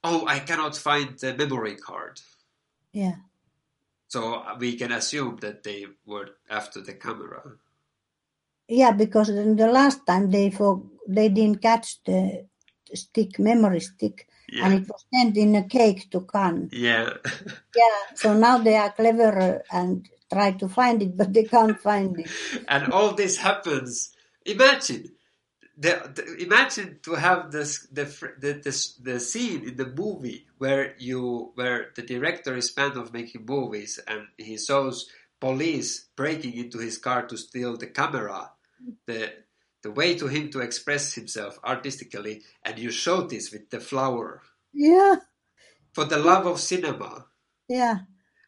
oh 0.04 0.26
i 0.26 0.38
cannot 0.40 0.76
find 0.76 1.18
the 1.18 1.34
memory 1.34 1.76
card 1.76 2.20
yeah, 2.92 3.16
so 4.08 4.44
we 4.58 4.76
can 4.76 4.92
assume 4.92 5.38
that 5.40 5.62
they 5.62 5.86
were 6.04 6.28
after 6.50 6.80
the 6.82 6.92
camera 6.94 7.42
yeah. 8.68 8.92
Because 8.92 9.28
in 9.30 9.56
the 9.56 9.66
last 9.66 10.06
time 10.06 10.30
they 10.30 10.50
for 10.50 10.82
they 11.08 11.28
didn't 11.28 11.60
catch 11.62 12.02
the 12.04 12.46
stick 12.94 13.38
memory 13.38 13.80
stick, 13.80 14.28
and 14.62 14.74
it 14.74 14.88
was 14.88 15.04
sent 15.12 15.36
in 15.36 15.54
a 15.56 15.64
cake 15.64 16.10
to 16.10 16.20
Cannes. 16.22 16.68
yeah 16.72 17.10
Yeah, 17.76 18.00
so 18.14 18.34
now 18.36 18.58
they 18.58 18.76
are 18.76 18.92
cleverer 18.92 19.62
and 19.72 20.08
try 20.32 20.52
to 20.52 20.68
find 20.68 21.02
it, 21.02 21.16
but 21.16 21.32
they 21.34 21.44
can't 21.44 21.80
find 21.80 22.20
it. 22.20 22.32
and 22.68 22.88
all 22.88 23.14
this 23.14 23.38
happens. 23.38 24.14
Imagine, 24.46 25.12
the, 25.78 26.12
the, 26.14 26.44
imagine 26.44 26.98
to 27.04 27.14
have 27.14 27.52
this 27.52 27.86
the, 27.92 28.04
the 28.40 28.54
the 28.54 28.88
the 29.02 29.20
scene 29.20 29.68
in 29.68 29.76
the 29.76 29.86
movie 29.86 30.46
where 30.58 30.94
you 30.98 31.52
where 31.56 31.90
the 31.96 32.02
director 32.02 32.56
is 32.56 32.70
fan 32.70 32.92
of 32.92 33.12
making 33.12 33.46
movies 33.46 34.00
and 34.08 34.28
he 34.38 34.58
shows 34.58 35.08
police 35.40 36.08
breaking 36.16 36.54
into 36.56 36.78
his 36.78 36.98
car 36.98 37.26
to 37.26 37.36
steal 37.38 37.76
the 37.76 37.88
camera. 37.88 38.52
The 39.06 39.32
the 39.82 39.92
way 39.92 40.16
to 40.16 40.28
him 40.28 40.50
to 40.50 40.60
express 40.60 41.14
himself 41.14 41.58
artistically, 41.64 42.42
and 42.64 42.78
you 42.78 42.90
show 42.90 43.22
this 43.22 43.52
with 43.52 43.70
the 43.70 43.80
flower 43.80 44.42
Yeah, 44.72 45.16
for 45.94 46.04
the 46.06 46.18
love 46.18 46.46
of 46.46 46.60
cinema. 46.60 47.26
yeah, 47.68 48.00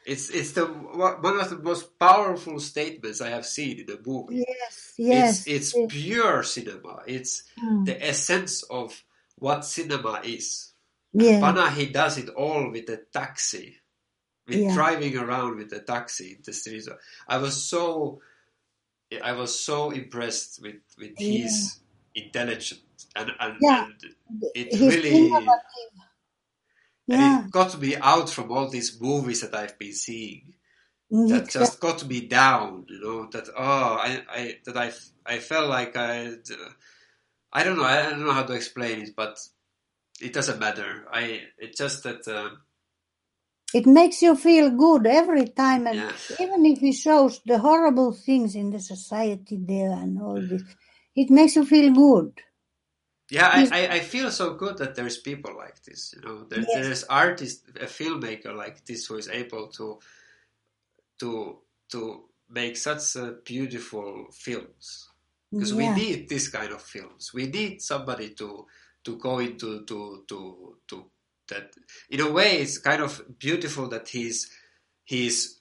It's 0.04 0.28
it's 0.30 0.52
the 0.52 0.66
one 0.66 1.40
of 1.40 1.48
the 1.50 1.58
most 1.58 1.98
powerful 1.98 2.60
statements 2.60 3.20
I 3.22 3.30
have 3.30 3.46
seen 3.46 3.80
in 3.80 3.90
a 3.90 3.98
movie. 4.06 4.44
yes, 4.46 4.94
yes. 4.98 5.46
It's 5.46 5.72
it's 5.72 5.74
yes. 5.76 5.90
pure 5.92 6.42
cinema. 6.42 7.02
It's 7.06 7.44
Mm. 7.58 7.86
the 7.86 7.96
essence 8.06 8.62
of 8.64 9.02
what 9.36 9.64
cinema 9.64 10.20
is. 10.24 10.72
yeah, 11.12 11.40
Panahi 11.40 11.92
does 11.92 12.18
it 12.18 12.28
all 12.30 12.70
with 12.70 12.88
a 12.90 12.98
taxi, 13.12 13.76
with 14.46 14.58
Yeah. 14.58 14.74
driving 14.74 15.16
around 15.16 15.56
with 15.56 15.72
a 15.72 15.80
taxi 15.80 16.32
in 16.32 16.42
the 16.44 16.52
streets. 16.52 16.88
I 17.28 17.38
was 17.38 17.56
so, 17.62 18.20
I 19.22 19.32
was 19.32 19.58
so 19.58 19.90
impressed 19.90 20.60
with 20.60 20.82
with 20.98 21.14
his 21.18 21.78
intelligence 22.14 23.06
and 23.16 23.30
and, 23.40 23.56
Yeah. 23.60 23.84
and 23.86 24.44
it 24.54 24.74
He's 24.74 24.94
really 24.96 25.30
innovative. 27.08 27.18
and 27.18 27.22
it 27.22 27.50
got 27.50 27.80
me 27.80 27.96
out 27.96 28.30
from 28.30 28.52
all 28.52 28.68
these 28.70 29.00
movies 29.00 29.42
that 29.42 29.54
I've 29.54 29.78
been 29.78 29.94
seeing. 29.94 30.54
mm, 31.12 31.28
that 31.28 31.50
just 31.50 31.80
got 31.80 32.06
me 32.06 32.22
down. 32.28 32.86
You 32.88 33.00
know 33.00 33.28
that 33.32 33.48
oh 33.56 33.98
I, 34.00 34.22
I 34.30 34.58
that 34.66 34.76
I 34.76 34.92
I 35.26 35.38
felt 35.40 35.70
like 35.70 35.96
I 35.96 36.34
I 37.52 37.64
don't 37.64 37.78
know 37.78 37.84
I 37.84 38.10
don't 38.10 38.24
know 38.26 38.32
how 38.32 38.44
to 38.44 38.54
explain 38.54 39.02
it, 39.02 39.10
but 39.16 39.38
it 40.20 40.32
doesn't 40.32 40.60
matter. 40.60 41.06
I 41.12 41.42
it's 41.58 41.78
just 41.78 42.04
that 42.04 42.26
um, 42.28 42.58
It 43.74 43.86
makes 43.86 44.22
you 44.22 44.36
feel 44.36 44.70
good 44.70 45.06
every 45.06 45.46
time, 45.48 45.86
and 45.86 45.98
Yeah. 45.98 46.12
even 46.40 46.66
if 46.66 46.80
he 46.80 46.92
shows 46.92 47.40
the 47.46 47.58
horrible 47.58 48.12
things 48.12 48.56
in 48.56 48.70
the 48.70 48.80
society 48.80 49.58
there 49.60 49.92
and 49.92 50.20
all 50.20 50.40
this, 50.42 50.62
it 51.16 51.30
makes 51.30 51.56
you 51.56 51.64
feel 51.66 51.92
good. 51.92 52.32
Yeah, 53.30 53.48
I, 53.48 53.68
I, 53.72 53.88
I 53.96 54.00
feel 54.00 54.30
so 54.30 54.54
good 54.54 54.78
that 54.78 54.94
there's 54.94 55.16
people 55.16 55.56
like 55.56 55.82
this. 55.84 56.14
You 56.14 56.22
know, 56.22 56.44
there, 56.44 56.60
Yes. 56.60 56.68
there's 56.74 57.04
artist, 57.04 57.64
a 57.80 57.86
filmmaker 57.86 58.54
like 58.54 58.84
this 58.84 59.06
who 59.06 59.16
is 59.16 59.28
able 59.28 59.68
to 59.68 59.98
to 61.20 61.58
to 61.92 62.24
make 62.50 62.76
such 62.76 63.16
uh, 63.16 63.32
beautiful 63.44 64.26
films. 64.32 65.08
Because 65.50 65.70
Yeah. 65.72 65.76
we 65.78 65.88
need 65.90 66.28
this 66.28 66.48
kind 66.48 66.72
of 66.72 66.82
films. 66.82 67.32
We 67.32 67.46
need 67.46 67.80
somebody 67.80 68.30
to 68.34 68.66
to 69.04 69.16
go 69.16 69.38
into 69.38 69.84
to 69.84 70.24
to 70.28 70.76
to 70.88 71.10
that. 71.48 71.72
In 72.10 72.20
a 72.20 72.30
way, 72.30 72.58
it's 72.60 72.78
kind 72.78 73.02
of 73.02 73.38
beautiful 73.38 73.88
that 73.88 74.08
he's 74.08 74.50
he's 75.04 75.60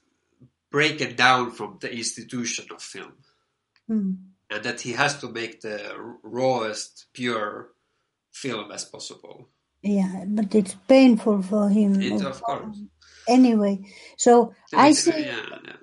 breaking 0.69 1.15
down 1.15 1.51
from 1.51 1.77
the 1.79 1.93
institution 1.95 2.65
of 2.71 2.81
film 2.81 3.13
Mm. 3.89 4.15
And 4.53 4.63
that 4.63 4.81
he 4.81 4.93
has 4.93 5.19
to 5.19 5.29
make 5.29 5.61
the 5.61 5.79
rawest, 6.21 7.07
pure 7.13 7.69
film 8.31 8.71
as 8.71 8.85
possible. 8.85 9.49
Yeah, 9.81 10.25
but 10.27 10.53
it's 10.55 10.75
painful 10.87 11.41
for 11.41 11.69
him. 11.69 12.01
It, 12.01 12.21
of 12.21 12.41
course. 12.41 12.77
Anyway, 13.27 13.79
so 14.17 14.53
I 14.73 14.91
see. 14.91 15.25
yeah, 15.25 15.45
yeah. 15.65 15.73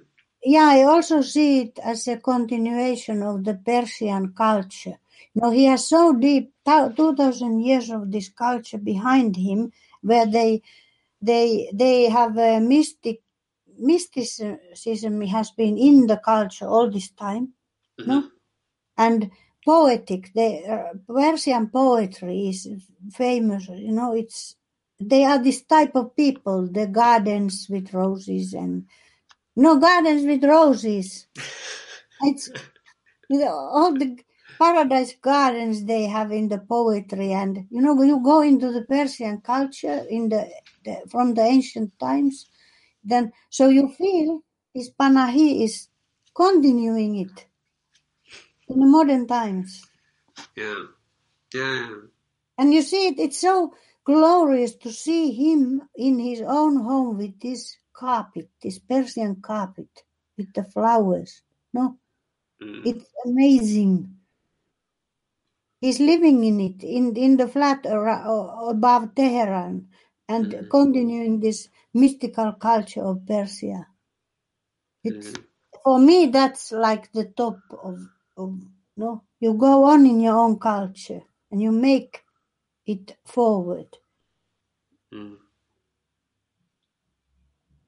Yeah, 0.43 0.69
I 0.71 0.83
also 0.85 1.21
see 1.21 1.61
it 1.61 1.79
as 1.85 2.09
a 2.09 2.17
continuation 2.17 3.23
of 3.23 3.45
the 3.45 3.55
Persian 3.55 4.33
culture. 4.33 4.99
You 5.35 5.43
know, 5.43 5.51
he 5.51 5.65
has 5.65 5.87
so 5.87 6.15
deep, 6.15 6.55
2000 6.65 7.61
years 7.61 7.91
of 7.91 8.11
this 8.11 8.31
culture 8.31 8.79
behind 8.79 9.37
him, 9.37 9.71
where 10.01 10.27
they, 10.27 10.63
they, 11.21 11.71
they 11.75 12.09
have 12.09 12.39
a 12.39 12.59
mystic, 12.59 13.21
mysticism 13.79 15.21
has 15.23 15.51
been 15.51 15.77
in 15.77 16.07
the 16.07 16.17
culture 16.17 16.67
all 16.67 16.91
this 16.91 17.11
time, 17.11 17.53
no? 17.99 18.21
Mm-hmm. 18.21 18.27
And 19.01 19.33
poetic. 19.67 20.33
The 20.35 20.51
uh, 20.69 20.99
Persian 21.09 21.69
poetry 21.71 22.51
is 22.51 22.69
famous. 23.13 23.69
You 23.69 23.93
know, 23.93 24.15
it's 24.15 24.57
they 25.01 25.25
are 25.25 25.43
this 25.43 25.63
type 25.65 25.97
of 25.97 26.17
people. 26.17 26.69
The 26.69 26.89
gardens 26.89 27.69
with 27.71 27.95
roses 27.95 28.55
and 28.55 28.87
no 29.57 29.79
gardens 29.81 30.27
with 30.27 30.45
roses. 30.45 31.29
It's 32.25 32.51
you 33.31 33.41
know, 33.41 33.55
all 33.55 33.93
the 33.95 34.19
paradise 34.61 35.15
gardens 35.23 35.85
they 35.87 36.05
have 36.05 36.33
in 36.33 36.49
the 36.49 36.59
poetry, 36.59 37.33
and 37.33 37.67
you 37.71 37.83
know 37.83 37.95
when 37.95 38.09
you 38.09 38.23
go 38.23 38.43
into 38.43 38.73
the 38.73 38.83
Persian 38.83 39.41
culture 39.43 40.07
in 40.11 40.31
the, 40.31 40.51
the 40.85 41.03
from 41.11 41.35
the 41.35 41.43
ancient 41.43 41.99
times, 42.01 42.47
then 43.05 43.33
so 43.51 43.69
you 43.69 43.89
feel 43.91 44.43
this 44.75 44.91
Panahi 44.91 45.65
is 45.65 45.89
continuing 46.37 47.17
it 47.17 47.47
in 48.71 48.81
the 48.81 48.87
modern 48.87 49.29
times. 49.29 49.85
yeah, 50.57 50.85
yeah, 51.55 51.89
And 52.59 52.75
you 52.75 52.83
see 52.83 53.09
it, 53.09 53.19
it's 53.19 53.41
so 53.41 53.75
glorious 54.05 54.77
to 54.77 54.93
see 54.93 55.33
him 55.33 55.83
in 55.97 56.19
his 56.21 56.43
own 56.43 56.77
home 56.85 57.19
with 57.19 57.41
this 57.41 57.77
carpet, 57.95 58.51
this 58.63 58.79
Persian 58.79 59.37
carpet 59.43 59.89
with 60.39 60.53
the 60.55 60.65
flowers. 60.65 61.43
No, 61.75 61.99
Mm. 62.63 62.85
it's 62.85 63.07
amazing. 63.27 64.17
He's 65.81 66.01
living 66.01 66.45
in 66.45 66.61
it, 66.61 66.85
in, 66.85 67.17
in 67.17 67.37
the 67.39 67.49
flat 67.49 67.87
above 67.87 69.15
Tehran, 69.17 69.89
and 70.29 70.53
Mhm. 70.53 70.71
continuing 70.71 71.41
this 71.41 71.69
mystical 71.95 72.53
culture 72.55 73.03
of 73.05 73.27
Persia. 73.27 73.87
It's. 75.05 75.35
For 75.85 75.99
me, 75.99 76.27
that's 76.29 76.73
like 76.73 77.13
the 77.13 77.27
top 77.27 77.59
of 77.83 77.99
no. 78.97 79.23
You 79.41 79.55
go 79.55 79.85
on 79.85 80.07
in 80.07 80.21
your 80.21 80.37
own 80.37 80.59
culture 80.59 81.23
and 81.51 81.63
you 81.63 81.73
make 81.73 82.23
it 82.87 83.17
forward. 83.25 83.97
Mm. 85.13 85.37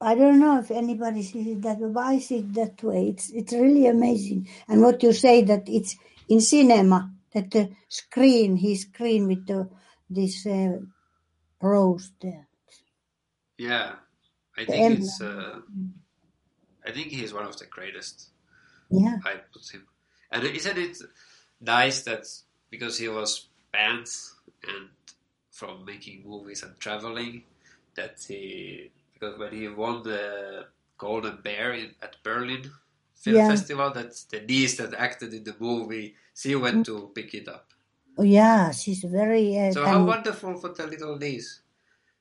I 0.01 0.15
don't 0.15 0.39
know 0.39 0.59
if 0.59 0.69
anybody 0.71 1.23
sees 1.23 1.47
it 1.47 1.61
that 1.61 1.79
way, 1.79 1.89
but 1.89 2.05
I 2.05 2.19
see 2.19 2.39
it 2.39 2.53
that 2.55 2.83
way. 2.83 3.07
It's 3.09 3.29
it's 3.29 3.53
really 3.53 3.87
amazing. 3.87 4.49
And 4.67 4.81
what 4.81 5.01
you 5.03 5.13
say 5.13 5.43
that 5.43 5.63
it's 5.67 5.95
in 6.27 6.41
cinema 6.41 7.11
that 7.33 7.51
the 7.51 7.71
screen, 7.87 8.57
his 8.57 8.81
screen 8.81 9.27
with 9.27 9.47
the 9.47 9.69
this 10.09 10.45
uh, 10.45 10.77
rose 11.61 12.11
there. 12.21 12.47
yeah. 13.57 13.95
I 14.57 14.65
think 14.65 14.99
it's. 14.99 15.21
Uh. 15.21 15.61
I 16.85 16.91
think 16.91 17.07
he's 17.07 17.33
one 17.33 17.45
of 17.45 17.57
the 17.57 17.65
greatest. 17.65 18.29
Yeah, 18.91 19.17
I 19.25 19.35
put 19.51 19.67
him. 19.73 19.87
And 20.33 20.43
isn't 20.43 20.77
it 20.77 20.97
nice 21.61 22.01
that 22.03 22.25
because 22.69 22.97
he 22.97 23.07
was 23.07 23.47
banned 23.71 24.09
and 24.67 24.89
from 25.51 25.85
making 25.85 26.23
movies 26.25 26.63
and 26.63 26.73
traveling, 26.79 27.43
that 27.95 28.17
he 28.27 28.89
because 29.13 29.37
when 29.39 29.53
he 29.53 29.67
won 29.69 30.03
the 30.03 30.65
Golden 30.97 31.37
Bear 31.43 31.73
in, 31.73 31.91
at 32.01 32.15
Berlin 32.23 32.71
Film 33.15 33.37
Yeah. 33.37 33.47
Festival, 33.49 33.91
that 33.93 34.11
the 34.31 34.41
niece 34.41 34.75
that 34.77 34.93
acted 34.95 35.33
in 35.33 35.43
the 35.45 35.55
movie, 35.59 36.15
she 36.35 36.55
went 36.55 36.85
to 36.87 37.11
pick 37.15 37.33
it 37.33 37.47
up. 37.47 37.71
oh 38.17 38.23
yeah, 38.23 38.71
she's 38.71 39.03
very. 39.03 39.57
Uh, 39.57 39.71
So 39.71 39.85
how 39.85 40.03
wonderful 40.03 40.57
for 40.61 40.69
the 40.69 40.85
little 40.87 41.17
niece, 41.17 41.61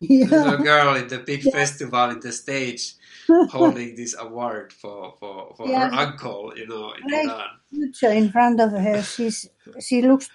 yeah, 0.02 0.26
little 0.26 0.58
girl 0.58 0.96
in 0.96 1.08
the 1.08 1.18
big 1.20 1.42
festival 1.50 2.10
in 2.10 2.20
the 2.20 2.32
stage, 2.32 2.94
holding 3.50 3.94
this 3.96 4.14
award 4.18 4.72
for 4.72 5.14
for, 5.20 5.54
for 5.56 5.68
Yeah. 5.68 5.88
her 5.88 5.92
uncle, 5.94 6.52
you 6.56 6.66
know, 6.66 6.92
in 6.92 7.04
Right. 7.10 7.26
Iran. 7.26 7.50
future 7.70 8.12
in 8.12 8.30
front 8.30 8.60
of 8.60 8.72
her. 8.72 9.02
She's 9.02 9.48
she 9.80 10.02
looks 10.02 10.30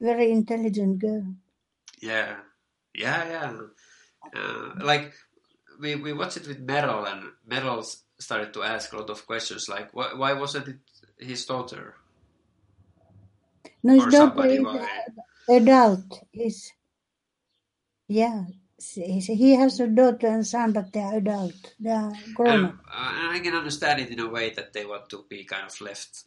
very 0.00 0.30
intelligent 0.32 0.98
girl. 1.00 1.26
Yeah, 2.00 2.36
yeah, 2.94 3.28
yeah. 3.28 3.52
Uh, 4.34 4.74
like 4.84 5.14
we 5.80 5.94
we 5.96 6.12
watched 6.12 6.36
it 6.38 6.46
with 6.48 6.66
Meryl, 6.66 7.06
and 7.10 7.32
Meryl 7.48 7.84
started 8.18 8.52
to 8.54 8.62
ask 8.62 8.92
a 8.92 8.98
lot 8.98 9.10
of 9.10 9.26
questions, 9.26 9.68
like 9.68 9.92
why, 9.94 10.14
why 10.14 10.32
wasn't 10.34 10.68
it 10.68 10.78
his 11.18 11.46
daughter 11.46 11.94
No, 13.82 13.94
his 13.94 14.06
or 14.06 14.10
daughter 14.10 14.46
is 14.46 14.66
adult. 15.48 16.20
Is 16.32 16.72
yeah. 18.08 18.44
He 18.78 19.20
he 19.20 19.52
has 19.56 19.80
a 19.80 19.86
daughter 19.86 20.28
and 20.28 20.46
son, 20.46 20.72
but 20.72 20.92
they 20.92 21.00
are 21.00 21.16
adult. 21.18 21.74
They 21.78 21.90
are 21.90 22.14
grown 22.32 22.64
And, 22.64 22.64
up. 22.64 22.76
uh, 22.90 23.30
I 23.32 23.40
can 23.42 23.54
understand 23.54 24.00
it 24.00 24.10
in 24.10 24.20
a 24.20 24.28
way 24.28 24.50
that 24.50 24.72
they 24.72 24.86
want 24.86 25.10
to 25.10 25.24
be 25.28 25.44
kind 25.44 25.66
of 25.66 25.80
left 25.80 26.24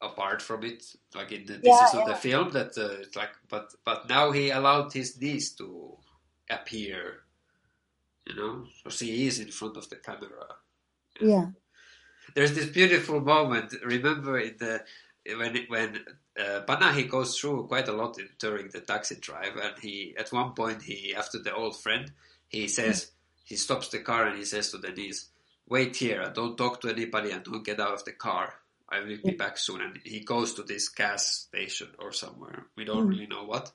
apart 0.00 0.42
from 0.42 0.64
it, 0.64 0.84
like 1.14 1.32
in 1.32 1.46
the, 1.46 1.54
this 1.54 1.80
Yeah, 1.80 1.88
is 1.88 1.94
not 1.94 2.08
yeah. 2.08 2.12
a 2.12 2.16
film 2.16 2.50
that 2.52 2.76
uh, 2.78 3.00
it's 3.02 3.16
like, 3.16 3.32
but 3.48 3.74
but 3.84 4.08
now 4.08 4.30
he 4.32 4.50
allowed 4.50 4.92
his 4.92 5.20
niece 5.20 5.52
to 5.56 5.98
appear, 6.50 7.24
you 8.26 8.34
know, 8.36 8.66
so 8.82 8.90
she 8.90 9.26
is 9.26 9.40
in 9.40 9.50
front 9.50 9.76
of 9.76 9.88
the 9.88 9.96
camera. 9.96 10.56
Yeah, 11.20 11.50
there's 12.34 12.54
this 12.54 12.66
beautiful 12.66 13.20
moment. 13.20 13.74
Remember 13.84 14.38
in 14.38 14.56
the 14.58 14.84
when 15.36 15.56
when 15.68 16.04
uh, 16.38 16.92
he 16.92 17.04
goes 17.04 17.38
through 17.38 17.66
quite 17.66 17.88
a 17.88 17.92
lot 17.92 18.18
in, 18.18 18.28
during 18.38 18.68
the 18.68 18.80
taxi 18.80 19.16
drive, 19.16 19.56
and 19.56 19.78
he 19.80 20.14
at 20.18 20.32
one 20.32 20.52
point 20.52 20.82
he 20.82 21.14
after 21.14 21.38
the 21.38 21.54
old 21.54 21.80
friend 21.80 22.12
he 22.48 22.68
says 22.68 23.10
he 23.44 23.56
stops 23.56 23.88
the 23.88 24.00
car 24.00 24.26
and 24.26 24.36
he 24.38 24.44
says 24.44 24.70
to 24.70 24.78
Denise, 24.78 25.30
"Wait 25.68 25.96
here, 25.96 26.30
don't 26.34 26.56
talk 26.56 26.80
to 26.80 26.88
anybody, 26.88 27.30
and 27.30 27.44
don't 27.44 27.64
get 27.64 27.80
out 27.80 27.94
of 27.94 28.04
the 28.04 28.12
car. 28.12 28.54
I 28.88 29.00
will 29.00 29.18
be 29.24 29.32
back 29.32 29.56
soon." 29.58 29.80
And 29.80 29.98
he 30.04 30.20
goes 30.20 30.54
to 30.54 30.62
this 30.62 30.88
gas 30.88 31.26
station 31.48 31.88
or 31.98 32.12
somewhere. 32.12 32.66
We 32.76 32.84
don't 32.84 33.06
Mm. 33.06 33.10
really 33.10 33.26
know 33.26 33.44
what. 33.44 33.72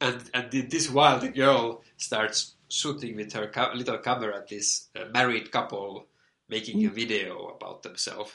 And 0.00 0.28
and 0.34 0.52
in 0.54 0.68
this 0.68 0.90
while 0.90 1.20
the 1.20 1.28
girl 1.28 1.82
starts 1.96 2.54
shooting 2.68 3.16
with 3.16 3.32
her 3.34 3.46
ca- 3.48 3.72
little 3.74 3.98
camera 3.98 4.36
at 4.38 4.48
this 4.48 4.88
uh, 4.96 5.04
married 5.12 5.50
couple 5.52 6.08
making 6.48 6.84
a 6.84 6.90
video 6.90 7.48
about 7.48 7.82
themselves 7.82 8.32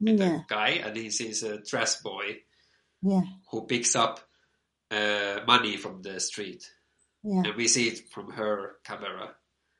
yeah, 0.00 0.40
a 0.40 0.44
guy, 0.48 0.68
and 0.84 0.96
he 0.96 1.10
sees 1.10 1.42
a 1.42 1.60
trash 1.60 1.96
boy 1.96 2.38
yeah, 3.02 3.22
who 3.50 3.66
picks 3.66 3.94
up 3.96 4.20
uh, 4.90 5.40
money 5.46 5.76
from 5.76 6.02
the 6.02 6.20
street, 6.20 6.64
yeah, 7.22 7.42
and 7.44 7.54
we 7.56 7.68
see 7.68 7.88
it 7.88 8.08
from 8.10 8.30
her 8.32 8.76
camera. 8.84 9.34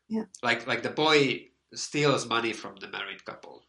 Yeah. 0.08 0.24
Like 0.42 0.66
like 0.66 0.82
the 0.82 0.90
boy 0.90 1.46
steals 1.74 2.26
money 2.26 2.52
from 2.52 2.76
the 2.80 2.88
married 2.88 3.24
couple 3.24 3.62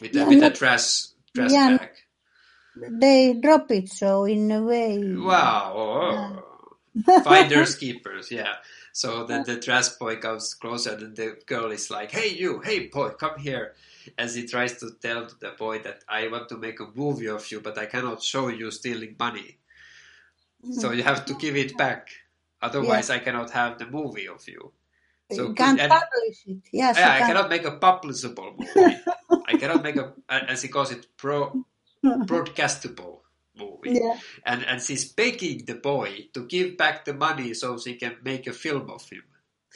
with 0.00 0.12
the, 0.12 0.18
Yeah, 0.20 0.28
with 0.28 0.38
a 0.38 0.40
but- 0.50 0.54
trash 0.56 1.06
trash 1.34 1.50
Yeah. 1.52 1.76
bag. 1.78 1.90
They 3.00 3.34
drop 3.34 3.70
it 3.72 3.88
so 3.88 4.24
in 4.24 4.50
a 4.52 4.62
way. 4.62 5.02
Wow. 5.02 5.72
oh. 5.76 7.22
Finders 7.24 7.74
keepers, 7.74 8.30
yeah. 8.30 8.54
So 8.92 9.24
then 9.24 9.42
the 9.44 9.58
trash 9.58 9.88
boy 9.90 10.16
comes 10.16 10.54
closer, 10.54 10.94
and 10.94 11.16
the 11.16 11.36
girl 11.46 11.70
is 11.72 11.90
like, 11.90 12.10
"Hey, 12.12 12.28
you, 12.34 12.60
hey, 12.60 12.86
boy, 12.86 13.10
come 13.10 13.38
here." 13.38 13.74
As 14.16 14.34
he 14.34 14.46
tries 14.46 14.78
to 14.80 14.90
tell 15.00 15.28
the 15.40 15.50
boy 15.58 15.80
that 15.80 16.04
I 16.08 16.28
want 16.28 16.48
to 16.50 16.56
make 16.56 16.80
a 16.80 16.86
movie 16.94 17.28
of 17.28 17.50
you, 17.50 17.60
but 17.60 17.76
I 17.78 17.86
cannot 17.86 18.22
show 18.22 18.48
you 18.48 18.70
stealing 18.70 19.16
money. 19.18 19.58
So 20.72 20.90
you 20.92 21.02
have 21.04 21.24
to 21.26 21.34
give 21.34 21.56
it 21.56 21.76
back. 21.76 22.08
Otherwise, 22.60 23.10
I 23.10 23.18
cannot 23.20 23.50
have 23.52 23.78
the 23.78 23.86
movie 23.86 24.26
of 24.28 24.46
you. 24.48 24.72
So 25.30 25.48
you 25.48 25.54
can't 25.54 25.78
and- 25.80 25.90
publish 25.92 26.38
it. 26.46 26.62
Yes, 26.72 26.96
Yeah, 26.98 27.12
I 27.14 27.18
cannot 27.20 27.48
make 27.50 27.64
a 27.64 27.72
publishable 27.78 28.58
movie. 28.58 28.96
I 29.46 29.52
cannot 29.56 29.82
make 29.82 29.96
a, 29.96 30.14
as 30.28 30.62
he 30.62 30.68
calls 30.68 30.90
it, 30.90 31.06
pro 31.16 31.64
broadcastable 32.04 33.20
movie. 33.56 33.98
Yeah. 34.00 34.18
And 34.44 34.64
and 34.64 34.80
she's 34.82 35.04
begging 35.12 35.64
the 35.66 35.74
boy 35.74 36.28
to 36.34 36.46
give 36.46 36.76
back 36.76 37.04
the 37.04 37.14
money 37.14 37.54
so 37.54 37.78
she 37.78 37.94
can 37.94 38.16
make 38.22 38.46
a 38.46 38.52
film 38.52 38.90
of 38.90 39.08
him. 39.08 39.22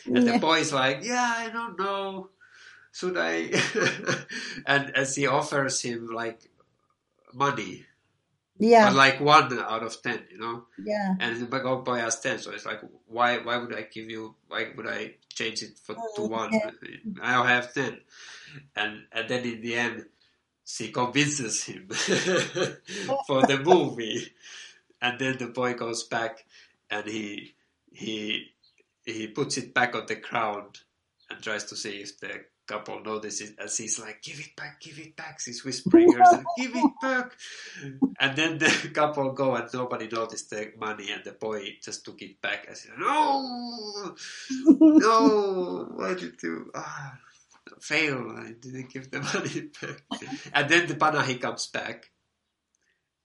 And 0.07 0.25
Yeah. 0.27 0.33
the 0.33 0.39
boy's 0.39 0.73
like, 0.73 1.01
"Yeah, 1.05 1.35
I 1.37 1.49
don't 1.51 1.79
know. 1.79 2.31
Should 2.93 3.17
I?" 3.19 3.51
and 4.67 4.93
and 4.97 5.09
she 5.09 5.27
offers 5.27 5.83
him 5.83 6.09
like 6.09 6.41
money, 7.35 7.87
Yeah, 8.59 8.91
but 8.91 8.95
like 8.95 9.21
one 9.21 9.59
out 9.59 9.83
of 9.83 10.03
ten, 10.03 10.27
you 10.31 10.39
know. 10.39 10.67
yeah, 10.79 11.15
And 11.21 11.37
the 11.41 11.47
big 11.47 11.63
boy 11.63 11.99
has 11.99 12.21
ten, 12.21 12.39
so 12.39 12.53
it's 12.53 12.67
like, 12.67 12.81
why 13.07 13.39
why 13.39 13.59
would 13.59 13.75
I 13.75 13.83
give 13.83 14.11
you? 14.11 14.37
Why 14.49 14.73
would 14.77 14.87
I 14.89 15.17
change 15.29 15.63
it 15.63 15.79
for 15.79 15.97
to 16.17 16.23
Mm, 16.23 16.31
one? 16.31 16.51
yeah. 16.53 16.71
I 17.23 17.49
have 17.49 17.75
ten, 17.75 18.01
and 18.77 19.07
and 19.13 19.29
then 19.29 19.45
in 19.45 19.61
the 19.63 19.75
end, 19.77 20.07
she 20.65 20.91
convinces 20.93 21.65
him 21.65 21.89
for 23.27 23.45
the 23.45 23.59
movie, 23.65 24.33
and 25.03 25.19
then 25.19 25.39
the 25.39 25.49
boy 25.49 25.75
goes 25.75 26.05
back 26.05 26.45
and 26.91 27.07
he 27.07 27.55
he 27.93 28.53
he 29.05 29.29
puts 29.29 29.59
it 29.59 29.75
back 29.75 29.95
on 29.95 30.07
the 30.07 30.17
ground 30.17 30.81
and 31.31 31.43
tries 31.43 31.65
to 31.67 31.77
see 31.77 32.01
if 32.03 32.19
the 32.21 32.45
couple 32.73 33.01
notices 33.03 33.51
and 33.59 33.71
he's 33.79 33.99
like 34.05 34.19
give 34.23 34.39
it 34.41 34.55
back 34.57 34.81
give 34.81 34.99
it 34.99 35.15
back 35.17 35.39
she's 35.41 35.63
whispering 35.65 36.11
her 36.13 36.21
like, 36.33 36.45
give 36.57 36.73
it 36.75 36.93
back 37.03 37.29
and 38.21 38.37
then 38.39 38.53
the 38.59 38.71
couple 38.95 39.33
go 39.33 39.55
and 39.55 39.69
nobody 39.75 40.09
noticed 40.11 40.49
the 40.51 40.73
money 40.79 41.11
and 41.15 41.23
the 41.25 41.33
boy 41.33 41.61
just 41.85 42.05
took 42.05 42.21
it 42.23 42.41
back 42.41 42.61
and 42.69 42.77
said 42.77 42.93
no 42.99 44.15
no 44.81 45.89
why 45.97 46.15
did 46.15 46.35
you 46.43 46.71
ah, 46.75 47.13
fail 47.81 48.19
I 48.39 48.53
didn't 48.61 48.91
give 48.93 49.11
the 49.11 49.21
money 49.33 49.71
back 49.81 50.03
and 50.57 50.69
then 50.71 50.87
the 50.87 50.95
Panahi 50.95 51.41
comes 51.41 51.67
back 51.67 52.11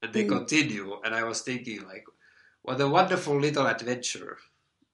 and 0.01 0.13
they 0.13 0.25
Mm. 0.25 0.29
continue 0.37 0.87
and 1.03 1.15
I 1.15 1.23
was 1.23 1.41
thinking 1.41 1.83
like 1.85 2.05
what 2.63 2.81
a 2.81 2.87
wonderful 2.87 3.39
little 3.39 3.65
adventure 3.65 4.37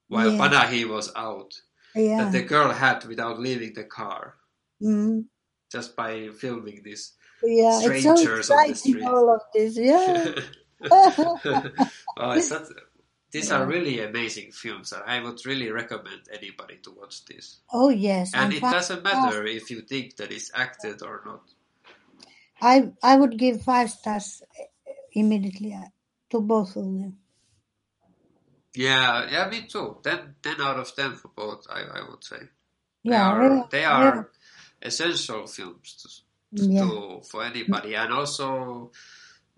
while 0.07 0.31
Yeah. 0.31 0.39
Panahi 0.41 0.87
was 0.87 1.11
out 1.15 1.51
yeah. 1.95 2.17
that 2.25 2.31
the 2.31 2.43
girl 2.43 2.69
had 2.71 3.03
without 3.05 3.39
leaving 3.39 3.73
the 3.73 3.83
car 3.99 4.35
Mm. 4.84 5.25
just 5.71 5.95
by 5.95 6.29
filming 6.38 6.81
this 6.84 7.13
Yeah, 7.43 7.79
it's 7.81 8.03
so 8.03 8.15
Strangers 8.15 8.49
on 8.51 8.67
the 8.67 8.75
street. 8.75 9.03
all 9.03 9.34
of 9.36 9.41
this. 9.53 9.77
Yeah. 9.77 10.36
oh, 10.91 12.31
it's 12.38 12.49
such, 12.49 12.67
these 13.31 13.51
are 13.51 13.65
really 13.65 13.99
amazing 14.01 14.51
films 14.51 14.91
and 14.91 15.01
I 15.07 15.21
would 15.23 15.39
really 15.45 15.71
recommend 15.71 16.21
anybody 16.31 16.77
to 16.84 16.91
watch 16.91 17.23
this 17.25 17.59
oh, 17.71 17.89
yes. 17.89 18.31
and 18.34 18.43
and 18.45 18.53
it 18.53 18.61
doesn't 18.61 19.03
matter 19.03 19.45
if 19.45 19.71
you 19.71 19.81
think 19.81 20.17
that 20.17 20.31
it's 20.31 20.51
acted 20.53 21.01
or 21.01 21.21
not 21.25 21.41
I, 22.61 22.91
I 23.01 23.15
would 23.17 23.38
give 23.38 23.61
five 23.61 23.89
stars 23.89 24.43
immediately 25.13 25.73
uh, 25.73 25.88
to 26.31 26.41
both 26.41 26.75
of 26.75 26.84
them. 26.84 27.17
yeah 28.75 29.29
yeah 29.31 29.49
me 29.49 29.67
too 29.67 29.97
10, 30.03 30.36
10 30.41 30.61
out 30.61 30.79
of 30.79 30.95
10 30.95 31.15
for 31.15 31.29
both 31.36 31.65
I, 31.69 31.81
I 31.81 32.09
would 32.09 32.23
say 32.23 32.38
they 33.05 33.11
Yeah, 33.11 33.29
are, 33.31 33.39
really, 33.39 33.63
they 33.71 33.84
are 33.86 34.29
essential 34.84 35.47
films 35.47 36.23
to, 36.55 36.63
Yeah. 36.65 36.81
to 36.81 37.21
for 37.29 37.43
anybody 37.43 37.95
and 37.95 38.13
also 38.13 38.91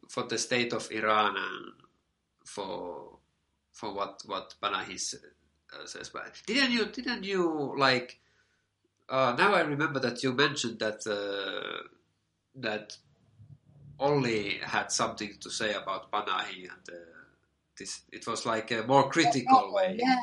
for 0.07 0.23
the 0.23 0.37
state 0.37 0.71
of 0.73 0.89
Iran 0.91 1.35
and 1.35 1.73
for 2.45 3.17
for 3.73 3.93
what 3.93 4.21
what 4.25 4.55
Panahi 4.61 4.95
uh, 5.73 5.85
says 5.85 6.09
but 6.09 6.31
didn't 6.47 6.71
you 6.71 6.85
didn't 6.85 7.23
you 7.25 7.75
like 7.77 8.19
uh, 9.09 9.35
now 9.37 9.53
I 9.53 9.61
remember 9.61 9.99
that 9.99 10.23
you 10.23 10.31
mentioned 10.33 10.79
that 10.79 11.05
uh, 11.05 11.83
that 12.55 12.97
Olli 13.99 14.59
had 14.63 14.91
something 14.91 15.33
to 15.41 15.49
say 15.49 15.73
about 15.73 16.11
Panahi 16.11 16.61
and 16.73 16.89
uh, 16.89 16.95
this 17.77 18.01
it 18.11 18.25
was 18.27 18.45
like 18.45 18.71
a 18.71 18.83
more 18.83 19.09
critical 19.09 19.73
way 19.73 19.97
Yeah. 19.99 20.21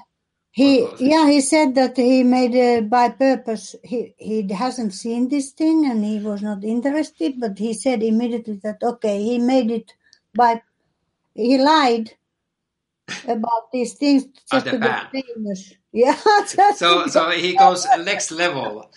He 0.52 0.82
What 0.82 0.92
was 0.92 1.02
it? 1.02 1.10
yeah 1.10 1.30
he 1.30 1.40
said 1.40 1.74
that 1.76 1.96
he 1.96 2.22
made 2.24 2.54
it 2.54 2.90
by 2.90 3.08
purpose. 3.10 3.74
He 3.82 4.14
he 4.18 4.48
hasn't 4.52 4.94
seen 4.94 5.28
this 5.28 5.50
thing 5.52 5.86
and 5.86 6.04
he 6.04 6.20
was 6.20 6.42
not 6.42 6.62
interested, 6.64 7.40
but 7.40 7.58
he 7.58 7.74
said 7.74 8.02
immediately 8.02 8.60
that 8.62 8.82
okay 8.82 9.22
he 9.22 9.38
made 9.38 9.70
it 9.70 9.92
by 10.34 10.62
he 11.34 11.58
lied 11.58 12.12
about 13.26 13.72
these 13.72 13.94
things 13.94 14.24
just 14.50 14.66
to 14.66 14.78
get 14.78 15.10
famous. 15.10 15.74
Yeah, 15.94 16.16
so 16.74 17.06
so 17.08 17.30
he 17.32 17.54
goes 17.54 17.86
next 17.98 18.30
level. 18.30 18.90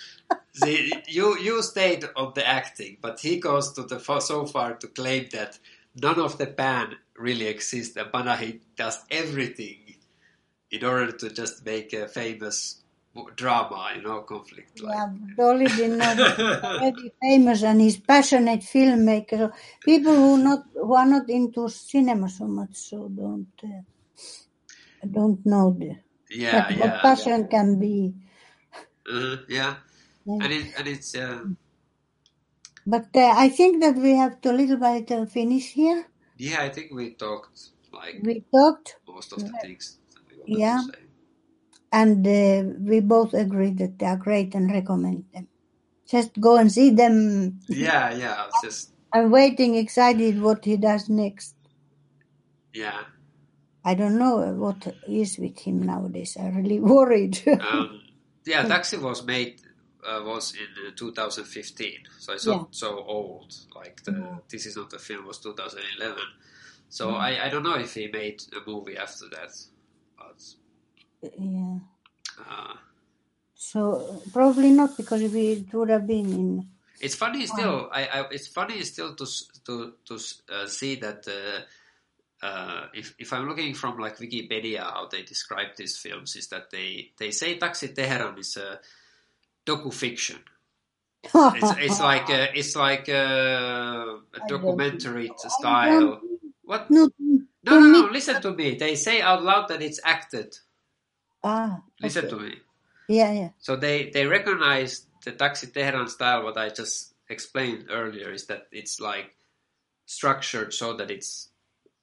See, 0.54 0.94
you 1.10 1.38
you 1.40 1.62
stayed 1.62 2.06
on 2.16 2.32
the 2.36 2.48
acting, 2.48 2.98
but 3.02 3.20
he 3.20 3.38
goes 3.38 3.74
to 3.74 3.84
the 3.84 4.00
so 4.22 4.46
far 4.46 4.76
to 4.76 4.88
claim 4.88 5.28
that 5.34 5.60
none 6.02 6.20
of 6.20 6.38
the 6.38 6.46
band 6.48 6.96
really 7.18 7.48
exists, 7.48 7.98
and 7.98 8.10
Panahi 8.14 8.62
does 8.78 9.04
everything 9.12 9.85
in 10.72 10.84
order 10.84 11.12
to 11.12 11.30
just 11.30 11.66
make 11.66 11.94
a 11.94 12.08
famous 12.08 12.82
drama, 13.36 13.92
you 13.96 14.02
know, 14.02 14.22
conflict. 14.22 14.82
Like. 14.82 14.96
Yeah, 14.96 15.08
Dolly 15.38 15.68
did 15.68 15.92
not 15.92 16.18
already 16.18 17.12
famous 17.22 17.64
and 17.64 17.82
he's 17.82 17.98
passionate 17.98 18.62
filmmaker. 18.62 19.38
So 19.38 19.52
people 19.84 20.16
who 20.16 20.38
not 20.44 20.64
who 20.74 20.94
are 20.96 21.06
not 21.06 21.30
into 21.30 21.70
cinema 21.70 22.30
so 22.30 22.46
much, 22.46 22.76
so 22.76 23.08
don't 23.08 23.48
uh, 23.64 23.82
don't 25.10 25.46
know 25.46 25.72
the 25.78 25.98
Yeah, 26.30 26.68
what, 26.68 26.78
yeah, 26.78 26.90
what 26.92 27.02
passion 27.02 27.48
can 27.48 27.80
be. 27.80 28.14
uh, 29.10 29.38
yeah, 29.48 29.76
Yeah. 30.26 30.44
and 30.44 30.52
it 30.54 30.66
and 30.78 30.88
it's 30.88 31.16
uh, 31.16 31.46
But 32.88 33.08
uh, 33.16 33.34
I 33.36 33.50
think 33.50 33.82
that 33.82 33.96
we 33.96 34.12
have 34.16 34.42
to 34.42 34.52
little 34.52 34.78
by 34.78 35.00
little 35.00 35.26
finish 35.26 35.72
here. 35.74 36.06
yeah. 36.38 36.62
I 36.62 36.70
think 36.70 36.92
we 36.94 37.12
talked 37.14 37.60
like 37.94 38.22
We 38.24 38.44
talked 38.54 38.98
most 39.08 39.34
of 39.34 39.40
the 39.40 39.46
things 39.46 39.54
that 39.54 39.60
we 39.60 39.64
wanted 39.64 40.05
Yeah. 40.48 40.82
and 41.92 42.26
uh, 42.28 42.74
we 42.80 43.00
both 43.00 43.34
agree 43.34 43.72
that 43.72 43.98
they 44.00 44.06
are 44.06 44.18
great 44.18 44.54
and 44.56 44.72
recommend 44.72 45.26
them. 45.34 45.48
Just 46.08 46.40
go 46.40 46.58
and 46.58 46.72
see 46.72 46.90
them. 46.92 47.60
Yeah, 47.68 48.14
yeah. 48.14 48.46
Just 48.62 48.92
I'm 49.14 49.32
waiting, 49.32 49.76
excited 49.76 50.42
what 50.42 50.66
he 50.66 50.78
does 50.78 51.10
next. 51.10 51.56
yeah. 52.74 53.02
I 53.88 53.94
don't 53.94 54.18
know 54.18 54.38
what 54.54 54.96
is 55.08 55.38
with 55.38 55.60
him 55.60 55.84
nowadays. 55.84 56.38
I'm 56.40 56.56
really 56.58 56.80
worried. 56.96 57.40
Um, 57.48 58.02
yeah, 58.46 58.64
Taxi 58.68 58.98
was 58.98 59.24
made 59.24 59.62
uh, 60.04 60.22
was 60.26 60.54
in 60.54 60.88
uh, 60.88 60.92
2015, 60.96 61.92
so 62.20 62.34
it's 62.34 62.46
not 62.48 62.54
Yeah. 62.62 62.64
so 62.72 62.98
old. 63.00 63.54
Like 63.76 64.04
the 64.04 64.12
No. 64.12 64.42
this 64.50 64.66
is 64.66 64.76
not 64.76 64.90
the 64.90 65.00
film 65.00 65.26
was 65.26 65.40
2011. 65.40 66.18
So 66.90 67.10
Mm. 67.10 67.14
I, 67.20 67.46
I 67.46 67.50
don't 67.50 67.64
know 67.64 67.76
if 67.76 67.94
he 67.94 68.08
made 68.08 68.42
a 68.56 68.68
movie 68.70 68.98
after 68.98 69.26
that. 69.30 69.52
Yeah. 71.38 71.80
uh, 72.40 72.74
So 73.56 74.22
probably 74.32 74.72
not 74.72 74.96
because 74.98 75.22
if 75.22 75.34
it 75.36 75.74
would 75.74 75.90
have 75.90 76.06
been 76.06 76.30
in. 76.32 76.70
it's 77.02 77.16
funny 77.16 77.46
still. 77.48 77.90
I, 77.92 78.06
I 78.06 78.20
it's 78.32 78.48
funny 78.48 78.82
still 78.84 79.16
to 79.16 79.26
to 79.66 79.94
to 80.06 80.16
uh, 80.52 80.68
see 80.68 80.96
that. 80.96 81.28
Uh, 81.28 81.62
uh, 82.46 82.88
if 82.94 83.16
if 83.18 83.34
I'm 83.34 83.48
looking 83.48 83.74
from 83.74 83.98
like 83.98 84.18
Wikipedia, 84.18 84.80
how 84.80 85.08
they 85.10 85.24
describe 85.24 85.76
these 85.78 85.98
films 85.98 86.36
is 86.36 86.48
that 86.50 86.70
they 86.70 87.12
they 87.18 87.32
say 87.32 87.58
Taxi 87.58 87.88
Teheran 87.90 88.38
is 88.38 88.58
a 88.58 88.80
docu 89.66 89.92
fiction. 89.94 90.40
it's 91.24 91.72
it's 91.80 92.00
like 92.12 92.30
a, 92.30 92.58
it's 92.58 92.76
like 92.76 93.08
a, 93.08 94.20
a 94.34 94.48
documentary 94.48 95.32
style. 95.38 96.22
What? 96.64 96.90
No, 96.92 97.10
No, 97.20 97.80
no, 97.80 97.80
no! 97.80 98.02
Listen 98.12 98.42
to 98.42 98.54
me. 98.54 98.76
They 98.76 98.96
say 98.96 99.22
out 99.22 99.44
loud 99.44 99.70
that 99.70 99.82
it's 99.82 100.00
acted. 100.04 100.56
Ah, 101.46 101.84
Listen 102.02 102.28
to 102.28 102.38
me. 102.38 102.56
Yeah, 103.08 103.32
yeah. 103.32 103.50
So 103.60 103.76
they 103.76 104.10
they 104.10 104.26
recognize 104.26 105.06
the 105.24 105.32
Taxi 105.32 105.68
Tehran 105.68 106.08
style. 106.08 106.44
What 106.44 106.58
I 106.58 106.70
just 106.70 107.14
explained 107.30 107.86
earlier 107.92 108.32
is 108.32 108.48
that 108.48 108.66
it's 108.72 109.00
like 109.00 109.30
structured 110.08 110.74
so 110.74 110.98
that 110.98 111.12
it's 111.12 111.50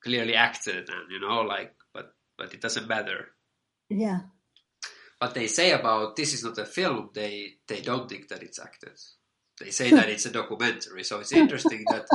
clearly 0.05 0.37
acted, 0.37 0.89
and 0.89 1.11
you 1.11 1.19
know, 1.19 1.41
like, 1.41 1.75
but 1.93 2.15
but 2.39 2.55
it 2.55 2.61
doesn't 2.61 2.87
matter. 2.87 3.35
Yeah. 3.89 4.21
What 5.19 5.35
they 5.35 5.49
say 5.49 5.73
about 5.73 6.15
this 6.15 6.35
is 6.35 6.45
not 6.45 6.59
a 6.59 6.65
film. 6.65 7.11
They 7.13 7.55
they 7.67 7.81
don't 7.81 8.09
think 8.09 8.29
that 8.29 8.45
it's 8.45 8.61
acted. 8.61 8.97
They 9.59 9.71
say 9.71 9.91
that 9.91 10.09
it's 10.09 10.27
a 10.27 10.31
documentary. 10.41 11.03
So 11.03 11.19
it's 11.19 11.33
interesting 11.33 11.85
that 11.91 12.07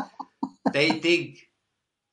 they 0.71 0.91
think 0.91 1.39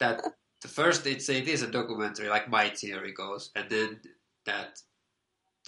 that 0.01 0.23
the 0.61 0.69
first 0.69 1.07
it's 1.07 1.29
it 1.29 1.47
is 1.47 1.63
a 1.63 1.71
documentary, 1.71 2.29
like 2.29 2.51
my 2.51 2.71
theory 2.71 3.13
goes, 3.13 3.51
and 3.55 3.71
then 3.71 4.01
that 4.47 4.81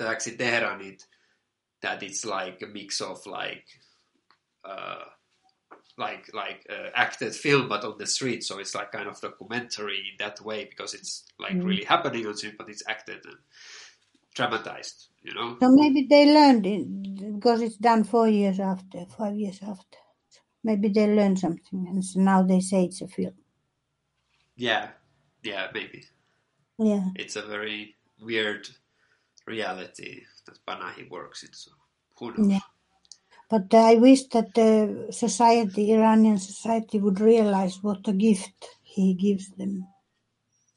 actually 0.00 0.36
Tehran 0.36 0.80
it 0.82 1.04
that 1.82 2.02
it's 2.02 2.24
like 2.24 2.62
a 2.62 2.66
mix 2.66 3.00
of 3.00 3.24
like 3.26 3.66
uh, 4.64 5.04
like 5.98 6.30
like 6.34 6.66
uh, 6.70 6.90
acted 6.94 7.34
film, 7.34 7.68
but 7.68 7.84
on 7.84 7.98
the 7.98 8.06
street. 8.06 8.44
So 8.44 8.58
it's 8.58 8.74
like 8.74 8.92
kind 8.92 9.08
of 9.08 9.20
documentary 9.20 9.98
in 9.98 10.16
that 10.26 10.40
way 10.42 10.66
because 10.66 10.94
it's 10.94 11.24
like 11.38 11.54
Mm. 11.54 11.64
really 11.64 11.84
happening 11.84 12.26
on 12.26 12.36
street, 12.36 12.56
but 12.58 12.68
it's 12.70 12.84
acted. 12.88 13.24
And, 13.26 13.36
dramatized. 14.34 15.08
You 15.22 15.34
know. 15.34 15.58
So 15.62 15.70
maybe 15.70 16.06
they 16.10 16.32
learned 16.32 16.66
it 16.66 17.34
because 17.36 17.62
it's 17.62 17.76
done 17.78 18.04
four 18.04 18.28
years 18.28 18.60
after, 18.60 19.06
five 19.06 19.36
years 19.36 19.60
after. 19.62 19.98
Maybe 20.64 20.88
they 20.88 21.06
learned 21.06 21.38
something, 21.38 21.86
and 21.88 22.04
so 22.04 22.20
now 22.20 22.42
they 22.42 22.60
say 22.60 22.84
it's 22.84 23.02
a 23.02 23.08
film. 23.08 23.34
Yeah, 24.56 24.90
yeah, 25.42 25.68
maybe. 25.74 26.04
Yeah, 26.78 27.10
It's 27.14 27.36
a 27.36 27.42
very 27.42 27.96
weird 28.20 28.68
reality 29.46 30.22
that 30.46 30.58
Panahi 30.66 31.08
works 31.10 31.42
in. 31.44 31.52
So 31.52 31.70
who 32.18 32.32
knows? 32.32 32.48
yeah. 32.48 32.60
But 33.48 33.72
I 33.74 33.94
wish 33.94 34.24
that 34.34 34.54
the 34.54 35.06
society, 35.10 35.92
Iranian 35.92 36.38
society, 36.38 36.98
would 36.98 37.20
realize 37.20 37.78
what 37.82 38.06
a 38.08 38.12
gift 38.12 38.66
he 38.82 39.14
gives 39.14 39.50
them, 39.50 39.86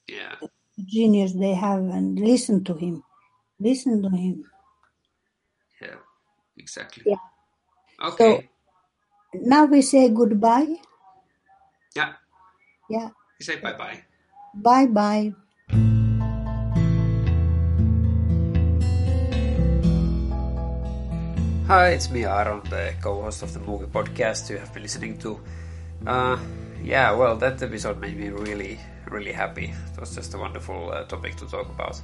Yeah, 0.08 0.36
the 0.78 0.84
genius 0.86 1.34
they 1.34 1.54
have, 1.54 1.82
and 1.82 2.20
listen 2.20 2.64
to 2.66 2.76
him. 2.76 3.04
Listen 3.60 4.02
to 4.04 4.10
him. 4.10 4.46
yeah, 5.82 5.98
exactly. 6.58 7.04
Yeah. 7.06 7.18
Okay. 8.02 8.50
So 9.34 9.40
Now 9.42 9.66
we 9.66 9.82
say 9.82 10.10
goodbye. 10.10 10.76
yeah, 11.96 12.14
Yeah. 12.90 13.10
we 13.40 13.46
say 13.46 13.58
bye 13.60 13.74
bye. 13.74 14.04
Bye 14.54 14.86
bye. 14.88 15.34
Hi, 21.70 21.90
it's 21.90 22.10
me, 22.10 22.26
Aaron, 22.26 22.62
the 22.68 22.96
co-host 23.00 23.44
of 23.44 23.54
the 23.54 23.60
movie 23.60 23.86
podcast 23.86 24.50
you 24.50 24.58
have 24.58 24.74
been 24.74 24.82
listening 24.82 25.20
to. 25.20 25.40
Uh, 26.08 26.36
yeah, 26.84 27.12
well, 27.12 27.38
that 27.38 27.62
episode 27.62 28.02
made 28.02 28.18
me 28.18 28.30
really, 28.30 28.80
really 29.08 29.32
happy. 29.32 29.66
It 29.66 30.00
was 30.00 30.16
just 30.16 30.34
a 30.34 30.40
wonderful 30.40 30.92
uh, 30.92 31.04
topic 31.04 31.36
to 31.36 31.46
talk 31.46 31.70
about, 31.70 32.02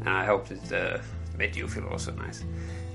and 0.00 0.08
I 0.08 0.24
hope 0.24 0.50
it 0.50 0.72
uh, 0.72 0.98
made 1.38 1.54
you 1.54 1.68
feel 1.68 1.86
also 1.86 2.10
nice. 2.10 2.42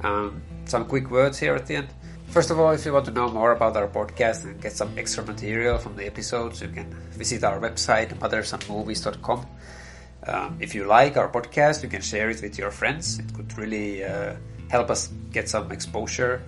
Um, 0.01 0.41
some 0.65 0.83
quick 0.83 1.09
words 1.09 1.39
here 1.39 1.55
at 1.55 1.65
the 1.67 1.77
end. 1.77 1.87
First 2.27 2.51
of 2.51 2.59
all, 2.59 2.71
if 2.71 2.85
you 2.85 2.91
want 2.91 3.05
to 3.05 3.11
know 3.11 3.29
more 3.29 3.53
about 3.53 3.77
our 3.77 3.87
podcast 3.87 4.43
and 4.43 4.61
get 4.61 4.73
some 4.73 4.91
extra 4.97 5.23
material 5.23 5.77
from 5.77 5.95
the 5.95 6.05
episodes, 6.05 6.61
you 6.61 6.67
can 6.67 6.93
visit 7.11 7.45
our 7.45 7.61
website, 7.61 8.09
mothersandmovies.com. 8.19 9.45
Um, 10.27 10.57
if 10.59 10.75
you 10.75 10.83
like 10.83 11.15
our 11.15 11.29
podcast, 11.29 11.81
you 11.81 11.87
can 11.87 12.01
share 12.01 12.29
it 12.29 12.41
with 12.41 12.57
your 12.57 12.71
friends. 12.71 13.19
It 13.19 13.33
could 13.33 13.57
really 13.57 14.03
uh, 14.03 14.33
help 14.69 14.89
us 14.89 15.09
get 15.31 15.49
some 15.49 15.71
exposure 15.71 16.41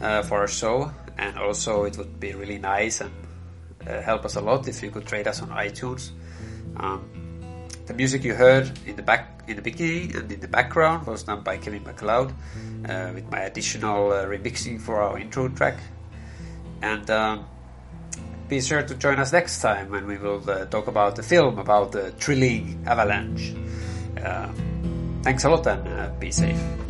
uh, 0.00 0.22
for 0.22 0.40
our 0.40 0.48
show, 0.48 0.90
and 1.18 1.38
also 1.38 1.84
it 1.84 1.96
would 1.96 2.18
be 2.18 2.32
really 2.34 2.58
nice 2.58 3.00
and 3.00 3.12
uh, 3.86 4.00
help 4.02 4.24
us 4.24 4.36
a 4.36 4.40
lot 4.40 4.66
if 4.68 4.82
you 4.82 4.90
could 4.90 5.10
rate 5.12 5.26
us 5.26 5.42
on 5.42 5.48
iTunes. 5.50 6.10
Um, 6.76 7.08
the 7.86 7.94
music 7.94 8.24
you 8.24 8.34
heard 8.34 8.70
in 8.86 8.96
the 8.96 9.02
back 9.02 9.44
in 9.46 9.56
the 9.56 9.62
beginning 9.62 10.16
and 10.16 10.30
in 10.30 10.40
the 10.40 10.48
background 10.48 11.06
was 11.06 11.22
done 11.22 11.42
by 11.42 11.56
Kevin 11.56 11.84
MacLeod, 11.84 12.32
uh, 12.88 13.12
with 13.14 13.30
my 13.30 13.40
additional 13.40 14.10
uh, 14.10 14.24
remixing 14.24 14.80
for 14.80 15.00
our 15.00 15.18
intro 15.18 15.48
track. 15.48 15.78
And 16.82 17.08
um, 17.10 17.46
be 18.48 18.60
sure 18.60 18.82
to 18.82 18.94
join 18.94 19.18
us 19.18 19.32
next 19.32 19.60
time 19.60 19.90
when 19.90 20.06
we 20.06 20.18
will 20.18 20.42
uh, 20.50 20.66
talk 20.66 20.88
about 20.88 21.16
the 21.16 21.22
film 21.22 21.58
about 21.58 21.92
the 21.92 22.10
thrilling 22.12 22.82
avalanche. 22.86 23.54
Uh, 24.22 24.48
thanks 25.22 25.44
a 25.44 25.50
lot 25.50 25.66
and 25.66 26.20
be 26.20 26.30
safe. 26.30 26.85